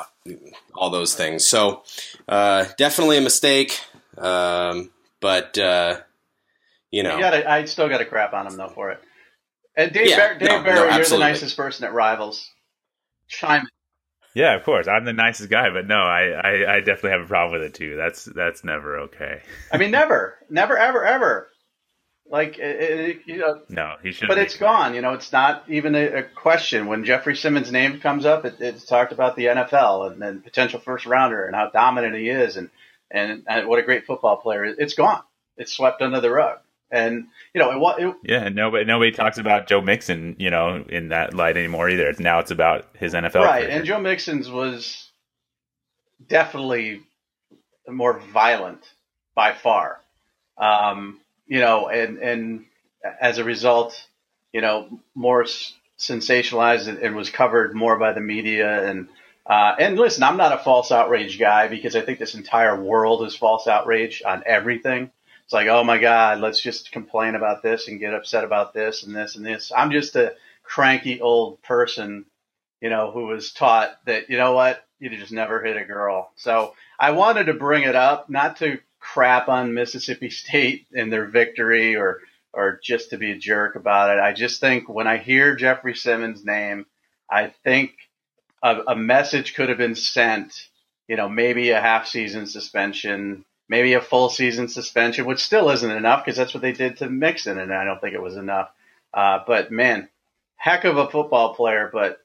all 0.75 0.91
those 0.91 1.15
things. 1.15 1.47
So 1.47 1.83
uh, 2.29 2.67
definitely 2.79 3.19
a 3.19 3.23
mistake. 3.23 3.81
Um, 4.17 4.91
but 5.21 5.59
uh, 5.59 6.01
you 6.91 7.03
know, 7.03 7.17
you 7.17 7.23
gotta, 7.23 7.51
I 7.51 7.65
still 7.65 7.89
got 7.89 7.99
to 7.99 8.05
crap 8.05 8.33
on 8.35 8.47
him 8.47 8.57
though 8.57 8.69
for 8.69 8.91
it. 8.93 9.01
And 9.77 9.93
Dave, 9.93 10.11
yeah, 10.11 10.17
Bar- 10.17 10.39
Dave 10.39 10.49
no, 10.49 10.63
Barry, 10.63 10.91
no, 10.91 10.97
you're 10.97 11.05
the 11.05 11.19
nicest 11.19 11.57
person 11.57 11.85
at 11.85 11.93
Rivals. 11.93 12.49
Chime 13.27 13.63
in. 13.63 13.69
Yeah, 14.35 14.57
of 14.57 14.65
course. 14.65 14.89
I'm 14.89 15.05
the 15.05 15.13
nicest 15.13 15.49
guy, 15.49 15.71
but 15.71 15.87
no, 15.87 15.97
I, 15.97 16.23
I, 16.31 16.75
I, 16.75 16.79
definitely 16.81 17.11
have 17.11 17.21
a 17.23 17.27
problem 17.27 17.61
with 17.61 17.71
it 17.71 17.75
too. 17.75 17.97
That's 17.97 18.25
that's 18.25 18.65
never 18.65 18.99
okay. 19.03 19.43
I 19.73 19.79
mean, 19.79 19.93
never, 19.93 20.37
never, 20.51 20.77
ever, 20.77 21.05
ever. 21.05 21.49
Like 22.31 22.59
it, 22.59 22.81
it, 22.81 23.21
you 23.27 23.39
know. 23.39 23.61
No, 23.69 23.97
he 24.03 24.13
should. 24.13 24.29
But 24.29 24.39
it's 24.39 24.57
gone. 24.57 24.95
You 24.95 25.03
know, 25.03 25.13
it's 25.13 25.31
not 25.31 25.65
even 25.69 25.95
a, 25.95 26.07
a 26.07 26.23
question 26.23 26.87
when 26.87 27.05
Jeffrey 27.05 27.37
Simmons' 27.37 27.71
name 27.71 28.01
comes 28.01 28.25
up. 28.25 28.45
It, 28.45 28.57
it's 28.61 28.85
talked 28.85 29.13
about 29.13 29.37
the 29.37 29.47
NFL 29.47 30.11
and 30.11 30.23
then 30.23 30.41
potential 30.41 30.81
first 30.81 31.05
rounder 31.05 31.45
and 31.45 31.55
how 31.55 31.69
dominant 31.69 32.17
he 32.17 32.31
is 32.31 32.57
and, 32.57 32.71
and 33.11 33.45
and 33.47 33.69
what 33.69 33.79
a 33.79 33.83
great 33.83 34.07
football 34.07 34.39
player. 34.39 34.65
It's 34.65 34.95
gone. 34.95 35.23
It's 35.57 35.73
swept 35.73 36.01
under 36.01 36.21
the 36.21 36.31
rug. 36.31 36.59
And 36.91 37.27
you 37.53 37.61
know, 37.61 37.97
it, 37.99 38.03
it, 38.03 38.17
yeah, 38.25 38.49
nobody 38.49 38.85
nobody 38.85 39.11
talks 39.11 39.39
about 39.39 39.67
Joe 39.67 39.81
Mixon, 39.81 40.37
you 40.39 40.51
know, 40.51 40.85
in 40.89 41.09
that 41.09 41.35
light 41.35 41.57
anymore 41.57 41.91
either. 41.91 42.15
Now 42.19 42.39
it's 42.39 42.51
about 42.51 42.87
his 42.95 43.13
NFL 43.13 43.35
right. 43.35 43.65
Career. 43.65 43.77
And 43.77 43.85
Joe 43.85 44.01
Mixon's 44.01 44.49
was 44.49 45.11
definitely 46.27 47.03
more 47.89 48.19
violent 48.33 48.81
by 49.35 49.53
far. 49.53 50.01
Um, 50.57 51.21
you 51.47 51.61
know, 51.61 51.89
and 51.89 52.19
and 52.19 52.65
as 53.21 53.39
a 53.39 53.45
result, 53.45 54.07
you 54.53 54.61
know, 54.61 55.01
more 55.15 55.45
sensationalized 55.99 56.89
and, 56.89 56.99
and 56.99 57.17
was 57.17 57.31
covered 57.31 57.75
more 57.75 57.99
by 57.99 58.13
the 58.13 58.21
media 58.21 58.89
and. 58.89 59.09
Uh, 59.47 59.75
and 59.79 59.99
listen, 59.99 60.23
I'm 60.23 60.39
not 60.39 60.59
a 60.59 60.65
false 60.65 60.91
outrage 60.91 61.39
guy 61.39 61.69
because 61.69 61.95
I 61.95 62.01
think 62.01 62.19
this 62.19 62.35
entire 62.35 62.83
world 62.83 63.27
is 63.27 63.37
false 63.37 63.69
outrage 63.69 64.23
on 64.25 64.43
everything. 64.47 65.11
It's 65.45 65.53
like, 65.53 65.69
oh 65.69 65.85
my 65.85 65.99
God, 65.99 66.41
let's 66.41 66.63
just 66.63 66.93
complain 66.93 67.35
about 67.35 67.63
this 67.63 67.87
and 67.87 68.01
get 68.01 68.15
upset 68.15 68.45
about 68.45 68.73
this 68.73 69.03
and 69.03 69.15
this 69.15 69.37
and 69.37 69.45
this. 69.45 69.71
I'm 69.77 69.91
just 69.91 70.17
a 70.17 70.35
cranky 70.63 71.21
old 71.21 71.63
person, 71.63 72.25
you 72.81 72.89
know, 72.89 73.11
who 73.11 73.27
was 73.27 73.53
taught 73.53 73.99
that, 74.07 74.31
you 74.31 74.39
know 74.39 74.53
what, 74.53 74.83
you 74.99 75.11
just 75.11 75.33
never 75.33 75.63
hit 75.63 75.77
a 75.77 75.85
girl. 75.85 76.33
So 76.37 76.75
I 76.99 77.11
wanted 77.11 77.45
to 77.45 77.55
bring 77.55 77.83
it 77.83 77.95
up, 77.95 78.31
not 78.31 78.57
to 78.59 78.79
crap 79.05 79.49
on 79.49 79.75
Mississippi 79.75 80.31
State 80.43 80.87
and 80.93 81.13
their 81.13 81.27
victory 81.27 81.97
or, 81.97 82.21
or 82.53 82.81
just 82.83 83.11
to 83.11 83.19
be 83.19 83.33
a 83.33 83.39
jerk 83.39 83.77
about 83.77 84.17
it. 84.17 84.21
I 84.21 84.33
just 84.33 84.61
think 84.61 84.89
when 84.89 85.07
I 85.07 85.19
hear 85.19 85.55
Jeffrey 85.55 85.95
Simmons' 85.95 86.45
name, 86.45 86.87
I 87.31 87.53
think 87.65 87.93
a, 88.63 88.81
a 88.89 88.97
message 88.97 89.55
could 89.55 89.69
have 89.69 89.79
been 89.79 89.95
sent, 89.95 90.69
you 91.07 91.17
know, 91.17 91.29
maybe 91.29 91.71
a 91.71 91.81
half 91.81 92.07
season 92.07 92.47
suspension, 92.47 93.45
maybe 93.69 93.93
a 93.95 94.01
full 94.01 94.29
season 94.29 94.69
suspension, 94.69 95.27
which 95.27 95.41
still 95.45 95.71
isn't 95.71 95.91
enough 95.91 96.25
because 96.25 96.37
that's 96.37 96.55
what 96.55 96.63
they 96.63 96.73
did 96.73 96.97
to 96.99 97.09
Mixon, 97.09 97.59
and 97.59 97.73
I 97.73 97.85
don't 97.85 98.01
think 98.01 98.15
it 98.15 98.23
was 98.23 98.37
enough. 98.37 98.71
Uh, 99.13 99.41
but 99.47 99.71
man, 99.71 100.09
heck 100.57 100.85
of 100.85 100.97
a 100.97 101.11
football 101.11 101.55
player, 101.55 101.91
but 101.93 102.21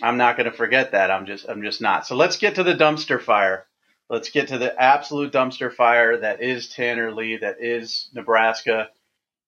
I'm 0.00 0.16
not 0.16 0.36
going 0.36 0.50
to 0.50 0.56
forget 0.56 0.92
that. 0.92 1.10
I'm 1.10 1.26
just, 1.26 1.46
I'm 1.48 1.62
just 1.62 1.80
not. 1.80 2.06
So 2.06 2.16
let's 2.16 2.38
get 2.38 2.54
to 2.54 2.62
the 2.62 2.74
dumpster 2.74 3.20
fire. 3.20 3.66
Let's 4.12 4.28
get 4.28 4.48
to 4.48 4.58
the 4.58 4.78
absolute 4.78 5.32
dumpster 5.32 5.72
fire 5.72 6.18
that 6.18 6.42
is 6.42 6.68
Tanner 6.68 7.14
Lee, 7.14 7.38
that 7.38 7.62
is 7.62 8.10
Nebraska. 8.12 8.90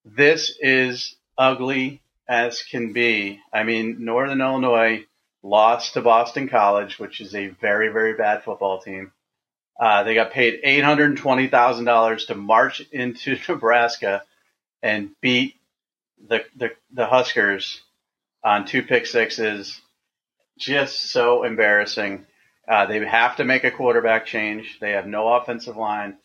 This 0.06 0.56
is 0.58 1.16
ugly 1.36 2.00
as 2.26 2.62
can 2.62 2.94
be. 2.94 3.40
I 3.52 3.64
mean, 3.64 4.06
Northern 4.06 4.40
Illinois 4.40 5.04
lost 5.42 5.92
to 5.92 6.00
Boston 6.00 6.48
College, 6.48 6.98
which 6.98 7.20
is 7.20 7.34
a 7.34 7.48
very, 7.48 7.90
very 7.90 8.14
bad 8.14 8.42
football 8.42 8.80
team. 8.80 9.12
Uh, 9.78 10.02
they 10.04 10.14
got 10.14 10.32
paid 10.32 10.60
eight 10.62 10.82
hundred 10.82 11.10
and 11.10 11.18
twenty 11.18 11.48
thousand 11.48 11.84
dollars 11.84 12.24
to 12.26 12.34
march 12.34 12.80
into 12.90 13.36
Nebraska 13.50 14.22
and 14.82 15.10
beat 15.20 15.56
the, 16.26 16.42
the 16.56 16.70
the 16.90 17.04
Huskers 17.04 17.82
on 18.42 18.64
two 18.64 18.82
pick 18.82 19.04
sixes. 19.04 19.78
Just 20.56 21.10
so 21.10 21.42
embarrassing. 21.42 22.24
Uh, 22.66 22.86
they 22.86 23.04
have 23.04 23.36
to 23.36 23.44
make 23.44 23.64
a 23.64 23.70
quarterback 23.70 24.26
change. 24.26 24.78
They 24.80 24.92
have 24.92 25.06
no 25.06 25.28
offensive 25.34 25.76
line. 25.76 26.16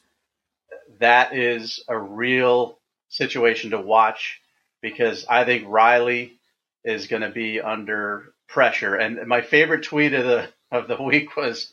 That 0.99 1.35
is 1.35 1.83
a 1.87 1.97
real 1.97 2.77
situation 3.09 3.71
to 3.71 3.79
watch 3.79 4.39
because 4.81 5.25
I 5.29 5.43
think 5.43 5.65
Riley 5.67 6.39
is 6.83 7.07
going 7.07 7.21
to 7.21 7.29
be 7.29 7.59
under 7.59 8.33
pressure. 8.47 8.95
And 8.95 9.27
my 9.27 9.41
favorite 9.41 9.83
tweet 9.83 10.13
of 10.13 10.25
the 10.25 10.49
of 10.71 10.87
the 10.87 11.01
week 11.01 11.35
was 11.35 11.71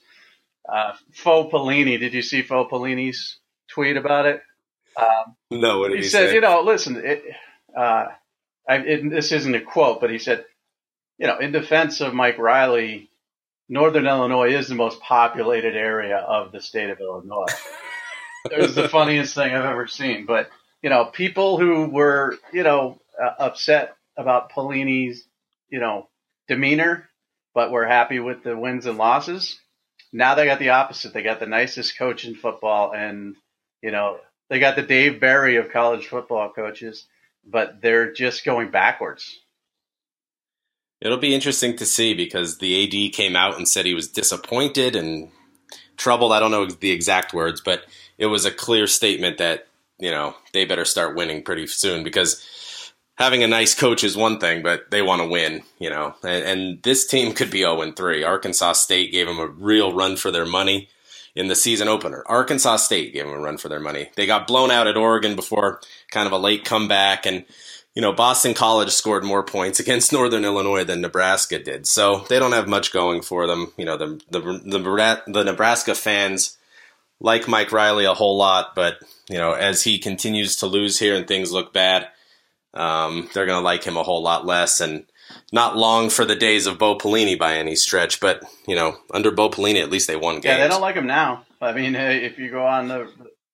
uh, 0.69 0.95
Faux 1.13 1.53
Pelini. 1.53 1.99
Did 1.99 2.15
you 2.15 2.23
see 2.23 2.43
Faux 2.43 2.71
Pelini's 2.71 3.39
tweet 3.69 3.97
about 3.97 4.27
it? 4.27 4.43
Um, 4.97 5.37
no, 5.51 5.81
what 5.81 5.89
did 5.89 5.99
he, 5.99 6.05
he 6.05 6.09
said? 6.09 6.29
Say? 6.29 6.35
You 6.35 6.41
know, 6.41 6.63
listen, 6.63 6.97
it, 7.05 7.23
uh, 7.77 8.07
I, 8.69 8.77
it, 8.77 9.11
this 9.11 9.33
isn't 9.33 9.55
a 9.55 9.61
quote, 9.61 10.01
but 10.01 10.11
he 10.11 10.19
said, 10.19 10.45
you 11.19 11.27
know, 11.27 11.39
in 11.39 11.53
defense 11.53 12.01
of 12.01 12.15
Mike 12.15 12.39
Riley, 12.39 13.11
Northern 13.69 14.07
Illinois 14.07 14.55
is 14.55 14.69
the 14.69 14.75
most 14.75 15.01
populated 15.01 15.77
area 15.77 16.19
of 16.19 16.53
the 16.53 16.61
state 16.61 16.91
of 16.91 17.01
Illinois. 17.01 17.47
it 18.51 18.59
was 18.59 18.75
the 18.75 18.89
funniest 18.89 19.35
thing 19.35 19.55
I've 19.55 19.65
ever 19.65 19.87
seen. 19.87 20.27
But 20.27 20.51
you 20.83 20.91
know, 20.91 21.07
people 21.07 21.59
who 21.59 21.89
were 21.89 22.37
you 22.53 22.63
know 22.63 23.01
uh, 23.23 23.33
upset 23.39 23.97
about 24.17 24.53
Pelini's 24.53 25.25
you 25.69 25.81
know 25.81 26.09
demeanor, 26.49 27.09
but 27.55 27.71
were 27.71 27.87
happy 27.87 28.21
with 28.21 28.43
the 28.43 28.57
wins 28.57 28.87
and 28.87 28.99
losses 28.99 29.59
now 30.13 30.35
they 30.35 30.47
got 30.47 30.59
the 30.59 30.71
opposite. 30.71 31.13
They 31.13 31.23
got 31.23 31.41
the 31.41 31.47
nicest 31.47 31.99
coach 31.99 32.25
in 32.25 32.35
football, 32.35 32.93
and 32.95 33.37
you 33.83 33.91
know 33.91 34.19
they 34.49 34.59
got 34.59 34.77
the 34.77 34.83
Dave 34.83 35.21
Barry 35.21 35.57
of 35.57 35.71
college 35.71 36.07
football 36.07 36.53
coaches, 36.53 37.07
but 37.45 37.81
they're 37.83 38.13
just 38.13 38.45
going 38.45 38.71
backwards. 38.71 39.39
It'll 41.01 41.19
be 41.19 41.35
interesting 41.35 41.77
to 41.77 41.87
see 41.87 42.15
because 42.15 42.59
the 42.59 42.85
AD 42.85 43.13
came 43.13 43.37
out 43.37 43.57
and 43.57 43.69
said 43.69 43.85
he 43.85 43.95
was 43.95 44.09
disappointed 44.09 44.97
and 44.97 45.31
troubled. 45.97 46.33
I 46.33 46.41
don't 46.41 46.51
know 46.51 46.67
the 46.67 46.91
exact 46.91 47.35
words, 47.35 47.61
but 47.61 47.85
it 48.19 48.27
was 48.27 48.45
a 48.45 48.51
clear 48.51 48.87
statement 48.87 49.39
that 49.39 49.67
you 49.99 50.11
know 50.11 50.35
they 50.53 50.65
better 50.65 50.85
start 50.85 51.17
winning 51.17 51.43
pretty 51.43 51.67
soon 51.67 52.03
because 52.03 52.93
having 53.17 53.43
a 53.43 53.49
nice 53.49 53.75
coach 53.75 54.05
is 54.05 54.17
one 54.17 54.39
thing, 54.39 54.63
but 54.63 54.91
they 54.91 55.03
want 55.03 55.23
to 55.23 55.29
win, 55.29 55.63
you 55.79 55.91
know. 55.91 56.15
And, 56.23 56.45
and 56.45 56.83
this 56.83 57.07
team 57.07 57.33
could 57.33 57.51
be 57.51 57.61
0 57.61 57.93
3. 57.93 58.25
Arkansas 58.25 58.73
State 58.75 59.13
gave 59.13 59.27
them 59.27 59.39
a 59.39 59.47
real 59.47 59.93
run 59.93 60.17
for 60.17 60.31
their 60.31 60.47
money 60.47 60.89
in 61.35 61.49
the 61.49 61.55
season 61.55 61.89
opener. 61.89 62.25
Arkansas 62.27 62.77
State 62.77 63.13
gave 63.13 63.27
them 63.27 63.35
a 63.35 63.39
run 63.39 63.59
for 63.59 63.69
their 63.69 63.81
money. 63.81 64.11
They 64.17 64.27
got 64.27 64.47
blown 64.47 64.71
out 64.71 64.87
at 64.87 64.97
Oregon 64.97 65.37
before 65.37 65.81
kind 66.11 66.27
of 66.27 66.33
a 66.33 66.39
late 66.39 66.65
comeback. 66.65 67.27
And, 67.27 67.45
you 67.97 68.03
know, 68.03 68.13
Boston 68.13 68.53
College 68.55 68.91
scored 68.91 69.25
more 69.25 69.43
points 69.43 69.81
against 69.81 70.13
Northern 70.13 70.45
Illinois 70.45 70.85
than 70.85 71.01
Nebraska 71.01 71.59
did. 71.59 71.89
So 71.89 72.25
they 72.29 72.39
don't 72.39 72.53
have 72.53 72.69
much 72.69 72.93
going 72.93 73.23
for 73.23 73.49
them. 73.49 73.73
You 73.77 73.87
know, 73.87 73.97
the 73.97 74.21
the 74.31 74.41
the, 74.41 75.23
the 75.27 75.45
Nebraska 75.45 75.97
fans 75.97 76.57
like 77.19 77.49
Mike 77.49 77.73
Riley 77.73 78.05
a 78.05 78.15
whole 78.15 78.37
lot, 78.37 78.75
but 78.77 78.99
you 79.29 79.39
know, 79.39 79.53
as 79.53 79.83
he 79.83 79.99
continues 79.99 80.57
to 80.57 80.67
lose 80.67 80.99
here 80.99 81.17
and 81.17 81.27
things 81.27 81.51
look 81.51 81.73
bad, 81.73 82.09
um, 82.75 83.31
they're 83.33 83.47
going 83.47 83.59
to 83.59 83.65
like 83.65 83.83
him 83.85 83.97
a 83.97 84.03
whole 84.03 84.23
lot 84.23 84.45
less. 84.45 84.81
And 84.83 85.07
not 85.51 85.77
long 85.77 86.11
for 86.11 86.27
the 86.27 86.37
days 86.37 86.67
of 86.67 86.79
Bo 86.79 86.99
Pelini 86.99 87.39
by 87.39 87.57
any 87.57 87.75
stretch, 87.75 88.21
but 88.21 88.43
you 88.69 88.77
know, 88.77 88.97
under 89.13 89.31
Bo 89.31 89.49
Pelini, 89.49 89.83
at 89.83 89.91
least 89.91 90.07
they 90.07 90.17
won 90.17 90.37
games. 90.37 90.45
Yeah, 90.45 90.59
they 90.59 90.69
don't 90.69 90.83
like 90.83 90.97
him 90.97 91.07
now. 91.07 91.47
I 91.63 91.73
mean, 91.73 91.95
if 91.97 92.39
you 92.39 92.51
go 92.51 92.67
on 92.67 92.89
the 92.89 93.11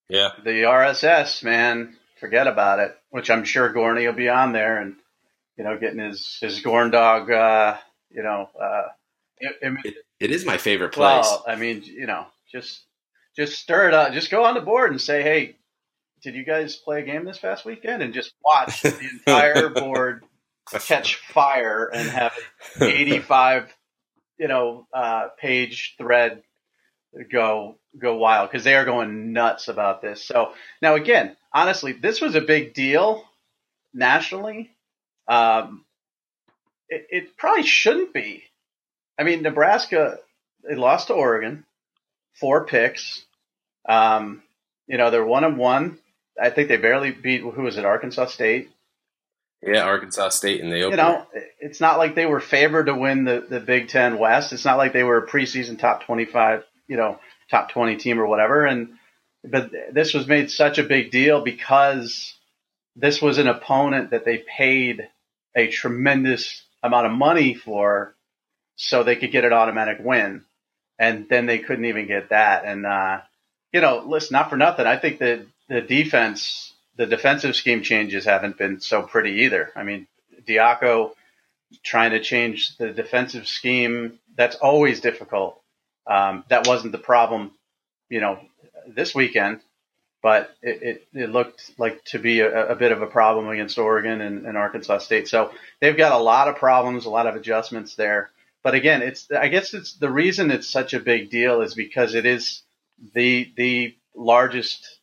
yeah 0.09 0.31
the 0.43 0.63
RSS, 0.65 1.45
man, 1.45 1.97
forget 2.23 2.47
about 2.47 2.79
it. 2.79 2.97
Which 3.11 3.31
I'm 3.31 3.45
sure 3.45 3.75
Gorney 3.75 4.07
will 4.07 4.15
be 4.15 4.29
on 4.29 4.53
there 4.53 4.81
and 4.81 4.95
you 5.59 5.65
know 5.65 5.77
getting 5.79 5.99
his 5.99 6.39
his 6.41 6.61
Gorn 6.61 6.91
dog. 6.91 7.31
Uh, 7.31 7.77
you 8.11 8.23
know, 8.23 8.49
uh, 8.59 8.89
it, 9.39 9.57
it, 9.85 9.95
it 10.21 10.31
is 10.31 10.47
my 10.47 10.57
favorite 10.57 10.93
place. 10.93 11.27
Well, 11.27 11.45
I 11.47 11.57
mean, 11.57 11.83
you 11.83 12.07
know, 12.07 12.27
just 12.51 12.85
just 13.37 13.59
stir 13.59 13.89
it 13.89 13.95
up. 13.95 14.13
Just 14.13 14.31
go 14.31 14.45
on 14.45 14.55
the 14.55 14.61
board 14.61 14.93
and 14.93 15.01
say, 15.01 15.23
hey, 15.23 15.57
did 16.23 16.35
you 16.35 16.45
guys 16.45 16.77
play 16.77 17.01
a 17.01 17.05
game 17.05 17.25
this 17.25 17.39
past 17.39 17.65
weekend? 17.65 18.03
And 18.03 18.15
just 18.15 18.33
watch 18.45 18.83
the 18.83 18.97
entire 19.11 19.69
board 19.75 20.25
catch 20.71 21.17
fire 21.17 21.91
and 21.93 22.09
have 22.09 22.33
85, 22.81 23.75
you 24.39 24.49
know, 24.49 24.87
uh, 24.93 25.29
page 25.41 25.97
thread 25.99 26.43
go 27.31 27.77
go 28.01 28.17
wild 28.17 28.51
because 28.51 28.65
they 28.65 28.75
are 28.75 28.85
going 28.85 29.33
nuts 29.33 29.69
about 29.69 30.03
this. 30.03 30.25
So 30.25 30.53
now 30.81 30.95
again, 30.95 31.37
honestly, 31.53 31.93
this 31.93 32.21
was 32.21 32.35
a 32.35 32.41
big 32.41 32.75
deal 32.75 33.25
nationally. 33.93 34.71
Um, 35.29 35.85
it, 36.89 37.07
it 37.11 37.37
probably 37.37 37.65
shouldn't 37.65 38.13
be. 38.13 38.45
I 39.19 39.25
mean, 39.25 39.43
Nebraska 39.43 40.19
they 40.69 40.77
lost 40.77 41.09
to 41.09 41.15
Oregon, 41.15 41.65
four 42.35 42.67
picks. 42.67 43.25
Um, 43.89 44.43
you 44.87 44.99
know, 44.99 45.11
they're 45.11 45.25
one 45.25 45.45
and 45.45 45.59
one. 45.59 45.99
I 46.41 46.51
think 46.51 46.69
they 46.69 46.77
barely 46.77 47.11
beat 47.11 47.41
who 47.41 47.63
was 47.63 47.77
it, 47.77 47.85
Arkansas 47.85 48.27
State. 48.27 48.71
Yeah, 49.63 49.85
Arkansas 49.85 50.31
State 50.31 50.61
in 50.61 50.71
the 50.71 50.83
opener. 50.83 50.91
You 50.91 50.97
know, 50.97 51.27
it's 51.61 51.81
not 51.81 51.99
like 51.99 52.15
they 52.15 52.27
were 52.27 52.41
favored 52.41 52.87
to 52.87 52.95
win 52.95 53.25
the, 53.25 53.47
the 53.49 53.61
Big 53.61 53.89
Ten 53.89 54.19
West. 54.19 54.53
It's 54.53 54.65
not 54.65 54.79
like 54.79 54.93
they 54.93 55.05
were 55.05 55.19
a 55.19 55.27
preseason 55.27 55.79
top 55.79 56.05
twenty 56.05 56.25
five, 56.25 56.65
you 56.89 56.97
know, 56.97 57.19
top 57.51 57.71
twenty 57.71 57.97
team 57.97 58.19
or 58.19 58.27
whatever. 58.27 58.67
And 58.67 58.95
but 59.45 59.71
this 59.93 60.15
was 60.15 60.27
made 60.27 60.51
such 60.51 60.79
a 60.79 60.85
big 60.85 61.11
deal 61.11 61.41
because 61.41 62.35
this 62.97 63.21
was 63.21 63.39
an 63.39 63.49
opponent 63.49 64.11
that 64.11 64.25
they 64.25 64.39
paid 64.39 65.09
a 65.57 65.69
tremendous 65.69 66.63
amount 66.83 67.07
of 67.07 67.13
money 67.13 67.55
for, 67.55 68.15
so 68.77 69.03
they 69.03 69.17
could 69.17 69.33
get 69.33 69.45
an 69.45 69.53
automatic 69.53 69.99
win, 70.01 70.45
and 70.99 71.29
then 71.29 71.47
they 71.47 71.59
couldn't 71.59 71.85
even 71.85 72.07
get 72.07 72.31
that. 72.31 72.65
And 72.65 72.87
uh, 72.87 73.21
you 73.73 73.81
know, 73.81 74.05
listen, 74.07 74.35
not 74.35 74.51
for 74.51 74.57
nothing. 74.57 74.87
I 74.87 74.97
think 74.97 75.19
that 75.19 75.47
the 75.69 75.81
defense 75.81 76.73
the 76.97 77.07
defensive 77.07 77.57
scheme 77.57 77.83
changes 77.83 78.25
haven't 78.25 78.59
been 78.59 78.81
so 78.81 79.03
pretty 79.03 79.45
either. 79.45 79.73
I 79.75 79.83
mean, 79.83 80.07
Diaco 80.47 81.13
trying 81.83 82.11
to 82.11 82.21
change 82.21 82.77
the 82.77 82.91
defensive 82.91 83.49
scheme, 83.49 84.19
that's 84.37 84.57
always 84.57 85.01
difficult. 85.01 85.61
Um, 86.07 86.45
that 86.49 86.67
wasn't 86.67 86.93
the 86.93 86.99
problem, 86.99 87.53
you 88.09 88.21
know, 88.21 88.41
this 88.87 89.15
weekend, 89.15 89.61
but 90.23 90.55
it, 90.63 90.83
it, 90.83 91.09
it 91.15 91.31
looked 91.31 91.73
like 91.79 92.05
to 92.07 92.19
be 92.19 92.41
a, 92.41 92.73
a, 92.73 92.77
bit 92.77 92.93
of 92.93 93.03
a 93.03 93.07
problem 93.07 93.49
against 93.49 93.79
Oregon 93.79 94.21
and, 94.21 94.47
and, 94.47 94.57
Arkansas 94.57 94.99
State. 94.99 95.29
So 95.29 95.51
they've 95.81 95.97
got 95.97 96.13
a 96.13 96.23
lot 96.23 96.49
of 96.49 96.57
problems, 96.57 97.07
a 97.07 97.11
lot 97.11 97.27
of 97.27 97.35
adjustments 97.35 97.95
there. 97.97 98.31
But 98.63 98.75
again, 98.75 99.03
it's 99.03 99.31
I 99.31 99.49
guess 99.49 99.75
it's 99.75 99.95
the 99.95 100.11
reason 100.11 100.51
it's 100.51 100.69
such 100.69 100.95
a 100.95 101.01
big 101.01 101.31
deal 101.31 101.63
is 101.63 101.75
because 101.75 102.15
it 102.15 102.27
is 102.27 102.63
the 103.15 103.53
the 103.57 103.97
largest 104.15 105.01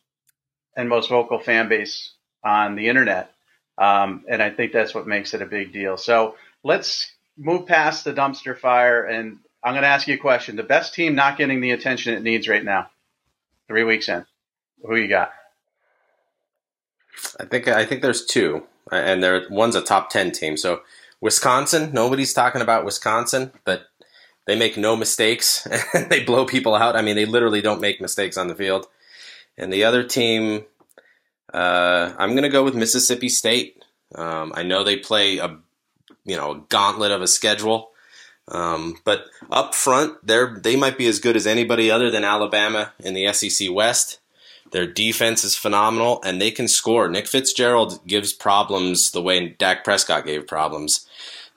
and 0.76 0.88
most 0.88 1.10
vocal 1.10 1.38
fan 1.38 1.68
base 1.68 2.12
on 2.44 2.76
the 2.76 2.88
internet. 2.88 3.32
Um, 3.76 4.24
and 4.28 4.42
I 4.42 4.50
think 4.50 4.72
that's 4.72 4.94
what 4.94 5.06
makes 5.06 5.34
it 5.34 5.42
a 5.42 5.46
big 5.46 5.72
deal. 5.72 5.96
So 5.96 6.36
let's 6.62 7.12
move 7.36 7.66
past 7.66 8.04
the 8.04 8.12
dumpster 8.12 8.56
fire. 8.56 9.04
And 9.04 9.38
I'm 9.62 9.72
going 9.72 9.82
to 9.82 9.88
ask 9.88 10.06
you 10.06 10.14
a 10.14 10.18
question. 10.18 10.56
The 10.56 10.62
best 10.62 10.94
team 10.94 11.14
not 11.14 11.38
getting 11.38 11.60
the 11.60 11.70
attention 11.70 12.14
it 12.14 12.22
needs 12.22 12.48
right 12.48 12.64
now, 12.64 12.90
three 13.70 13.84
weeks 13.84 14.08
in, 14.08 14.26
who 14.82 14.96
you 14.96 15.06
got? 15.06 15.30
I 17.38 17.44
think 17.44 17.68
I 17.68 17.86
think 17.86 18.02
there's 18.02 18.26
two, 18.26 18.66
and 18.90 19.22
there 19.22 19.46
one's 19.48 19.76
a 19.76 19.80
top 19.80 20.10
ten 20.10 20.32
team. 20.32 20.56
So 20.56 20.80
Wisconsin, 21.20 21.92
nobody's 21.92 22.32
talking 22.32 22.62
about 22.62 22.84
Wisconsin, 22.84 23.52
but 23.64 23.84
they 24.46 24.58
make 24.58 24.76
no 24.76 24.96
mistakes 24.96 25.68
they 26.10 26.24
blow 26.24 26.44
people 26.46 26.74
out. 26.74 26.96
I 26.96 27.02
mean, 27.02 27.14
they 27.14 27.26
literally 27.26 27.60
don't 27.60 27.80
make 27.80 28.00
mistakes 28.00 28.36
on 28.36 28.48
the 28.48 28.56
field. 28.56 28.86
And 29.56 29.72
the 29.72 29.84
other 29.84 30.02
team, 30.02 30.64
uh, 31.54 32.12
I'm 32.18 32.30
going 32.30 32.42
to 32.42 32.48
go 32.48 32.64
with 32.64 32.74
Mississippi 32.74 33.28
State. 33.28 33.84
Um, 34.16 34.52
I 34.56 34.64
know 34.64 34.82
they 34.82 34.96
play 34.96 35.38
a 35.38 35.58
you 36.24 36.36
know 36.36 36.50
a 36.50 36.60
gauntlet 36.68 37.12
of 37.12 37.22
a 37.22 37.28
schedule, 37.28 37.90
um, 38.50 38.96
but 39.04 39.26
up 39.50 39.74
front, 39.74 40.24
they're 40.26 40.58
they 40.58 40.76
might 40.76 40.98
be 40.98 41.06
as 41.06 41.18
good 41.18 41.36
as 41.36 41.46
anybody 41.46 41.90
other 41.90 42.10
than 42.10 42.24
Alabama 42.24 42.92
in 42.98 43.14
the 43.14 43.32
SEC 43.32 43.70
West. 43.70 44.18
Their 44.72 44.86
defense 44.86 45.42
is 45.42 45.56
phenomenal, 45.56 46.20
and 46.24 46.40
they 46.40 46.50
can 46.50 46.68
score. 46.68 47.08
Nick 47.08 47.26
Fitzgerald 47.26 48.06
gives 48.06 48.32
problems 48.32 49.10
the 49.10 49.22
way 49.22 49.48
Dak 49.48 49.82
Prescott 49.82 50.24
gave 50.24 50.46
problems. 50.46 51.08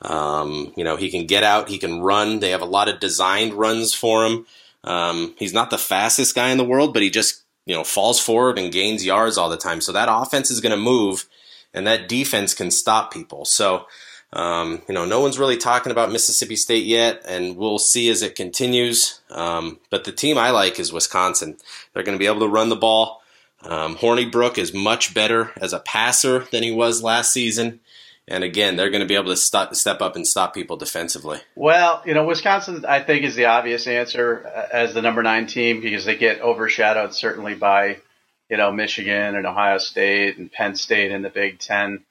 Um, 0.02 0.74
you 0.76 0.84
know, 0.84 0.96
he 0.96 1.12
can 1.12 1.28
get 1.28 1.44
out, 1.44 1.70
he 1.70 1.78
can 1.78 2.02
run. 2.02 2.40
They 2.40 2.50
have 2.50 2.62
a 2.62 2.66
lot 2.66 2.90
of 2.90 3.00
designed 3.00 3.54
runs 3.54 3.94
for 3.94 4.26
him. 4.26 4.46
Um, 4.84 5.36
he's 5.38 5.54
not 5.54 5.70
the 5.70 5.78
fastest 5.78 6.36
guy 6.36 6.50
in 6.50 6.58
the 6.58 6.64
world, 6.64 6.94
but 6.94 7.04
he 7.04 7.10
just 7.10 7.44
you 7.66 7.76
know, 7.76 7.84
falls 7.84 8.20
forward 8.20 8.60
and 8.60 8.72
gains 8.72 9.06
yards 9.06 9.38
all 9.38 9.50
the 9.50 9.58
time. 9.58 9.82
So 9.82 9.92
that 9.92 10.10
offense 10.12 10.52
is 10.52 10.60
going 10.60 10.76
to 10.76 10.78
move, 10.78 11.26
and 11.74 11.88
that 11.88 12.10
defense 12.10 12.54
can 12.54 12.72
stop 12.72 13.14
people. 13.14 13.46
So, 13.46 13.86
um, 14.34 14.82
you 14.88 14.96
know, 14.96 15.06
no 15.06 15.20
one's 15.20 15.38
really 15.38 15.58
talking 15.58 15.92
about 15.92 16.12
Mississippi 16.12 16.56
State 16.56 16.86
yet, 16.86 17.22
and 17.28 17.56
we'll 17.56 17.80
see 17.80 18.10
as 18.10 18.24
it 18.24 18.36
continues. 18.36 19.22
Um, 19.30 19.80
but 19.92 20.04
the 20.04 20.12
team 20.12 20.38
I 20.38 20.50
like 20.50 20.80
is 20.80 20.92
Wisconsin. 20.92 21.58
They're 21.94 22.04
going 22.04 22.18
to 22.18 22.22
be 22.22 22.28
able 22.28 22.40
to 22.40 22.48
run 22.48 22.70
the 22.70 22.76
ball. 22.76 23.22
Um, 23.62 23.96
Hornibrook 23.96 24.58
is 24.58 24.74
much 24.74 25.14
better 25.14 25.52
as 25.58 25.72
a 25.72 25.80
passer 25.80 26.40
than 26.52 26.64
he 26.64 26.72
was 26.72 27.04
last 27.04 27.32
season. 27.32 27.80
And 28.28 28.44
again, 28.44 28.76
they're 28.76 28.90
going 28.90 29.02
to 29.02 29.08
be 29.08 29.16
able 29.16 29.36
to 29.36 29.38
step 29.38 30.02
up 30.02 30.16
and 30.16 30.26
stop 30.26 30.54
people 30.54 30.78
defensively. 30.78 31.40
Well, 31.56 32.02
you 32.06 32.14
know, 32.14 32.26
Wisconsin, 32.26 32.86
I 32.88 33.02
think, 33.02 33.26
is 33.26 33.36
the 33.36 33.46
obvious 33.46 33.86
answer 33.86 34.48
uh, 34.48 34.68
as 34.72 34.94
the 34.94 35.02
number 35.02 35.22
nine 35.22 35.46
team 35.46 35.82
because 35.82 36.06
they 36.06 36.16
get 36.16 36.42
overshadowed 36.42 37.14
certainly 37.14 37.54
by, 37.54 37.98
you 38.50 38.58
know, 38.58 38.72
Michigan 38.72 39.36
and 39.36 39.46
Ohio 39.46 39.78
State 39.78 40.38
and 40.38 40.52
Penn 40.52 40.76
State 40.76 41.12
in 41.12 41.22
the 41.22 41.30
Big 41.30 41.60
Ten. 41.60 42.04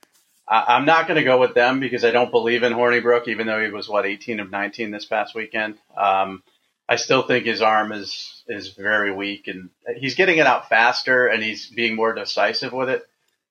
I, 0.52 0.76
am 0.76 0.84
not 0.84 1.08
going 1.08 1.16
to 1.16 1.24
go 1.24 1.40
with 1.40 1.54
them 1.54 1.80
because 1.80 2.04
I 2.04 2.10
don't 2.10 2.30
believe 2.30 2.62
in 2.62 2.74
Hornibrook, 2.74 3.26
even 3.26 3.46
though 3.46 3.62
he 3.64 3.70
was 3.70 3.88
what 3.88 4.04
18 4.04 4.38
of 4.38 4.50
19 4.50 4.90
this 4.90 5.06
past 5.06 5.34
weekend. 5.34 5.78
Um, 5.96 6.42
I 6.86 6.96
still 6.96 7.22
think 7.22 7.46
his 7.46 7.62
arm 7.62 7.90
is 7.90 8.42
is 8.46 8.74
very 8.74 9.14
weak, 9.14 9.48
and 9.48 9.70
he's 9.96 10.14
getting 10.14 10.36
it 10.36 10.46
out 10.46 10.68
faster, 10.68 11.26
and 11.26 11.42
he's 11.42 11.68
being 11.68 11.96
more 11.96 12.12
decisive 12.12 12.74
with 12.74 12.90
it. 12.90 13.02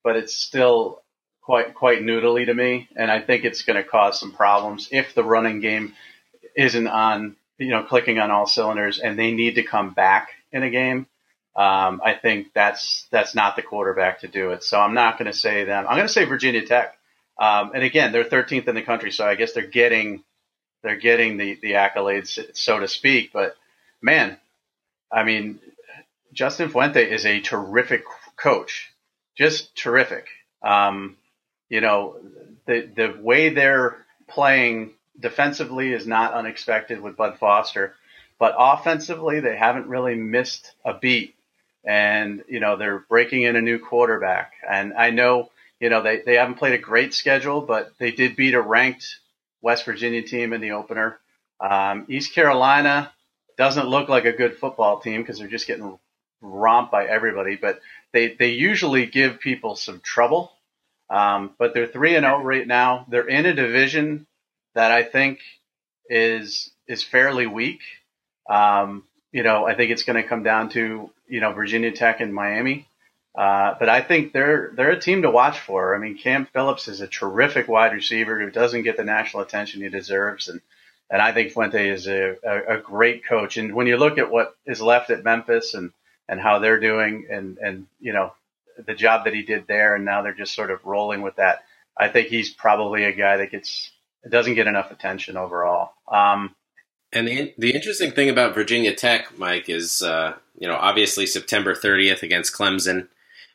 But 0.04 0.14
it's 0.14 0.34
still 0.34 1.02
quite 1.40 1.74
quite 1.74 2.02
noodly 2.02 2.46
to 2.46 2.54
me, 2.54 2.88
and 2.94 3.10
I 3.10 3.20
think 3.20 3.44
it's 3.44 3.62
going 3.62 3.82
to 3.82 3.88
cause 3.88 4.20
some 4.20 4.32
problems 4.32 4.88
if 4.92 5.12
the 5.14 5.24
running 5.24 5.60
game 5.60 5.94
isn't 6.56 6.86
on 6.86 7.34
you 7.58 7.70
know 7.70 7.82
clicking 7.82 8.20
on 8.20 8.30
all 8.30 8.46
cylinders, 8.46 9.00
and 9.00 9.18
they 9.18 9.32
need 9.32 9.56
to 9.56 9.64
come 9.64 9.92
back 9.92 10.28
in 10.52 10.62
a 10.62 10.70
game. 10.70 11.08
Um, 11.54 12.00
I 12.02 12.14
think 12.14 12.52
that's 12.54 13.06
that's 13.10 13.34
not 13.34 13.56
the 13.56 13.62
quarterback 13.62 14.20
to 14.20 14.28
do 14.28 14.50
it. 14.50 14.64
So 14.64 14.80
I'm 14.80 14.94
not 14.94 15.18
going 15.18 15.30
to 15.30 15.36
say 15.36 15.64
them. 15.64 15.86
I'm 15.86 15.96
going 15.96 16.06
to 16.06 16.12
say 16.12 16.24
Virginia 16.24 16.64
Tech. 16.64 16.96
Um, 17.38 17.72
and 17.74 17.82
again, 17.82 18.12
they're 18.12 18.24
13th 18.24 18.68
in 18.68 18.74
the 18.74 18.82
country, 18.82 19.10
so 19.10 19.26
I 19.26 19.34
guess 19.34 19.52
they're 19.52 19.66
getting 19.66 20.22
they're 20.82 20.96
getting 20.96 21.36
the 21.36 21.58
the 21.60 21.72
accolades, 21.72 22.38
so 22.54 22.80
to 22.80 22.88
speak. 22.88 23.32
But 23.32 23.56
man, 24.00 24.38
I 25.10 25.24
mean, 25.24 25.60
Justin 26.32 26.70
Fuente 26.70 27.10
is 27.10 27.26
a 27.26 27.40
terrific 27.40 28.04
coach, 28.36 28.90
just 29.36 29.74
terrific. 29.76 30.26
Um, 30.62 31.16
you 31.68 31.80
know, 31.80 32.16
the 32.66 32.88
the 32.94 33.18
way 33.20 33.50
they're 33.50 33.96
playing 34.28 34.92
defensively 35.18 35.92
is 35.92 36.06
not 36.06 36.32
unexpected 36.32 37.00
with 37.00 37.16
Bud 37.16 37.38
Foster, 37.38 37.94
but 38.38 38.54
offensively 38.58 39.40
they 39.40 39.56
haven't 39.56 39.86
really 39.86 40.14
missed 40.14 40.72
a 40.84 40.94
beat. 40.94 41.34
And 41.84 42.44
you 42.48 42.60
know 42.60 42.76
they're 42.76 43.00
breaking 43.00 43.42
in 43.42 43.56
a 43.56 43.60
new 43.60 43.78
quarterback, 43.78 44.52
and 44.68 44.94
I 44.94 45.10
know 45.10 45.50
you 45.80 45.88
know 45.90 46.02
they, 46.02 46.22
they 46.24 46.36
haven't 46.36 46.54
played 46.54 46.74
a 46.74 46.78
great 46.78 47.12
schedule, 47.12 47.60
but 47.60 47.92
they 47.98 48.12
did 48.12 48.36
beat 48.36 48.54
a 48.54 48.60
ranked 48.60 49.16
West 49.60 49.84
Virginia 49.84 50.22
team 50.22 50.52
in 50.52 50.60
the 50.60 50.72
opener. 50.72 51.18
Um, 51.60 52.06
East 52.08 52.34
Carolina 52.34 53.12
doesn't 53.56 53.88
look 53.88 54.08
like 54.08 54.24
a 54.24 54.32
good 54.32 54.56
football 54.58 55.00
team 55.00 55.22
because 55.22 55.38
they're 55.38 55.48
just 55.48 55.66
getting 55.66 55.98
romped 56.40 56.92
by 56.92 57.06
everybody, 57.06 57.56
but 57.56 57.80
they 58.12 58.34
they 58.34 58.50
usually 58.50 59.06
give 59.06 59.40
people 59.40 59.76
some 59.76 60.00
trouble. 60.00 60.52
Um, 61.10 61.50
but 61.58 61.74
they're 61.74 61.86
three 61.86 62.16
and 62.16 62.24
zero 62.24 62.42
right 62.42 62.66
now. 62.66 63.06
They're 63.08 63.28
in 63.28 63.46
a 63.46 63.54
division 63.54 64.26
that 64.74 64.90
I 64.90 65.02
think 65.02 65.40
is 66.08 66.70
is 66.86 67.02
fairly 67.02 67.46
weak. 67.46 67.80
Um, 68.48 69.04
you 69.30 69.42
know, 69.42 69.66
I 69.66 69.74
think 69.74 69.90
it's 69.90 70.02
going 70.02 70.22
to 70.22 70.28
come 70.28 70.42
down 70.42 70.70
to 70.70 71.10
you 71.32 71.40
know 71.40 71.52
Virginia 71.52 71.90
Tech 71.90 72.20
and 72.20 72.32
Miami. 72.32 72.86
Uh, 73.34 73.74
but 73.80 73.88
I 73.88 74.02
think 74.02 74.34
they're 74.34 74.70
they're 74.76 74.90
a 74.90 75.00
team 75.00 75.22
to 75.22 75.30
watch 75.30 75.58
for. 75.58 75.94
I 75.94 75.98
mean, 75.98 76.18
Cam 76.18 76.44
Phillips 76.44 76.88
is 76.88 77.00
a 77.00 77.06
terrific 77.06 77.66
wide 77.66 77.94
receiver 77.94 78.38
who 78.38 78.50
doesn't 78.50 78.82
get 78.82 78.98
the 78.98 79.04
national 79.04 79.42
attention 79.42 79.80
he 79.80 79.88
deserves, 79.88 80.48
and 80.48 80.60
and 81.08 81.22
I 81.22 81.32
think 81.32 81.52
Fuente 81.52 81.88
is 81.88 82.06
a, 82.06 82.36
a, 82.44 82.76
a 82.76 82.80
great 82.80 83.24
coach. 83.24 83.56
And 83.56 83.74
when 83.74 83.86
you 83.86 83.96
look 83.96 84.18
at 84.18 84.30
what 84.30 84.54
is 84.66 84.82
left 84.82 85.08
at 85.08 85.24
Memphis 85.24 85.72
and 85.72 85.90
and 86.28 86.38
how 86.38 86.58
they're 86.58 86.80
doing, 86.80 87.26
and 87.30 87.56
and 87.56 87.86
you 87.98 88.12
know 88.12 88.34
the 88.86 88.94
job 88.94 89.24
that 89.24 89.34
he 89.34 89.42
did 89.42 89.66
there, 89.66 89.94
and 89.94 90.04
now 90.04 90.20
they're 90.20 90.34
just 90.34 90.54
sort 90.54 90.70
of 90.70 90.84
rolling 90.84 91.22
with 91.22 91.36
that. 91.36 91.64
I 91.96 92.08
think 92.08 92.28
he's 92.28 92.50
probably 92.50 93.04
a 93.04 93.12
guy 93.12 93.38
that 93.38 93.50
gets 93.50 93.90
doesn't 94.28 94.54
get 94.54 94.66
enough 94.66 94.90
attention 94.90 95.38
overall. 95.38 95.94
Um, 96.06 96.54
and 97.12 97.28
the 97.28 97.54
the 97.58 97.74
interesting 97.74 98.12
thing 98.12 98.28
about 98.28 98.54
Virginia 98.54 98.94
Tech, 98.94 99.38
Mike, 99.38 99.68
is 99.68 100.02
uh, 100.02 100.34
you 100.58 100.68
know 100.68 100.76
obviously 100.76 101.26
September 101.26 101.74
30th 101.74 102.22
against 102.22 102.54
Clemson 102.54 103.08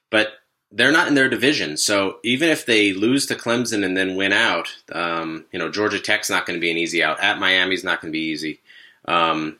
but 0.10 0.40
they're 0.72 0.92
not 0.92 1.08
in 1.08 1.16
their 1.16 1.30
division. 1.30 1.78
So 1.78 2.18
even 2.24 2.50
if 2.50 2.66
they 2.66 2.94
lose 2.94 3.26
to 3.28 3.36
Clemson 3.36 3.86
and 3.86 3.96
then 3.96 4.16
win 4.16 4.34
out, 4.34 4.76
um, 4.92 5.46
you 5.52 5.60
know, 5.60 5.70
Georgia 5.70 6.00
Tech's 6.00 6.30
not 6.30 6.46
going 6.46 6.58
to 6.58 6.62
be 6.62 6.72
an 6.72 6.78
easy 6.78 7.04
out. 7.04 7.22
At 7.22 7.40
Miami's 7.40 7.84
not 7.84 8.02
going 8.02 8.12
to 8.12 8.18
be 8.18 8.26
easy. 8.26 8.60
Um, 9.06 9.58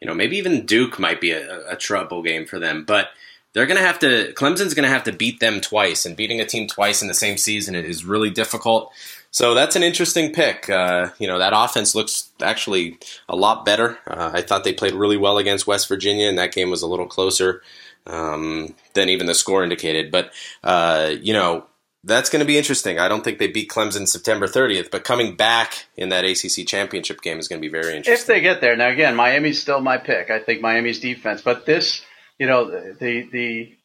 you 0.00 0.06
know, 0.06 0.14
maybe 0.14 0.38
even 0.38 0.66
Duke 0.66 0.98
might 0.98 1.20
be 1.20 1.32
a, 1.32 1.72
a 1.72 1.76
trouble 1.76 2.22
game 2.22 2.46
for 2.46 2.58
them, 2.58 2.84
but 2.84 3.08
they're 3.52 3.66
going 3.66 3.80
to 3.80 3.86
have 3.86 3.98
to. 3.98 4.32
Clemson's 4.34 4.74
going 4.74 4.84
to 4.84 4.94
have 4.94 5.04
to 5.04 5.12
beat 5.12 5.40
them 5.40 5.60
twice, 5.60 6.06
and 6.06 6.16
beating 6.16 6.40
a 6.40 6.46
team 6.46 6.68
twice 6.68 7.02
in 7.02 7.08
the 7.08 7.14
same 7.14 7.36
season 7.36 7.74
is 7.74 8.04
really 8.04 8.30
difficult. 8.30 8.92
So 9.32 9.54
that's 9.54 9.76
an 9.76 9.82
interesting 9.82 10.32
pick. 10.32 10.68
Uh, 10.68 11.10
you 11.18 11.28
know, 11.28 11.38
that 11.38 11.52
offense 11.54 11.94
looks 11.94 12.30
actually 12.42 12.98
a 13.28 13.36
lot 13.36 13.64
better. 13.64 13.98
Uh, 14.06 14.32
I 14.34 14.42
thought 14.42 14.64
they 14.64 14.72
played 14.72 14.94
really 14.94 15.16
well 15.16 15.38
against 15.38 15.66
West 15.66 15.88
Virginia, 15.88 16.28
and 16.28 16.38
that 16.38 16.52
game 16.52 16.70
was 16.70 16.82
a 16.82 16.88
little 16.88 17.06
closer 17.06 17.62
um, 18.06 18.74
than 18.94 19.08
even 19.08 19.26
the 19.26 19.34
score 19.34 19.62
indicated. 19.62 20.10
But 20.10 20.32
uh, 20.64 21.14
you 21.20 21.32
know 21.32 21.66
that's 22.02 22.30
going 22.30 22.40
to 22.40 22.46
be 22.46 22.56
interesting. 22.58 22.98
I 22.98 23.08
don't 23.08 23.22
think 23.22 23.38
they 23.38 23.46
beat 23.46 23.70
Clemson 23.70 24.08
September 24.08 24.46
30th, 24.46 24.90
but 24.90 25.04
coming 25.04 25.36
back 25.36 25.86
in 25.96 26.08
that 26.08 26.24
ACC 26.24 26.66
championship 26.66 27.20
game 27.20 27.38
is 27.38 27.46
going 27.46 27.60
to 27.60 27.66
be 27.66 27.70
very 27.70 27.94
interesting. 27.94 28.14
If 28.14 28.26
they 28.26 28.40
get 28.40 28.60
there, 28.60 28.74
now 28.76 28.88
again, 28.88 29.14
Miami's 29.14 29.60
still 29.60 29.80
my 29.80 29.98
pick. 29.98 30.30
I 30.30 30.40
think 30.40 30.60
Miami's 30.60 30.98
defense, 30.98 31.42
but 31.42 31.66
this, 31.66 32.02
you 32.38 32.46
know, 32.46 32.70
the 32.70 33.28
the 33.30 33.76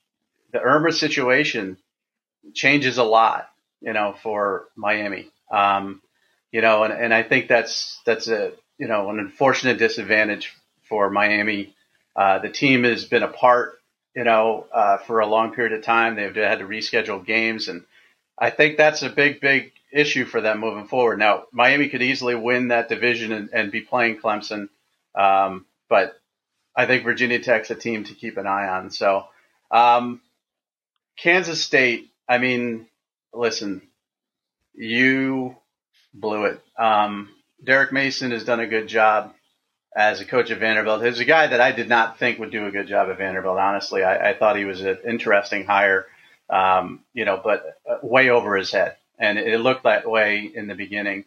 the 0.53 0.61
Irma 0.61 0.91
situation 0.91 1.77
changes 2.53 2.97
a 2.97 3.03
lot, 3.03 3.49
you 3.81 3.93
know, 3.93 4.15
for 4.23 4.69
Miami. 4.75 5.29
Um, 5.51 6.01
you 6.51 6.61
know, 6.61 6.83
and, 6.83 6.93
and 6.93 7.13
I 7.13 7.23
think 7.23 7.47
that's 7.47 7.99
that's 8.05 8.27
a 8.27 8.53
you 8.77 8.87
know 8.87 9.09
an 9.09 9.19
unfortunate 9.19 9.77
disadvantage 9.77 10.53
for 10.83 11.09
Miami. 11.09 11.73
Uh, 12.15 12.39
the 12.39 12.49
team 12.49 12.83
has 12.83 13.05
been 13.05 13.23
apart 13.23 13.79
you 14.15 14.23
know, 14.23 14.65
uh, 14.73 14.97
for 14.97 15.19
a 15.19 15.27
long 15.27 15.53
period 15.53 15.73
of 15.73 15.83
time. 15.83 16.15
They've 16.15 16.33
had 16.33 16.59
to 16.59 16.65
reschedule 16.65 17.25
games, 17.25 17.67
and 17.67 17.83
I 18.39 18.49
think 18.49 18.77
that's 18.77 19.03
a 19.03 19.09
big, 19.09 19.41
big 19.41 19.73
issue 19.91 20.25
for 20.25 20.41
them 20.41 20.59
moving 20.59 20.87
forward. 20.87 21.19
Now, 21.19 21.43
Miami 21.51 21.89
could 21.89 22.01
easily 22.01 22.35
win 22.35 22.69
that 22.69 22.89
division 22.89 23.33
and, 23.33 23.49
and 23.51 23.71
be 23.71 23.81
playing 23.81 24.19
Clemson, 24.19 24.69
um, 25.15 25.65
but 25.89 26.17
I 26.75 26.85
think 26.85 27.03
Virginia 27.03 27.39
Tech's 27.39 27.71
a 27.71 27.75
team 27.75 28.05
to 28.05 28.13
keep 28.13 28.37
an 28.37 28.47
eye 28.47 28.67
on. 28.67 28.89
So, 28.89 29.25
um, 29.69 30.21
Kansas 31.17 31.63
State. 31.63 32.09
I 32.27 32.37
mean, 32.37 32.87
listen, 33.33 33.81
you 34.77 35.55
blew 36.13 36.45
it. 36.45 36.61
Um, 36.77 37.29
Derek 37.63 37.91
Mason 37.91 38.31
has 38.31 38.43
done 38.43 38.59
a 38.59 38.67
good 38.67 38.87
job 38.87 39.33
as 39.95 40.19
a 40.19 40.25
coach 40.25 40.51
at 40.51 40.59
Vanderbilt. 40.59 41.03
He's 41.03 41.19
a 41.19 41.25
guy 41.25 41.47
that 41.47 41.61
I 41.61 41.71
did 41.71 41.87
not 41.89 42.19
think 42.19 42.39
would 42.39 42.51
do 42.51 42.65
a 42.65 42.71
good 42.71 42.87
job 42.87 43.09
at 43.09 43.17
Vanderbilt. 43.17 43.57
Honestly, 43.57 44.03
I, 44.03 44.31
I 44.31 44.33
thought 44.33 44.57
he 44.57 44.65
was 44.65 44.81
an 44.81 44.97
interesting 45.07 45.65
hire, 45.65 46.05
um, 46.49 47.01
you 47.13 47.25
know, 47.25 47.39
but 47.41 47.79
uh, 47.89 47.97
way 48.03 48.29
over 48.29 48.55
his 48.57 48.71
head, 48.71 48.97
and 49.17 49.39
it 49.39 49.59
looked 49.59 49.83
that 49.83 50.09
way 50.09 50.51
in 50.53 50.67
the 50.67 50.75
beginning. 50.75 51.25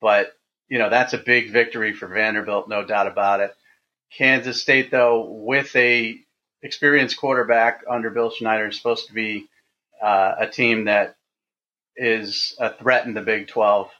But 0.00 0.36
you 0.68 0.78
know, 0.78 0.90
that's 0.90 1.14
a 1.14 1.18
big 1.18 1.50
victory 1.50 1.92
for 1.92 2.06
Vanderbilt, 2.06 2.68
no 2.68 2.84
doubt 2.84 3.06
about 3.06 3.40
it. 3.40 3.54
Kansas 4.12 4.60
State, 4.60 4.90
though, 4.90 5.22
with 5.22 5.74
a 5.74 6.20
experienced 6.62 7.16
quarterback 7.16 7.82
under 7.88 8.10
Bill 8.10 8.30
Snyder, 8.30 8.68
is 8.68 8.76
supposed 8.76 9.08
to 9.08 9.14
be 9.14 9.46
uh, 10.02 10.34
a 10.40 10.46
team 10.46 10.84
that 10.84 11.16
is 12.00 12.56
a 12.58 12.72
threat 12.72 13.06
in 13.06 13.14
the 13.14 13.20
Big 13.20 13.46
12. 13.48 13.90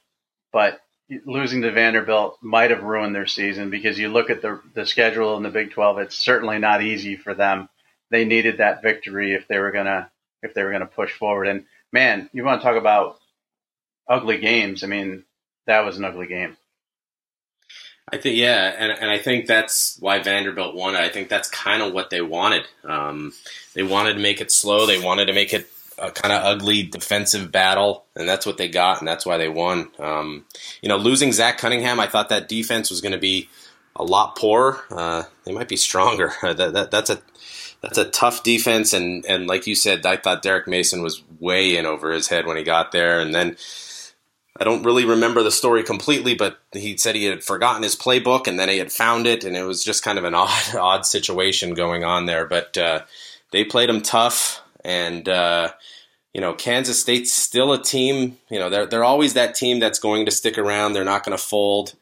But 0.52 0.80
losing 1.26 1.62
to 1.62 1.70
Vanderbilt 1.70 2.38
might 2.40 2.70
have 2.70 2.82
ruined 2.82 3.14
their 3.14 3.26
season 3.26 3.70
because 3.70 3.98
you 3.98 4.08
look 4.08 4.30
at 4.30 4.42
the 4.42 4.60
the 4.74 4.86
schedule 4.86 5.36
in 5.36 5.42
the 5.42 5.50
Big 5.50 5.72
12, 5.72 5.98
it's 5.98 6.16
certainly 6.16 6.58
not 6.58 6.82
easy 6.82 7.16
for 7.16 7.34
them. 7.34 7.68
They 8.10 8.24
needed 8.24 8.58
that 8.58 8.82
victory 8.82 9.34
if 9.34 9.46
they 9.46 9.58
were 9.58 9.70
gonna 9.70 10.10
if 10.42 10.54
they 10.54 10.64
were 10.64 10.72
gonna 10.72 10.86
push 10.86 11.12
forward. 11.12 11.46
And 11.46 11.66
man, 11.92 12.30
you 12.32 12.42
want 12.42 12.60
to 12.60 12.66
talk 12.66 12.76
about 12.76 13.18
ugly 14.08 14.38
games? 14.38 14.82
I 14.82 14.86
mean, 14.86 15.24
that 15.66 15.84
was 15.84 15.98
an 15.98 16.04
ugly 16.04 16.26
game. 16.26 16.56
I 18.12 18.16
think 18.16 18.36
yeah, 18.36 18.74
and 18.76 18.90
and 18.90 19.10
I 19.10 19.18
think 19.18 19.46
that's 19.46 19.96
why 20.00 20.18
Vanderbilt 20.20 20.74
won. 20.74 20.96
I 20.96 21.10
think 21.10 21.28
that's 21.28 21.48
kind 21.48 21.82
of 21.82 21.92
what 21.92 22.10
they 22.10 22.20
wanted. 22.20 22.64
Um, 22.82 23.32
they 23.74 23.84
wanted 23.84 24.14
to 24.14 24.20
make 24.20 24.40
it 24.40 24.50
slow. 24.50 24.86
They 24.86 24.98
wanted 24.98 25.26
to 25.26 25.32
make 25.32 25.52
it 25.52 25.68
a 26.00 26.10
kind 26.10 26.32
of 26.32 26.44
ugly 26.44 26.82
defensive 26.82 27.52
battle, 27.52 28.04
and 28.16 28.28
that's 28.28 28.46
what 28.46 28.56
they 28.56 28.68
got, 28.68 28.98
and 28.98 29.08
that's 29.08 29.26
why 29.26 29.36
they 29.36 29.48
won. 29.48 29.90
Um, 29.98 30.44
you 30.82 30.88
know, 30.88 30.96
losing 30.96 31.32
Zach 31.32 31.58
Cunningham, 31.58 32.00
I 32.00 32.06
thought 32.06 32.30
that 32.30 32.48
defense 32.48 32.90
was 32.90 33.00
going 33.00 33.12
to 33.12 33.18
be 33.18 33.48
a 33.96 34.04
lot 34.04 34.36
poorer. 34.36 34.80
Uh, 34.90 35.24
they 35.44 35.52
might 35.52 35.68
be 35.68 35.76
stronger. 35.76 36.32
that, 36.42 36.56
that, 36.56 36.90
that's 36.90 37.10
a 37.10 37.20
that's 37.82 37.98
a 37.98 38.10
tough 38.10 38.42
defense, 38.42 38.92
and 38.92 39.24
and 39.26 39.46
like 39.46 39.66
you 39.66 39.74
said, 39.74 40.04
I 40.04 40.16
thought 40.16 40.42
Derek 40.42 40.66
Mason 40.66 41.02
was 41.02 41.22
way 41.38 41.76
in 41.76 41.86
over 41.86 42.12
his 42.12 42.28
head 42.28 42.46
when 42.46 42.56
he 42.56 42.64
got 42.64 42.92
there, 42.92 43.20
and 43.20 43.34
then. 43.34 43.56
I 44.58 44.64
don't 44.64 44.82
really 44.82 45.06
remember 45.06 45.42
the 45.42 45.52
story 45.52 45.82
completely, 45.82 46.34
but 46.34 46.58
he 46.72 46.94
said 46.98 47.14
he 47.14 47.24
had 47.24 47.42
forgotten 47.42 47.82
his 47.82 47.96
playbook 47.96 48.46
and 48.46 48.58
then 48.58 48.68
he 48.68 48.76
had 48.76 48.92
found 48.92 49.26
it, 49.26 49.42
and 49.42 49.56
it 49.56 49.62
was 49.62 49.82
just 49.82 50.02
kind 50.02 50.18
of 50.18 50.24
an 50.24 50.34
odd, 50.34 50.74
odd 50.74 51.06
situation 51.06 51.72
going 51.72 52.04
on 52.04 52.26
there. 52.26 52.44
But 52.44 52.76
uh, 52.76 53.02
they 53.52 53.64
played 53.64 53.88
him 53.88 54.02
tough, 54.02 54.60
and 54.84 55.28
uh, 55.28 55.72
you 56.32 56.40
know, 56.40 56.54
Kansas 56.54 57.00
State's 57.00 57.32
still 57.32 57.72
a 57.72 57.82
team. 57.82 58.38
You 58.50 58.58
know, 58.58 58.70
they're 58.70 58.86
they're 58.86 59.04
always 59.04 59.34
that 59.34 59.54
team 59.54 59.80
that's 59.80 59.98
going 59.98 60.26
to 60.26 60.32
stick 60.32 60.58
around. 60.58 60.92
They're 60.92 61.04
not 61.04 61.24
going 61.24 61.36
to 61.36 61.42
fold. 61.42 61.94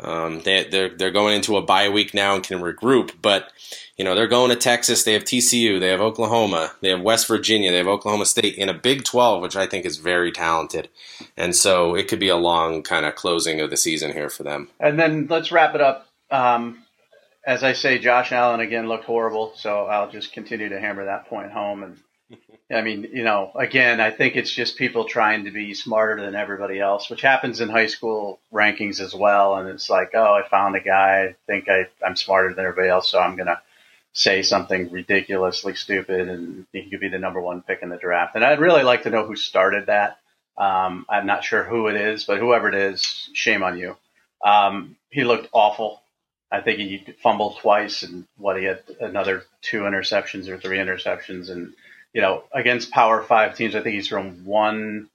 Um, 0.00 0.40
they 0.40 0.64
they're 0.64 0.90
they're 0.96 1.10
going 1.10 1.34
into 1.34 1.56
a 1.56 1.62
bye 1.62 1.88
week 1.88 2.14
now 2.14 2.34
and 2.34 2.44
can 2.44 2.60
regroup. 2.60 3.12
But 3.20 3.50
you 3.96 4.04
know, 4.04 4.14
they're 4.14 4.26
going 4.26 4.50
to 4.50 4.56
Texas. 4.56 5.04
They 5.04 5.12
have 5.12 5.24
TCU. 5.24 5.80
They 5.80 5.88
have 5.88 6.00
Oklahoma. 6.00 6.72
They 6.80 6.90
have 6.90 7.00
West 7.00 7.26
Virginia. 7.26 7.70
They 7.70 7.78
have 7.78 7.86
Oklahoma 7.88 8.26
State 8.26 8.56
in 8.56 8.68
a 8.68 8.74
Big 8.74 9.04
Twelve, 9.04 9.42
which 9.42 9.56
I 9.56 9.66
think 9.66 9.84
is 9.84 9.98
very 9.98 10.30
talented. 10.30 10.88
And 11.36 11.54
so 11.54 11.94
it 11.94 12.08
could 12.08 12.20
be 12.20 12.28
a 12.28 12.36
long 12.36 12.82
kind 12.82 13.06
of 13.06 13.14
closing 13.14 13.60
of 13.60 13.70
the 13.70 13.76
season 13.76 14.12
here 14.12 14.30
for 14.30 14.44
them. 14.44 14.68
And 14.78 14.98
then 14.98 15.26
let's 15.28 15.50
wrap 15.50 15.74
it 15.74 15.80
up. 15.80 16.08
Um, 16.30 16.84
as 17.46 17.62
I 17.62 17.72
say, 17.72 17.98
Josh 17.98 18.32
Allen 18.32 18.60
again 18.60 18.88
looked 18.88 19.04
horrible, 19.04 19.52
so 19.56 19.84
I'll 19.84 20.10
just 20.10 20.32
continue 20.32 20.70
to 20.70 20.80
hammer 20.80 21.04
that 21.04 21.26
point 21.26 21.52
home 21.52 21.82
and 21.82 21.98
I 22.74 22.82
mean, 22.82 23.08
you 23.12 23.24
know, 23.24 23.52
again, 23.54 24.00
I 24.00 24.10
think 24.10 24.36
it's 24.36 24.50
just 24.50 24.76
people 24.76 25.04
trying 25.04 25.44
to 25.44 25.50
be 25.50 25.74
smarter 25.74 26.20
than 26.20 26.34
everybody 26.34 26.80
else, 26.80 27.08
which 27.08 27.22
happens 27.22 27.60
in 27.60 27.68
high 27.68 27.86
school 27.86 28.40
rankings 28.52 29.00
as 29.00 29.14
well. 29.14 29.56
And 29.56 29.68
it's 29.68 29.88
like, 29.88 30.10
oh, 30.14 30.34
I 30.34 30.48
found 30.48 30.76
a 30.76 30.80
guy. 30.80 31.28
I 31.28 31.36
think 31.46 31.68
I, 31.68 31.86
I'm 32.04 32.16
smarter 32.16 32.52
than 32.52 32.64
everybody 32.64 32.88
else, 32.88 33.10
so 33.10 33.20
I'm 33.20 33.36
going 33.36 33.46
to 33.46 33.60
say 34.12 34.42
something 34.42 34.90
ridiculously 34.90 35.74
stupid, 35.74 36.28
and 36.28 36.66
he 36.72 36.88
could 36.88 37.00
be 37.00 37.08
the 37.08 37.18
number 37.18 37.40
one 37.40 37.62
pick 37.62 37.82
in 37.82 37.88
the 37.88 37.96
draft. 37.96 38.36
And 38.36 38.44
I'd 38.44 38.60
really 38.60 38.84
like 38.84 39.02
to 39.04 39.10
know 39.10 39.26
who 39.26 39.36
started 39.36 39.86
that. 39.86 40.18
Um, 40.56 41.04
I'm 41.08 41.26
not 41.26 41.42
sure 41.42 41.64
who 41.64 41.88
it 41.88 41.96
is, 41.96 42.24
but 42.24 42.38
whoever 42.38 42.68
it 42.68 42.76
is, 42.76 43.28
shame 43.32 43.64
on 43.64 43.76
you. 43.76 43.96
Um, 44.44 44.96
he 45.10 45.24
looked 45.24 45.48
awful. 45.52 46.00
I 46.52 46.60
think 46.60 46.78
he 46.78 47.04
fumbled 47.22 47.58
twice, 47.58 48.04
and 48.04 48.24
what 48.36 48.56
he 48.56 48.64
had 48.64 48.82
another 49.00 49.42
two 49.62 49.80
interceptions 49.80 50.48
or 50.48 50.58
three 50.58 50.78
interceptions, 50.78 51.50
and 51.50 51.74
you 52.14 52.22
know, 52.22 52.44
against 52.52 52.92
Power 52.92 53.22
Five 53.22 53.56
teams, 53.56 53.74
I 53.74 53.82
think 53.82 53.96
he's 53.96 54.08
thrown 54.08 54.44
one 54.44 55.08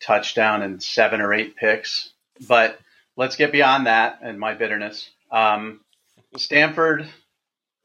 touchdown 0.00 0.62
and 0.62 0.82
seven 0.82 1.20
or 1.20 1.34
eight 1.34 1.56
picks. 1.56 2.10
But 2.48 2.78
let's 3.16 3.36
get 3.36 3.52
beyond 3.52 3.86
that 3.86 4.20
and 4.22 4.38
my 4.38 4.54
bitterness. 4.54 5.10
Um, 5.30 5.80
Stanford 6.36 7.08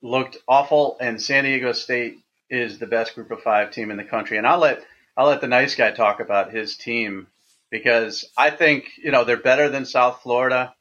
looked 0.02 0.38
awful, 0.48 0.98
and 1.02 1.22
San 1.22 1.44
Diego 1.44 1.72
State 1.72 2.20
is 2.50 2.80
the 2.80 2.88
best 2.88 3.16
Group 3.16 3.32
of 3.32 3.42
Five 3.42 3.72
team 3.72 3.92
in 3.92 3.98
the 3.98 4.04
country. 4.04 4.38
And 4.38 4.48
I'll 4.48 4.60
let 4.60 4.84
I'll 5.18 5.28
let 5.28 5.42
the 5.42 5.48
nice 5.48 5.76
guy 5.76 5.92
talk 5.92 6.20
about 6.20 6.54
his 6.54 6.78
team 6.78 7.28
because 7.72 8.30
I 8.38 8.52
think 8.52 8.92
you 9.04 9.12
know 9.12 9.24
they're 9.24 9.38
better 9.38 9.70
than 9.70 9.86
South 9.86 10.22
Florida. 10.22 10.74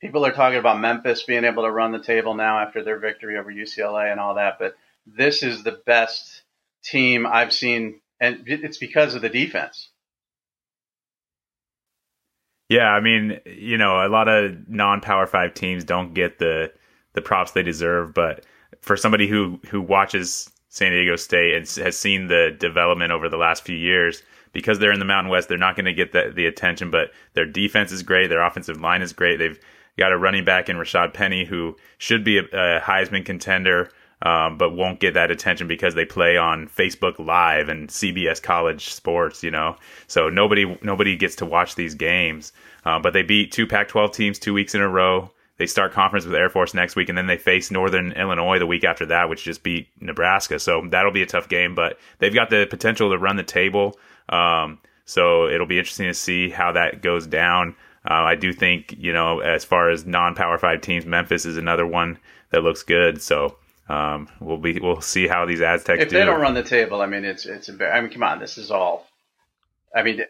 People 0.00 0.24
are 0.24 0.32
talking 0.32 0.58
about 0.58 0.80
Memphis 0.80 1.22
being 1.22 1.44
able 1.44 1.62
to 1.64 1.70
run 1.70 1.92
the 1.92 2.02
table 2.02 2.34
now 2.34 2.60
after 2.60 2.82
their 2.82 2.98
victory 2.98 3.38
over 3.38 3.52
UCLA 3.52 4.10
and 4.10 4.20
all 4.20 4.34
that, 4.34 4.58
but 4.58 4.74
this 5.06 5.42
is 5.42 5.62
the 5.62 5.80
best 5.86 6.42
team 6.84 7.26
I've 7.26 7.52
seen 7.52 8.00
and 8.20 8.44
it's 8.46 8.78
because 8.78 9.14
of 9.14 9.22
the 9.22 9.28
defense. 9.28 9.90
Yeah, 12.68 12.86
I 12.88 13.00
mean, 13.00 13.40
you 13.44 13.76
know, 13.76 14.06
a 14.06 14.08
lot 14.08 14.28
of 14.28 14.68
non-power 14.68 15.26
5 15.26 15.54
teams 15.54 15.84
don't 15.84 16.14
get 16.14 16.38
the 16.38 16.72
the 17.12 17.22
props 17.22 17.52
they 17.52 17.62
deserve, 17.62 18.12
but 18.12 18.44
for 18.80 18.96
somebody 18.96 19.28
who 19.28 19.60
who 19.68 19.80
watches 19.80 20.50
San 20.68 20.92
Diego 20.92 21.16
State 21.16 21.54
and 21.54 21.84
has 21.84 21.96
seen 21.96 22.26
the 22.26 22.56
development 22.58 23.12
over 23.12 23.28
the 23.28 23.36
last 23.36 23.64
few 23.64 23.76
years, 23.76 24.22
because 24.52 24.78
they're 24.78 24.92
in 24.92 24.98
the 24.98 25.04
Mountain 25.04 25.30
West, 25.30 25.48
they're 25.48 25.58
not 25.58 25.76
going 25.76 25.84
to 25.84 25.92
get 25.92 26.12
the, 26.12 26.32
the 26.34 26.46
attention, 26.46 26.90
but 26.90 27.10
their 27.34 27.46
defense 27.46 27.92
is 27.92 28.02
great, 28.02 28.28
their 28.28 28.44
offensive 28.44 28.80
line 28.80 29.02
is 29.02 29.12
great. 29.12 29.36
They've 29.36 29.60
got 29.98 30.12
a 30.12 30.18
running 30.18 30.44
back 30.44 30.68
in 30.68 30.76
Rashad 30.76 31.14
Penny 31.14 31.44
who 31.44 31.76
should 31.98 32.24
be 32.24 32.38
a, 32.38 32.44
a 32.44 32.80
Heisman 32.80 33.24
contender 33.24 33.90
um, 34.24 34.56
but 34.58 34.74
won't 34.74 35.00
get 35.00 35.14
that 35.14 35.30
attention 35.30 35.68
because 35.68 35.94
they 35.94 36.04
play 36.04 36.36
on 36.36 36.66
Facebook 36.66 37.24
Live 37.24 37.68
and 37.68 37.88
CBS 37.88 38.42
College 38.42 38.92
Sports. 38.92 39.42
You 39.42 39.50
know, 39.50 39.76
so 40.06 40.28
nobody 40.28 40.76
nobody 40.82 41.16
gets 41.16 41.36
to 41.36 41.46
watch 41.46 41.74
these 41.76 41.94
games. 41.94 42.52
Uh, 42.84 42.98
but 42.98 43.12
they 43.12 43.22
beat 43.22 43.52
two 43.52 43.66
Pac-12 43.66 44.12
teams 44.12 44.38
two 44.38 44.52
weeks 44.52 44.74
in 44.74 44.80
a 44.80 44.88
row. 44.88 45.30
They 45.56 45.66
start 45.66 45.92
conference 45.92 46.24
with 46.24 46.34
Air 46.34 46.48
Force 46.48 46.74
next 46.74 46.96
week, 46.96 47.08
and 47.08 47.16
then 47.16 47.28
they 47.28 47.36
face 47.36 47.70
Northern 47.70 48.12
Illinois 48.12 48.58
the 48.58 48.66
week 48.66 48.82
after 48.82 49.06
that, 49.06 49.28
which 49.28 49.44
just 49.44 49.62
beat 49.62 49.88
Nebraska. 50.00 50.58
So 50.58 50.82
that'll 50.90 51.12
be 51.12 51.22
a 51.22 51.26
tough 51.26 51.48
game, 51.48 51.74
but 51.76 51.98
they've 52.18 52.34
got 52.34 52.50
the 52.50 52.66
potential 52.68 53.10
to 53.10 53.18
run 53.18 53.36
the 53.36 53.44
table. 53.44 53.96
Um, 54.28 54.80
so 55.04 55.46
it'll 55.46 55.66
be 55.66 55.78
interesting 55.78 56.08
to 56.08 56.14
see 56.14 56.50
how 56.50 56.72
that 56.72 57.02
goes 57.02 57.26
down. 57.26 57.76
Uh, 58.04 58.24
I 58.24 58.34
do 58.34 58.52
think, 58.52 58.96
you 58.98 59.12
know, 59.12 59.40
as 59.40 59.64
far 59.64 59.90
as 59.90 60.04
non-power 60.04 60.58
five 60.58 60.80
teams, 60.80 61.06
Memphis 61.06 61.46
is 61.46 61.56
another 61.56 61.86
one 61.86 62.18
that 62.50 62.64
looks 62.64 62.82
good. 62.82 63.22
So 63.22 63.56
um, 63.88 64.28
we'll 64.40 64.58
be 64.58 64.78
we'll 64.80 65.00
see 65.00 65.26
how 65.28 65.46
these 65.46 65.60
Aztecs 65.60 66.02
if 66.02 66.08
do. 66.08 66.16
they 66.18 66.24
don't 66.24 66.40
run 66.40 66.54
the 66.54 66.62
table, 66.62 67.00
I 67.00 67.06
mean, 67.06 67.24
it's 67.24 67.46
it's. 67.46 67.68
I 67.68 68.00
mean, 68.00 68.10
come 68.10 68.22
on, 68.22 68.38
this 68.38 68.58
is 68.58 68.70
all. 68.70 69.06
I 69.94 70.02
mean, 70.02 70.22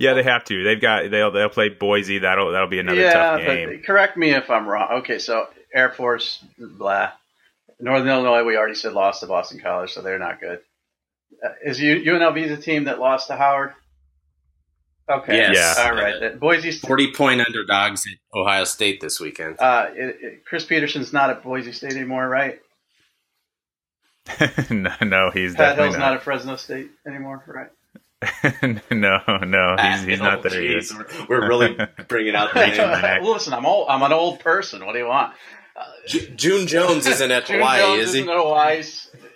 yeah, 0.00 0.14
they 0.14 0.22
have 0.22 0.44
to. 0.44 0.64
They've 0.64 0.80
got 0.80 1.10
they'll 1.10 1.30
they'll 1.30 1.48
play 1.48 1.70
Boise. 1.70 2.18
That'll 2.18 2.52
that'll 2.52 2.68
be 2.68 2.78
another 2.78 3.00
yeah, 3.00 3.12
tough 3.12 3.40
game. 3.40 3.82
Correct 3.84 4.16
me 4.16 4.30
if 4.32 4.50
I'm 4.50 4.68
wrong. 4.68 4.98
Okay, 4.98 5.18
so 5.18 5.46
Air 5.72 5.90
Force, 5.90 6.44
blah. 6.58 7.12
Northern 7.80 8.08
Illinois, 8.08 8.44
we 8.44 8.56
already 8.56 8.74
said 8.74 8.92
lost 8.92 9.20
to 9.20 9.26
Boston 9.26 9.60
College, 9.60 9.92
so 9.92 10.02
they're 10.02 10.18
not 10.18 10.40
good. 10.40 10.60
Uh, 11.44 11.50
is 11.64 11.78
UNLV 11.78 12.48
the 12.48 12.60
team 12.60 12.84
that 12.84 12.98
lost 12.98 13.28
to 13.28 13.36
Howard? 13.36 13.72
Okay. 15.10 15.36
Yes. 15.36 15.76
Yeah. 15.78 15.84
All 15.86 15.94
right. 15.94 16.38
Boise. 16.38 16.72
Forty 16.72 17.12
point 17.12 17.40
underdogs 17.40 18.06
at 18.06 18.38
Ohio 18.38 18.64
State 18.64 19.00
this 19.00 19.18
weekend. 19.18 19.58
Uh, 19.58 19.86
it, 19.94 20.16
it, 20.20 20.44
Chris 20.44 20.64
Petersen's 20.64 21.12
not 21.12 21.30
at 21.30 21.42
Boise 21.42 21.72
State 21.72 21.92
anymore, 21.92 22.28
right? 22.28 22.60
no, 24.70 24.92
no, 25.02 25.30
he's 25.30 25.54
Pat 25.54 25.76
definitely 25.76 25.84
Hill's 25.84 25.92
not. 25.94 25.98
not 26.00 26.14
at 26.16 26.22
Fresno 26.22 26.56
State 26.56 26.90
anymore, 27.06 27.42
right? 27.46 27.70
no, 28.90 29.20
no, 29.44 29.76
he's, 29.80 30.02
he's 30.02 30.20
not 30.20 30.42
there 30.42 30.60
geez. 30.60 30.92
We're, 30.94 31.06
we're 31.28 31.48
really 31.48 31.78
bringing 32.08 32.34
out 32.34 32.52
the 32.52 32.66
name. 32.66 32.76
Mac. 32.76 33.22
Listen, 33.22 33.54
I'm 33.54 33.64
old. 33.64 33.86
I'm 33.88 34.02
an 34.02 34.12
old 34.12 34.40
person. 34.40 34.84
What 34.84 34.92
do 34.92 34.98
you 34.98 35.06
want? 35.06 35.34
Ju- 36.08 36.28
June 36.34 36.66
Jones 36.66 37.06
isn't 37.06 37.30
at 37.30 37.46
June 37.46 37.58
Hawaii, 37.58 37.80
Jones 37.80 38.08
is 38.08 38.12
he? 38.12 38.20
isn't 38.20 38.30
at 38.30 38.36
Hawaii. 38.36 38.82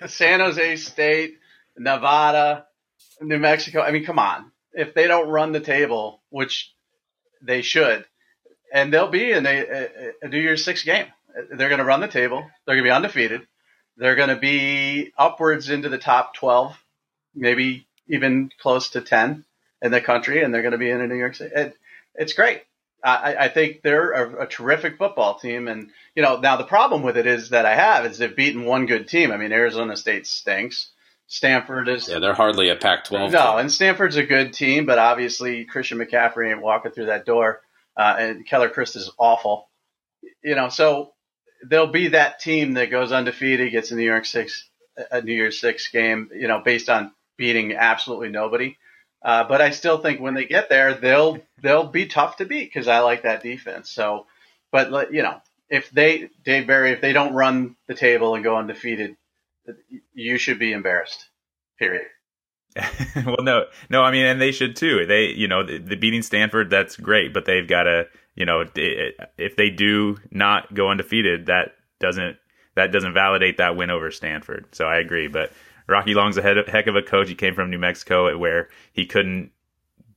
San 0.06 0.40
Jose 0.40 0.76
State, 0.76 1.34
Nevada, 1.78 2.66
New 3.20 3.38
Mexico. 3.38 3.80
I 3.80 3.92
mean, 3.92 4.04
come 4.04 4.18
on. 4.18 4.51
If 4.74 4.94
they 4.94 5.06
don't 5.06 5.28
run 5.28 5.52
the 5.52 5.60
table, 5.60 6.22
which 6.30 6.72
they 7.42 7.62
should, 7.62 8.04
and 8.72 8.92
they'll 8.92 9.08
be 9.10 9.30
in 9.30 9.46
a, 9.46 9.88
a, 10.22 10.28
New 10.28 10.40
Year's 10.40 10.64
Six 10.64 10.82
game. 10.82 11.06
They're 11.50 11.68
going 11.68 11.78
to 11.78 11.84
run 11.84 12.00
the 12.00 12.08
table. 12.08 12.46
They're 12.66 12.76
going 12.76 12.84
to 12.84 12.88
be 12.88 12.94
undefeated. 12.94 13.46
They're 13.96 14.16
going 14.16 14.30
to 14.30 14.36
be 14.36 15.12
upwards 15.18 15.68
into 15.68 15.88
the 15.88 15.98
top 15.98 16.34
12, 16.34 16.74
maybe 17.34 17.86
even 18.08 18.50
close 18.60 18.90
to 18.90 19.00
10 19.02 19.44
in 19.82 19.90
the 19.90 20.00
country, 20.00 20.42
and 20.42 20.52
they're 20.52 20.62
going 20.62 20.72
to 20.72 20.78
be 20.78 20.90
in 20.90 21.00
a 21.00 21.06
New 21.06 21.16
York 21.16 21.34
City. 21.34 21.54
It, 21.54 21.76
it's 22.14 22.32
great. 22.32 22.62
I, 23.04 23.34
I 23.36 23.48
think 23.48 23.82
they're 23.82 24.12
a, 24.12 24.44
a 24.44 24.46
terrific 24.46 24.96
football 24.96 25.38
team, 25.38 25.66
and 25.66 25.90
you 26.14 26.22
know 26.22 26.38
now 26.38 26.56
the 26.56 26.64
problem 26.64 27.02
with 27.02 27.16
it 27.16 27.26
is 27.26 27.50
that 27.50 27.66
I 27.66 27.74
have 27.74 28.06
is 28.06 28.18
they've 28.18 28.34
beaten 28.34 28.64
one 28.64 28.86
good 28.86 29.08
team. 29.08 29.32
I 29.32 29.38
mean 29.38 29.50
Arizona 29.50 29.96
State 29.96 30.26
stinks. 30.26 30.91
Stanford 31.32 31.88
is 31.88 32.08
Yeah, 32.08 32.18
they're 32.18 32.34
hardly 32.34 32.68
a 32.68 32.76
Pac-12. 32.76 33.32
no, 33.32 33.52
team. 33.52 33.58
and 33.60 33.72
Stanford's 33.72 34.16
a 34.16 34.22
good 34.22 34.52
team, 34.52 34.84
but 34.84 34.98
obviously 34.98 35.64
Christian 35.64 35.96
McCaffrey 35.96 36.50
ain't 36.50 36.60
walking 36.60 36.92
through 36.92 37.06
that 37.06 37.24
door, 37.24 37.62
uh, 37.96 38.16
and 38.18 38.46
Keller 38.46 38.68
Chryst 38.68 38.96
is 38.96 39.10
awful. 39.16 39.70
You 40.44 40.54
know, 40.54 40.68
so 40.68 41.14
there'll 41.66 41.86
be 41.86 42.08
that 42.08 42.40
team 42.40 42.74
that 42.74 42.90
goes 42.90 43.12
undefeated, 43.12 43.72
gets 43.72 43.90
a 43.90 43.96
New 43.96 44.04
York 44.04 44.26
Six, 44.26 44.68
a 45.10 45.22
New 45.22 45.32
Year's 45.32 45.58
Six 45.58 45.88
game, 45.88 46.28
you 46.34 46.48
know, 46.48 46.58
based 46.58 46.90
on 46.90 47.12
beating 47.38 47.76
absolutely 47.76 48.28
nobody. 48.28 48.76
Uh, 49.22 49.44
but 49.44 49.62
I 49.62 49.70
still 49.70 49.96
think 49.96 50.20
when 50.20 50.34
they 50.34 50.44
get 50.44 50.68
there, 50.68 50.92
they'll 50.92 51.38
they'll 51.62 51.86
be 51.86 52.04
tough 52.08 52.36
to 52.36 52.44
beat 52.44 52.66
because 52.66 52.88
I 52.88 52.98
like 52.98 53.22
that 53.22 53.42
defense. 53.42 53.90
So, 53.90 54.26
but 54.70 55.14
you 55.14 55.22
know, 55.22 55.40
if 55.70 55.90
they 55.92 56.28
Dave 56.44 56.66
Barry, 56.66 56.90
if 56.90 57.00
they 57.00 57.14
don't 57.14 57.32
run 57.32 57.74
the 57.86 57.94
table 57.94 58.34
and 58.34 58.44
go 58.44 58.58
undefeated, 58.58 59.16
you 60.14 60.38
should 60.38 60.58
be 60.58 60.72
embarrassed. 60.72 61.28
Period. 61.78 62.06
well, 63.26 63.36
no, 63.42 63.66
no. 63.90 64.02
I 64.02 64.10
mean, 64.10 64.24
and 64.24 64.40
they 64.40 64.52
should 64.52 64.76
too. 64.76 65.04
They, 65.06 65.26
you 65.26 65.46
know, 65.48 65.62
the, 65.62 65.78
the 65.78 65.96
beating 65.96 66.22
Stanford, 66.22 66.70
that's 66.70 66.96
great, 66.96 67.34
but 67.34 67.44
they've 67.44 67.68
got 67.68 67.82
to, 67.82 68.06
you 68.34 68.46
know, 68.46 68.64
if 68.74 69.56
they 69.56 69.68
do 69.70 70.16
not 70.30 70.72
go 70.72 70.88
undefeated, 70.90 71.46
that 71.46 71.72
doesn't 72.00 72.36
that 72.74 72.90
doesn't 72.90 73.12
validate 73.12 73.58
that 73.58 73.76
win 73.76 73.90
over 73.90 74.10
Stanford. 74.10 74.66
So 74.74 74.86
I 74.86 74.96
agree, 74.98 75.28
but 75.28 75.52
Rocky 75.86 76.14
Long's 76.14 76.38
a 76.38 76.42
heck 76.42 76.86
of 76.86 76.96
a 76.96 77.02
coach. 77.02 77.28
He 77.28 77.34
came 77.34 77.54
from 77.54 77.70
New 77.70 77.78
Mexico, 77.78 78.36
where 78.38 78.68
he 78.94 79.04
couldn't 79.04 79.50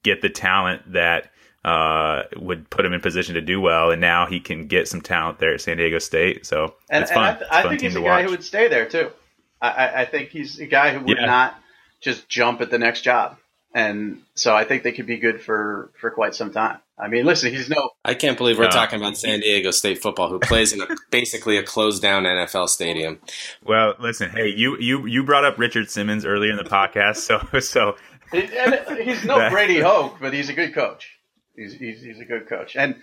get 0.03 0.21
the 0.21 0.29
talent 0.29 0.93
that 0.93 1.31
uh, 1.65 2.23
would 2.37 2.69
put 2.69 2.85
him 2.85 2.93
in 2.93 3.01
position 3.01 3.35
to 3.35 3.41
do 3.41 3.59
well, 3.59 3.91
and 3.91 3.99
now 3.99 4.27
he 4.27 4.39
can 4.39 4.67
get 4.67 4.87
some 4.87 5.01
talent 5.01 5.39
there 5.39 5.53
at 5.53 5.61
San 5.61 5.75
Diego 5.77 5.99
State. 5.99 6.45
So 6.45 6.75
And, 6.89 7.01
it's 7.03 7.11
and 7.11 7.15
fun. 7.15 7.25
I, 7.25 7.39
a 7.39 7.59
I 7.59 7.61
fun 7.63 7.69
think 7.71 7.81
he's 7.81 7.95
a 7.95 7.99
guy 7.99 8.05
watch. 8.05 8.25
who 8.25 8.31
would 8.31 8.43
stay 8.43 8.67
there 8.69 8.87
too. 8.87 9.11
I, 9.65 9.85
I, 9.85 10.01
I 10.01 10.05
think 10.05 10.29
he's 10.29 10.59
a 10.59 10.65
guy 10.65 10.93
who 10.93 10.99
would 11.05 11.17
Yeah. 11.17 11.25
not 11.25 11.59
just 12.01 12.27
jump 12.29 12.61
at 12.61 12.69
the 12.71 12.77
next 12.77 13.01
job, 13.01 13.37
and 13.73 14.21
so 14.35 14.55
I 14.55 14.63
think 14.63 14.83
they 14.83 14.91
could 14.91 15.07
be 15.07 15.17
good 15.17 15.41
for 15.41 15.91
for 15.99 16.11
quite 16.11 16.35
some 16.35 16.51
time. 16.51 16.79
I 16.97 17.09
mean, 17.09 17.25
listen, 17.25 17.51
he's 17.53 17.69
no 17.69 17.89
I 18.05 18.13
can't 18.13 18.37
believe 18.37 18.57
we're 18.57 18.65
No. 18.65 18.69
talking 18.71 18.99
about 18.99 19.17
San 19.17 19.41
Diego 19.41 19.71
State 19.71 20.01
football, 20.01 20.29
who 20.29 20.39
plays 20.39 20.71
in 20.71 20.81
a, 20.81 20.87
basically 21.11 21.57
a 21.57 21.63
closed 21.63 22.01
down 22.01 22.23
NFL 22.23 22.69
stadium. 22.69 23.19
Well, 23.63 23.95
listen, 23.99 24.29
hey, 24.29 24.47
you 24.47 24.77
you 24.79 25.05
you 25.05 25.23
brought 25.23 25.43
up 25.45 25.57
Richard 25.57 25.89
Simmons 25.89 26.25
earlier 26.25 26.51
in 26.51 26.57
the 26.57 26.63
podcast, 26.63 27.17
so 27.17 27.39
so 27.59 27.95
and 28.31 28.97
he's 29.01 29.25
no 29.25 29.37
That- 29.39 29.51
Brady 29.51 29.79
Hoke, 29.79 30.17
but 30.21 30.33
he's 30.33 30.49
a 30.49 30.53
good 30.53 30.73
coach. 30.73 31.11
He's 31.55 31.73
he's, 31.73 32.01
he's 32.01 32.19
a 32.19 32.25
good 32.25 32.47
coach, 32.47 32.75
and 32.75 32.95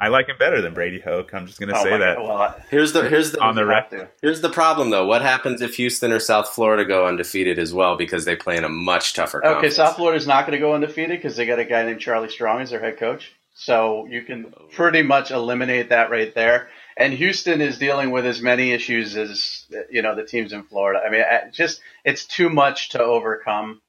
I 0.00 0.08
like 0.08 0.26
him 0.28 0.36
better 0.38 0.60
than 0.60 0.74
Brady 0.74 0.98
Hoke. 0.98 1.32
I'm 1.32 1.46
just 1.46 1.60
going 1.60 1.68
to 1.68 1.76
oh 1.78 1.82
say 1.82 1.96
that. 1.96 2.16
God, 2.16 2.26
well, 2.28 2.56
Here's 2.70 2.92
the 2.92 3.08
here's 3.08 3.30
the 3.32 3.40
On 3.40 3.54
the 3.54 3.62
you 3.62 3.68
have 3.68 3.76
rec- 3.76 3.90
to. 3.90 4.08
here's 4.20 4.40
the 4.40 4.48
problem 4.50 4.90
though. 4.90 5.06
What 5.06 5.22
happens 5.22 5.60
if 5.62 5.76
Houston 5.76 6.10
or 6.12 6.18
South 6.18 6.48
Florida 6.48 6.84
go 6.84 7.06
undefeated 7.06 7.58
as 7.58 7.72
well 7.72 7.96
because 7.96 8.24
they 8.24 8.34
play 8.34 8.56
in 8.56 8.64
a 8.64 8.68
much 8.68 9.14
tougher 9.14 9.38
Okay, 9.44 9.52
conference? 9.52 9.76
South 9.76 9.96
Florida's 9.96 10.26
not 10.26 10.46
going 10.46 10.58
to 10.58 10.58
go 10.64 10.74
undefeated 10.74 11.18
because 11.18 11.36
they 11.36 11.46
got 11.46 11.58
a 11.60 11.64
guy 11.64 11.84
named 11.84 12.00
Charlie 12.00 12.30
Strong 12.30 12.62
as 12.62 12.70
their 12.70 12.80
head 12.80 12.98
coach. 12.98 13.32
So 13.54 14.06
you 14.06 14.22
can 14.22 14.52
pretty 14.72 15.02
much 15.02 15.30
eliminate 15.30 15.90
that 15.90 16.10
right 16.10 16.34
there. 16.34 16.68
And 16.96 17.12
Houston 17.12 17.60
is 17.60 17.78
dealing 17.78 18.10
with 18.10 18.26
as 18.26 18.40
many 18.42 18.72
issues 18.72 19.16
as 19.16 19.66
you 19.90 20.02
know 20.02 20.14
the 20.16 20.24
teams 20.24 20.52
in 20.52 20.64
Florida. 20.64 21.00
I 21.06 21.10
mean, 21.10 21.20
I- 21.22 21.50
just 21.50 21.80
it's 22.04 22.24
too 22.26 22.48
much 22.50 22.90
to 22.90 23.02
overcome. 23.02 23.80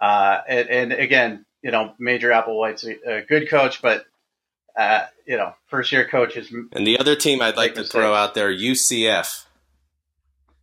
Uh, 0.00 0.38
and, 0.48 0.68
and 0.68 0.92
again, 0.92 1.44
you 1.62 1.70
know, 1.70 1.94
Major 1.98 2.30
Applewhite's 2.30 2.84
a, 2.84 3.18
a 3.18 3.22
good 3.22 3.48
coach, 3.48 3.80
but 3.80 4.04
uh, 4.76 5.06
you 5.26 5.36
know, 5.36 5.54
first 5.68 5.92
year 5.92 6.06
coaches. 6.08 6.52
And 6.72 6.86
the 6.86 6.98
other 6.98 7.14
team 7.16 7.40
I'd 7.42 7.56
like 7.56 7.74
to 7.74 7.80
mistakes. 7.80 7.92
throw 7.92 8.14
out 8.14 8.34
there, 8.34 8.52
UCF 8.52 9.44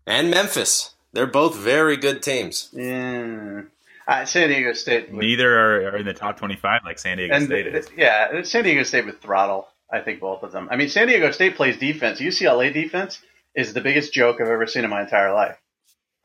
and 0.08 0.30
Memphis. 0.32 0.96
They're 1.14 1.28
both 1.28 1.56
very 1.56 1.98
good 1.98 2.22
teams. 2.22 2.70
Yeah. 2.74 3.62
Uh, 4.08 4.26
San 4.26 4.50
Diego 4.50 4.74
State. 4.74 5.12
would- 5.12 5.20
Neither 5.24 5.58
are, 5.60 5.92
are 5.92 5.98
in 5.98 6.06
the 6.06 6.14
top 6.14 6.38
25 6.38 6.82
like 6.86 6.98
San 7.00 7.18
Diego 7.18 7.36
and 7.36 7.46
State 7.46 7.68
is. 7.68 7.86
th- 7.88 7.98
yeah, 8.00 8.42
San 8.44 8.64
Diego 8.64 8.84
State 8.84 9.06
with 9.06 9.20
throttle. 9.22 9.68
I 9.92 10.02
think 10.02 10.20
both 10.20 10.44
of 10.44 10.52
them. 10.52 10.68
I 10.72 10.76
mean, 10.76 10.90
San 10.90 11.08
Diego 11.08 11.32
State 11.32 11.56
plays 11.56 11.78
defense. 11.78 12.20
UCLA 12.20 12.72
defense 12.74 13.20
is 13.56 13.74
the 13.74 13.82
biggest 13.82 14.14
joke 14.14 14.40
I've 14.40 14.48
ever 14.48 14.68
seen 14.68 14.84
in 14.84 14.90
my 14.92 15.02
entire 15.02 15.34
life. 15.34 15.58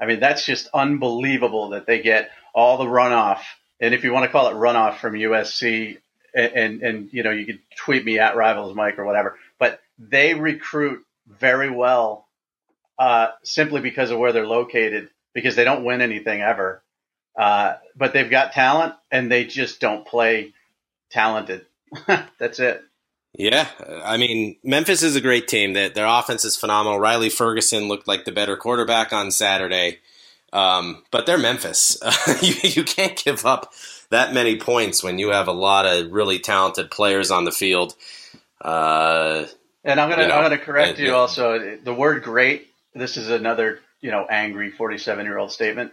I 0.00 0.04
mean, 0.06 0.20
that's 0.20 0.44
just 0.44 0.68
unbelievable 0.74 1.70
that 1.70 1.86
they 1.86 2.02
get 2.02 2.30
all 2.54 2.76
the 2.76 2.84
runoff, 2.84 3.40
and 3.80 3.94
if 3.94 4.04
you 4.04 4.12
want 4.12 4.24
to 4.24 4.30
call 4.30 4.48
it 4.48 4.54
runoff 4.54 4.98
from 4.98 5.14
USC, 5.14 5.98
and 6.34 6.82
and, 6.82 7.08
you 7.12 7.22
know, 7.22 7.30
you 7.30 7.46
could 7.46 7.60
tweet 7.76 8.04
me 8.04 8.18
at 8.18 8.36
Rivals 8.36 8.74
Mike 8.74 8.98
or 8.98 9.04
whatever, 9.04 9.38
but 9.58 9.80
they 9.98 10.34
recruit 10.34 11.04
very 11.26 11.70
well, 11.70 12.26
uh, 12.98 13.28
simply 13.42 13.80
because 13.80 14.10
of 14.10 14.18
where 14.18 14.32
they're 14.32 14.46
located, 14.46 15.10
because 15.32 15.56
they 15.56 15.64
don't 15.64 15.84
win 15.84 16.00
anything 16.00 16.40
ever. 16.40 16.82
Uh, 17.36 17.74
but 17.96 18.12
they've 18.12 18.30
got 18.30 18.52
talent 18.52 18.94
and 19.10 19.30
they 19.30 19.44
just 19.44 19.80
don't 19.80 20.06
play 20.06 20.52
talented. 21.10 21.66
That's 22.38 22.60
it. 22.60 22.82
Yeah, 23.36 23.68
I 24.04 24.16
mean 24.16 24.56
Memphis 24.62 25.02
is 25.02 25.16
a 25.16 25.20
great 25.20 25.48
team. 25.48 25.72
That 25.72 25.94
their 25.94 26.06
offense 26.06 26.44
is 26.44 26.56
phenomenal. 26.56 27.00
Riley 27.00 27.30
Ferguson 27.30 27.88
looked 27.88 28.06
like 28.06 28.24
the 28.24 28.32
better 28.32 28.56
quarterback 28.56 29.12
on 29.12 29.32
Saturday. 29.32 29.98
Um, 30.52 31.02
but 31.10 31.26
they're 31.26 31.36
Memphis. 31.36 31.98
you, 32.42 32.54
you 32.62 32.84
can't 32.84 33.22
give 33.22 33.44
up 33.44 33.72
that 34.14 34.32
many 34.32 34.56
points 34.58 35.02
when 35.02 35.18
you 35.18 35.30
have 35.30 35.48
a 35.48 35.52
lot 35.52 35.86
of 35.86 36.10
really 36.12 36.38
talented 36.38 36.90
players 36.90 37.30
on 37.30 37.44
the 37.44 37.52
field. 37.52 37.94
Uh, 38.60 39.46
and 39.84 40.00
I'm 40.00 40.08
gonna 40.08 40.22
you 40.22 40.28
know, 40.28 40.34
I'm 40.36 40.42
gonna 40.44 40.58
correct 40.58 40.98
and- 40.98 41.06
you 41.06 41.14
also. 41.14 41.76
The 41.82 41.94
word 41.94 42.22
"great." 42.22 42.68
This 42.94 43.16
is 43.16 43.28
another 43.28 43.80
you 44.00 44.10
know 44.10 44.26
angry 44.28 44.70
47 44.70 45.26
year 45.26 45.38
old 45.38 45.52
statement. 45.52 45.92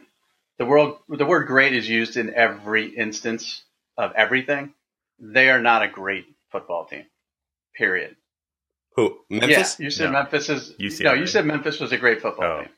The 0.57 0.65
word 0.65 0.93
the 1.09 1.25
word 1.25 1.47
"great" 1.47 1.73
is 1.73 1.89
used 1.89 2.17
in 2.17 2.33
every 2.33 2.87
instance 2.87 3.63
of 3.97 4.13
everything. 4.15 4.73
They 5.19 5.49
are 5.49 5.61
not 5.61 5.83
a 5.83 5.87
great 5.87 6.25
football 6.51 6.85
team. 6.85 7.05
Period. 7.75 8.15
who 8.95 9.17
Memphis? 9.29 9.77
Yeah, 9.79 9.83
you 9.85 9.89
said 9.91 10.05
No. 10.05 10.11
Memphis 10.19 10.49
is 10.49 10.73
UCLA. 10.79 11.03
no. 11.05 11.13
You 11.13 11.25
said 11.27 11.45
Memphis 11.45 11.79
was 11.79 11.91
a 11.91 11.97
great 11.97 12.21
football 12.21 12.45
Oh. 12.45 12.61
team. 12.61 12.69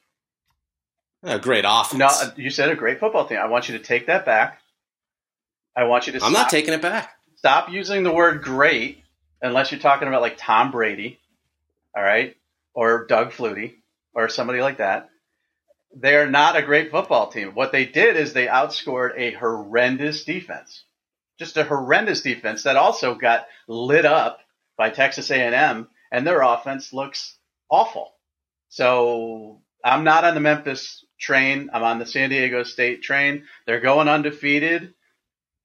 A 1.24 1.40
great 1.40 1.66
offense. 1.68 2.00
No, 2.00 2.32
you 2.36 2.50
said 2.52 2.70
a 2.70 2.76
great 2.76 3.00
football 3.00 3.26
team. 3.26 3.38
I 3.40 3.48
want 3.48 3.70
you 3.70 3.78
to 3.78 3.84
take 3.84 4.08
that 4.08 4.26
back. 4.26 4.60
I 5.76 5.86
want 5.86 6.08
you 6.08 6.14
to. 6.14 6.24
I'm 6.24 6.32
stop, 6.32 6.44
not 6.44 6.50
taking 6.50 6.74
it 6.74 6.82
back. 6.82 7.12
stop 7.36 7.70
using 7.72 8.04
the 8.04 8.14
word 8.14 8.44
"great" 8.44 9.04
unless 9.42 9.72
you're 9.72 9.82
talking 9.82 10.08
about 10.08 10.22
like 10.22 10.38
Tom 10.38 10.72
Brady, 10.72 11.20
all 11.96 12.04
right, 12.04 12.36
or 12.74 13.06
Doug 13.06 13.32
Flutie, 13.32 13.76
or 14.14 14.30
somebody 14.30 14.62
like 14.62 14.78
that. 14.78 15.10
They 15.96 16.16
are 16.16 16.30
not 16.30 16.56
a 16.56 16.64
great 16.64 16.90
football 16.90 17.28
team. 17.28 17.50
What 17.54 17.72
they 17.72 17.86
did 17.86 18.18
is 18.18 18.34
they 18.34 18.48
outscored 18.48 19.12
a 19.16 19.32
horrendous 19.34 20.24
defense, 20.24 20.84
just 21.38 21.58
a 21.58 21.64
horrendous 21.64 22.22
defense 22.22 22.64
that 22.64 22.78
also 22.78 23.14
got 23.16 23.46
lit 23.68 24.06
up 24.06 24.40
by 24.76 24.90
Texas 24.90 25.30
A&M, 25.30 25.88
and 26.12 26.26
their 26.26 26.42
offense 26.42 26.94
looks 26.94 27.38
awful. 27.70 28.12
So 28.70 29.62
I'm 29.84 30.04
not 30.04 30.24
on 30.24 30.34
the 30.34 30.40
Memphis 30.40 31.06
train. 31.20 31.70
I'm 31.74 31.84
on 31.84 32.00
the 32.00 32.06
San 32.08 32.30
Diego 32.30 32.64
State 32.64 33.04
train. 33.04 33.44
They're 33.68 33.80
going 33.80 34.08
undefeated, 34.08 34.94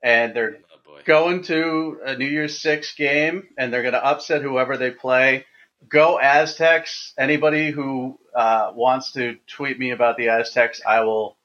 and 0.03 0.35
they're 0.35 0.57
Oh 0.57 0.79
going 1.09 1.43
to 1.45 2.01
a 2.05 2.17
New 2.17 2.27
Year's 2.27 2.61
Six 2.61 2.95
game, 2.95 3.49
and 3.57 3.73
they're 3.73 3.83
going 3.83 3.95
to 3.95 4.05
upset 4.05 4.43
whoever 4.43 4.77
they 4.77 4.91
play. 4.91 5.47
Go 5.89 6.21
Aztecs! 6.21 7.15
Anybody 7.19 7.71
who 7.71 8.19
uh, 8.35 8.73
wants 8.75 9.13
to 9.13 9.37
tweet 9.47 9.79
me 9.79 9.91
about 9.91 10.17
the 10.17 10.29
Aztecs, 10.29 10.81
I 10.87 11.01
will, 11.01 11.37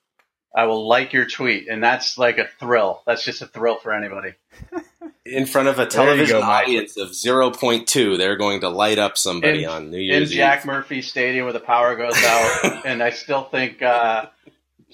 I 0.55 0.65
will 0.65 0.87
like 0.87 1.13
your 1.13 1.25
tweet, 1.25 1.69
and 1.69 1.83
that's 1.83 2.17
like 2.17 2.39
a 2.39 2.47
thrill. 2.59 3.03
That's 3.05 3.23
just 3.23 3.41
a 3.41 3.47
thrill 3.47 3.77
for 3.77 3.93
anybody. 3.93 4.33
In 5.25 5.45
front 5.45 5.69
of 5.69 5.79
a 5.79 5.85
television 5.85 6.41
go, 6.41 6.45
audience 6.45 6.97
of 6.97 7.11
0.2 7.11 8.17
they're 8.17 8.35
going 8.35 8.59
to 8.59 8.69
light 8.69 8.99
up 8.99 9.17
somebody 9.17 9.63
In- 9.63 9.69
on 9.69 9.89
New 9.89 9.97
Year's. 9.97 10.15
In 10.15 10.21
Year's 10.21 10.31
Jack 10.31 10.59
Eve. 10.59 10.65
Murphy 10.65 11.01
Stadium, 11.01 11.45
where 11.45 11.53
the 11.53 11.61
power 11.61 11.95
goes 11.95 12.21
out, 12.21 12.81
and 12.85 13.01
I 13.01 13.11
still 13.11 13.43
think, 13.43 13.81
uh, 13.81 14.25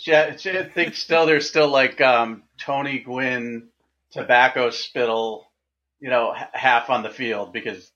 I 0.08 0.32
think 0.74 0.96
still 0.96 1.26
there's 1.26 1.48
still 1.50 1.70
like 1.70 2.00
um, 2.02 2.44
Tony 2.60 3.00
Gwynn 3.00 3.70
tobacco 4.12 4.70
spittle, 4.70 5.52
you 6.00 6.10
know, 6.10 6.34
h- 6.36 6.48
half 6.54 6.90
on 6.90 7.04
the 7.04 7.10
field 7.10 7.54
because 7.54 7.92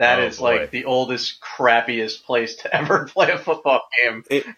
that 0.00 0.18
is 0.20 0.38
Oh, 0.38 0.42
boy. 0.42 0.56
like 0.60 0.70
the 0.70 0.86
oldest, 0.86 1.40
crappiest 1.40 2.24
place 2.24 2.56
to 2.56 2.74
ever 2.76 3.06
play 3.06 3.30
a 3.30 3.38
football 3.38 3.82
game. 4.02 4.24
It- 4.30 4.46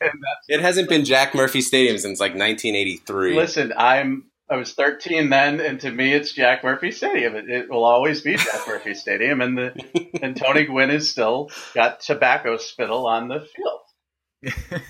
It 0.49 0.61
hasn't 0.61 0.89
been 0.89 1.05
Jack 1.05 1.35
Murphy 1.35 1.61
Stadium 1.61 1.99
since 1.99 2.21
like 2.21 2.31
1983. 2.33 3.35
listen, 3.35 3.73
I'm 3.77 4.31
I 4.49 4.55
was 4.57 4.73
13 4.75 5.29
then, 5.29 5.59
and 5.59 5.81
to 5.81 5.91
me, 5.91 6.13
it's 6.13 6.31
Jack 6.31 6.63
Murphy 6.63 6.93
Stadium. 6.93 7.35
It, 7.35 7.51
it 7.51 7.69
will 7.69 7.85
always 7.85 8.21
be 8.21 8.37
Jack 8.37 8.61
Murphy 8.69 8.95
Stadium, 8.95 9.41
and 9.41 9.59
the 9.59 9.75
and 10.23 10.37
Tony 10.37 10.65
Gwynn 10.67 10.91
is 10.91 11.11
still 11.11 11.51
got 11.75 11.99
tobacco 11.99 12.57
spittle 12.57 13.09
on 13.09 13.27
the 13.27 13.41
field. 13.41 13.81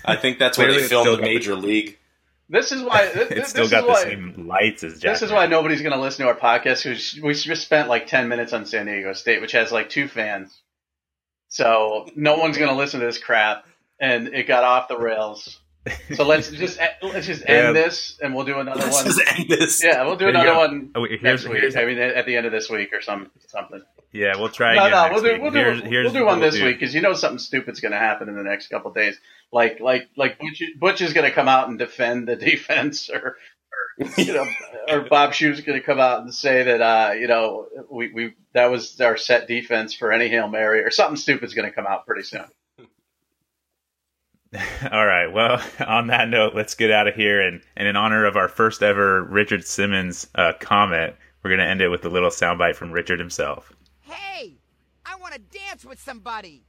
I 0.05 0.15
think 0.15 0.39
that's 0.39 0.57
where 0.57 0.71
they 0.71 0.83
filmed 0.87 1.07
the 1.07 1.11
got 1.13 1.17
the- 1.17 1.23
Major 1.23 1.55
League. 1.55 1.97
This 2.49 2.71
is 2.71 2.81
why 2.81 3.05
this, 3.13 3.29
it's 3.31 3.49
still 3.49 3.65
is 3.65 3.71
got 3.71 3.81
the 3.81 3.87
why, 3.89 4.03
same 4.03 4.47
lights 4.47 4.83
as 4.83 4.99
Jack. 4.99 5.13
This 5.15 5.21
is 5.23 5.31
why 5.31 5.47
nobody's 5.47 5.81
going 5.81 5.93
to 5.93 5.99
listen 5.99 6.25
to 6.25 6.31
our 6.31 6.37
podcast 6.37 6.83
because 6.83 7.19
we 7.21 7.33
just 7.33 7.63
spent 7.63 7.89
like 7.89 8.07
10 8.07 8.29
minutes 8.29 8.53
on 8.53 8.65
San 8.65 8.85
Diego 8.85 9.11
State, 9.13 9.41
which 9.41 9.51
has 9.51 9.71
like 9.71 9.89
two 9.89 10.07
fans. 10.07 10.57
So 11.49 12.07
no 12.15 12.37
one's 12.37 12.57
going 12.57 12.69
to 12.69 12.75
listen 12.75 12.99
to 13.01 13.05
this 13.05 13.17
crap, 13.17 13.65
and 13.99 14.29
it 14.29 14.47
got 14.47 14.63
off 14.63 14.87
the 14.87 14.97
rails. 14.97 15.59
So 16.15 16.25
let's 16.25 16.49
just 16.51 16.79
let's 17.01 17.27
just 17.27 17.43
end 17.47 17.67
Yeah. 17.67 17.71
this, 17.83 18.17
and 18.21 18.35
we'll 18.35 18.43
do 18.45 18.59
another 18.59 18.81
Let's 18.81 18.95
one. 18.95 19.05
just 19.05 19.21
end 19.39 19.49
this. 19.49 19.81
Yeah, 19.83 20.03
we'll 20.05 20.17
do 20.17 20.27
another 20.27 20.45
go. 20.45 20.57
one 20.57 20.91
Oh, 20.95 21.01
wait, 21.01 21.23
next 21.23 21.47
week. 21.47 21.75
I 21.77 21.85
mean, 21.85 21.97
at 21.97 22.25
the 22.25 22.35
end 22.35 22.45
of 22.45 22.51
this 22.51 22.69
week 22.69 22.91
or 22.93 23.01
some 23.01 23.31
something. 23.47 23.81
Yeah, 24.17 24.35
we'll 24.37 24.49
try 24.49 24.75
No, 24.75 24.85
again. 24.87 24.91
no, 24.91 25.13
we'll 25.13 25.23
do 25.23 25.31
week. 25.33 25.41
we'll 25.41 25.51
do 25.51 25.57
Here's- 25.59 25.81
here's 25.83 26.05
we'll 26.05 26.21
do 26.21 26.25
one 26.25 26.39
this 26.39 26.55
do. 26.55 26.65
week 26.65 26.79
because 26.79 26.95
you 26.95 27.01
know 27.01 27.13
something 27.13 27.37
stupid's 27.39 27.79
going 27.79 27.91
to 27.91 27.97
happen 27.99 28.27
in 28.29 28.35
the 28.35 28.43
next 28.43 28.67
couple 28.67 28.91
days. 28.91 29.19
Like 29.51 29.79
like 29.79 30.09
like 30.17 30.39
Butch, 30.39 30.61
Butch 30.79 31.01
is 31.01 31.13
going 31.13 31.29
to 31.29 31.31
come 31.35 31.47
out 31.47 31.69
and 31.69 31.77
defend 31.77 32.27
the 32.27 32.35
defense, 32.51 33.09
or, 33.09 33.37
or 34.01 34.07
you 34.17 34.33
know, 34.33 34.45
or 34.89 35.01
Bob 35.01 35.33
Shoop's 35.33 35.61
going 35.61 35.79
to 35.79 35.85
come 35.85 35.99
out 35.99 36.21
and 36.21 36.33
say 36.33 36.63
that 36.63 36.81
uh, 36.81 37.13
you 37.13 37.27
know 37.27 37.67
we 37.91 38.11
we 38.11 38.33
that 38.53 38.71
was 38.71 38.99
our 39.01 39.17
set 39.17 39.47
defense 39.47 39.93
for 39.93 40.11
any 40.11 40.29
hail 40.29 40.47
mary, 40.47 40.81
or 40.83 40.89
something 40.89 41.15
stupid's 41.17 41.53
going 41.53 41.67
to 41.69 41.73
come 41.75 41.85
out 41.87 42.05
pretty 42.07 42.23
soon. 42.23 42.45
All 44.91 45.05
right. 45.05 45.27
Well, 45.27 45.61
on 45.87 46.07
that 46.07 46.29
note, 46.29 46.55
let's 46.55 46.73
get 46.75 46.89
out 46.91 47.07
of 47.07 47.15
here. 47.15 47.41
And, 47.45 47.61
and 47.75 47.87
in 47.87 47.95
honor 47.95 48.25
of 48.25 48.35
our 48.35 48.47
first 48.47 48.81
ever 48.81 49.21
Richard 49.23 49.65
Simmons 49.65 50.27
uh, 50.35 50.53
comment, 50.59 51.15
we're 51.43 51.49
going 51.49 51.59
to 51.59 51.65
end 51.67 51.81
it 51.81 51.89
with 51.89 52.05
a 52.05 52.09
little 52.09 52.29
soundbite 52.29 52.75
from 52.75 52.91
Richard 52.91 53.19
himself. 53.19 53.71
Hey, 54.07 54.55
I 55.05 55.17
want 55.17 55.33
to 55.33 55.39
dance 55.39 55.83
with 55.83 55.99
somebody. 55.99 56.63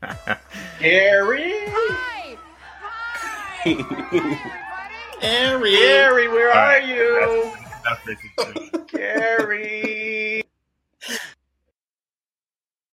Gary, 0.78 1.52
Hi. 1.66 2.36
Hi. 2.80 3.70
everybody. 5.22 5.76
Gary, 5.76 6.28
where 6.28 6.50
All 6.50 6.56
are 6.56 6.80
you, 6.80 7.52
Enough 7.82 8.06
Richard 8.38 8.86
Gary? 8.88 10.42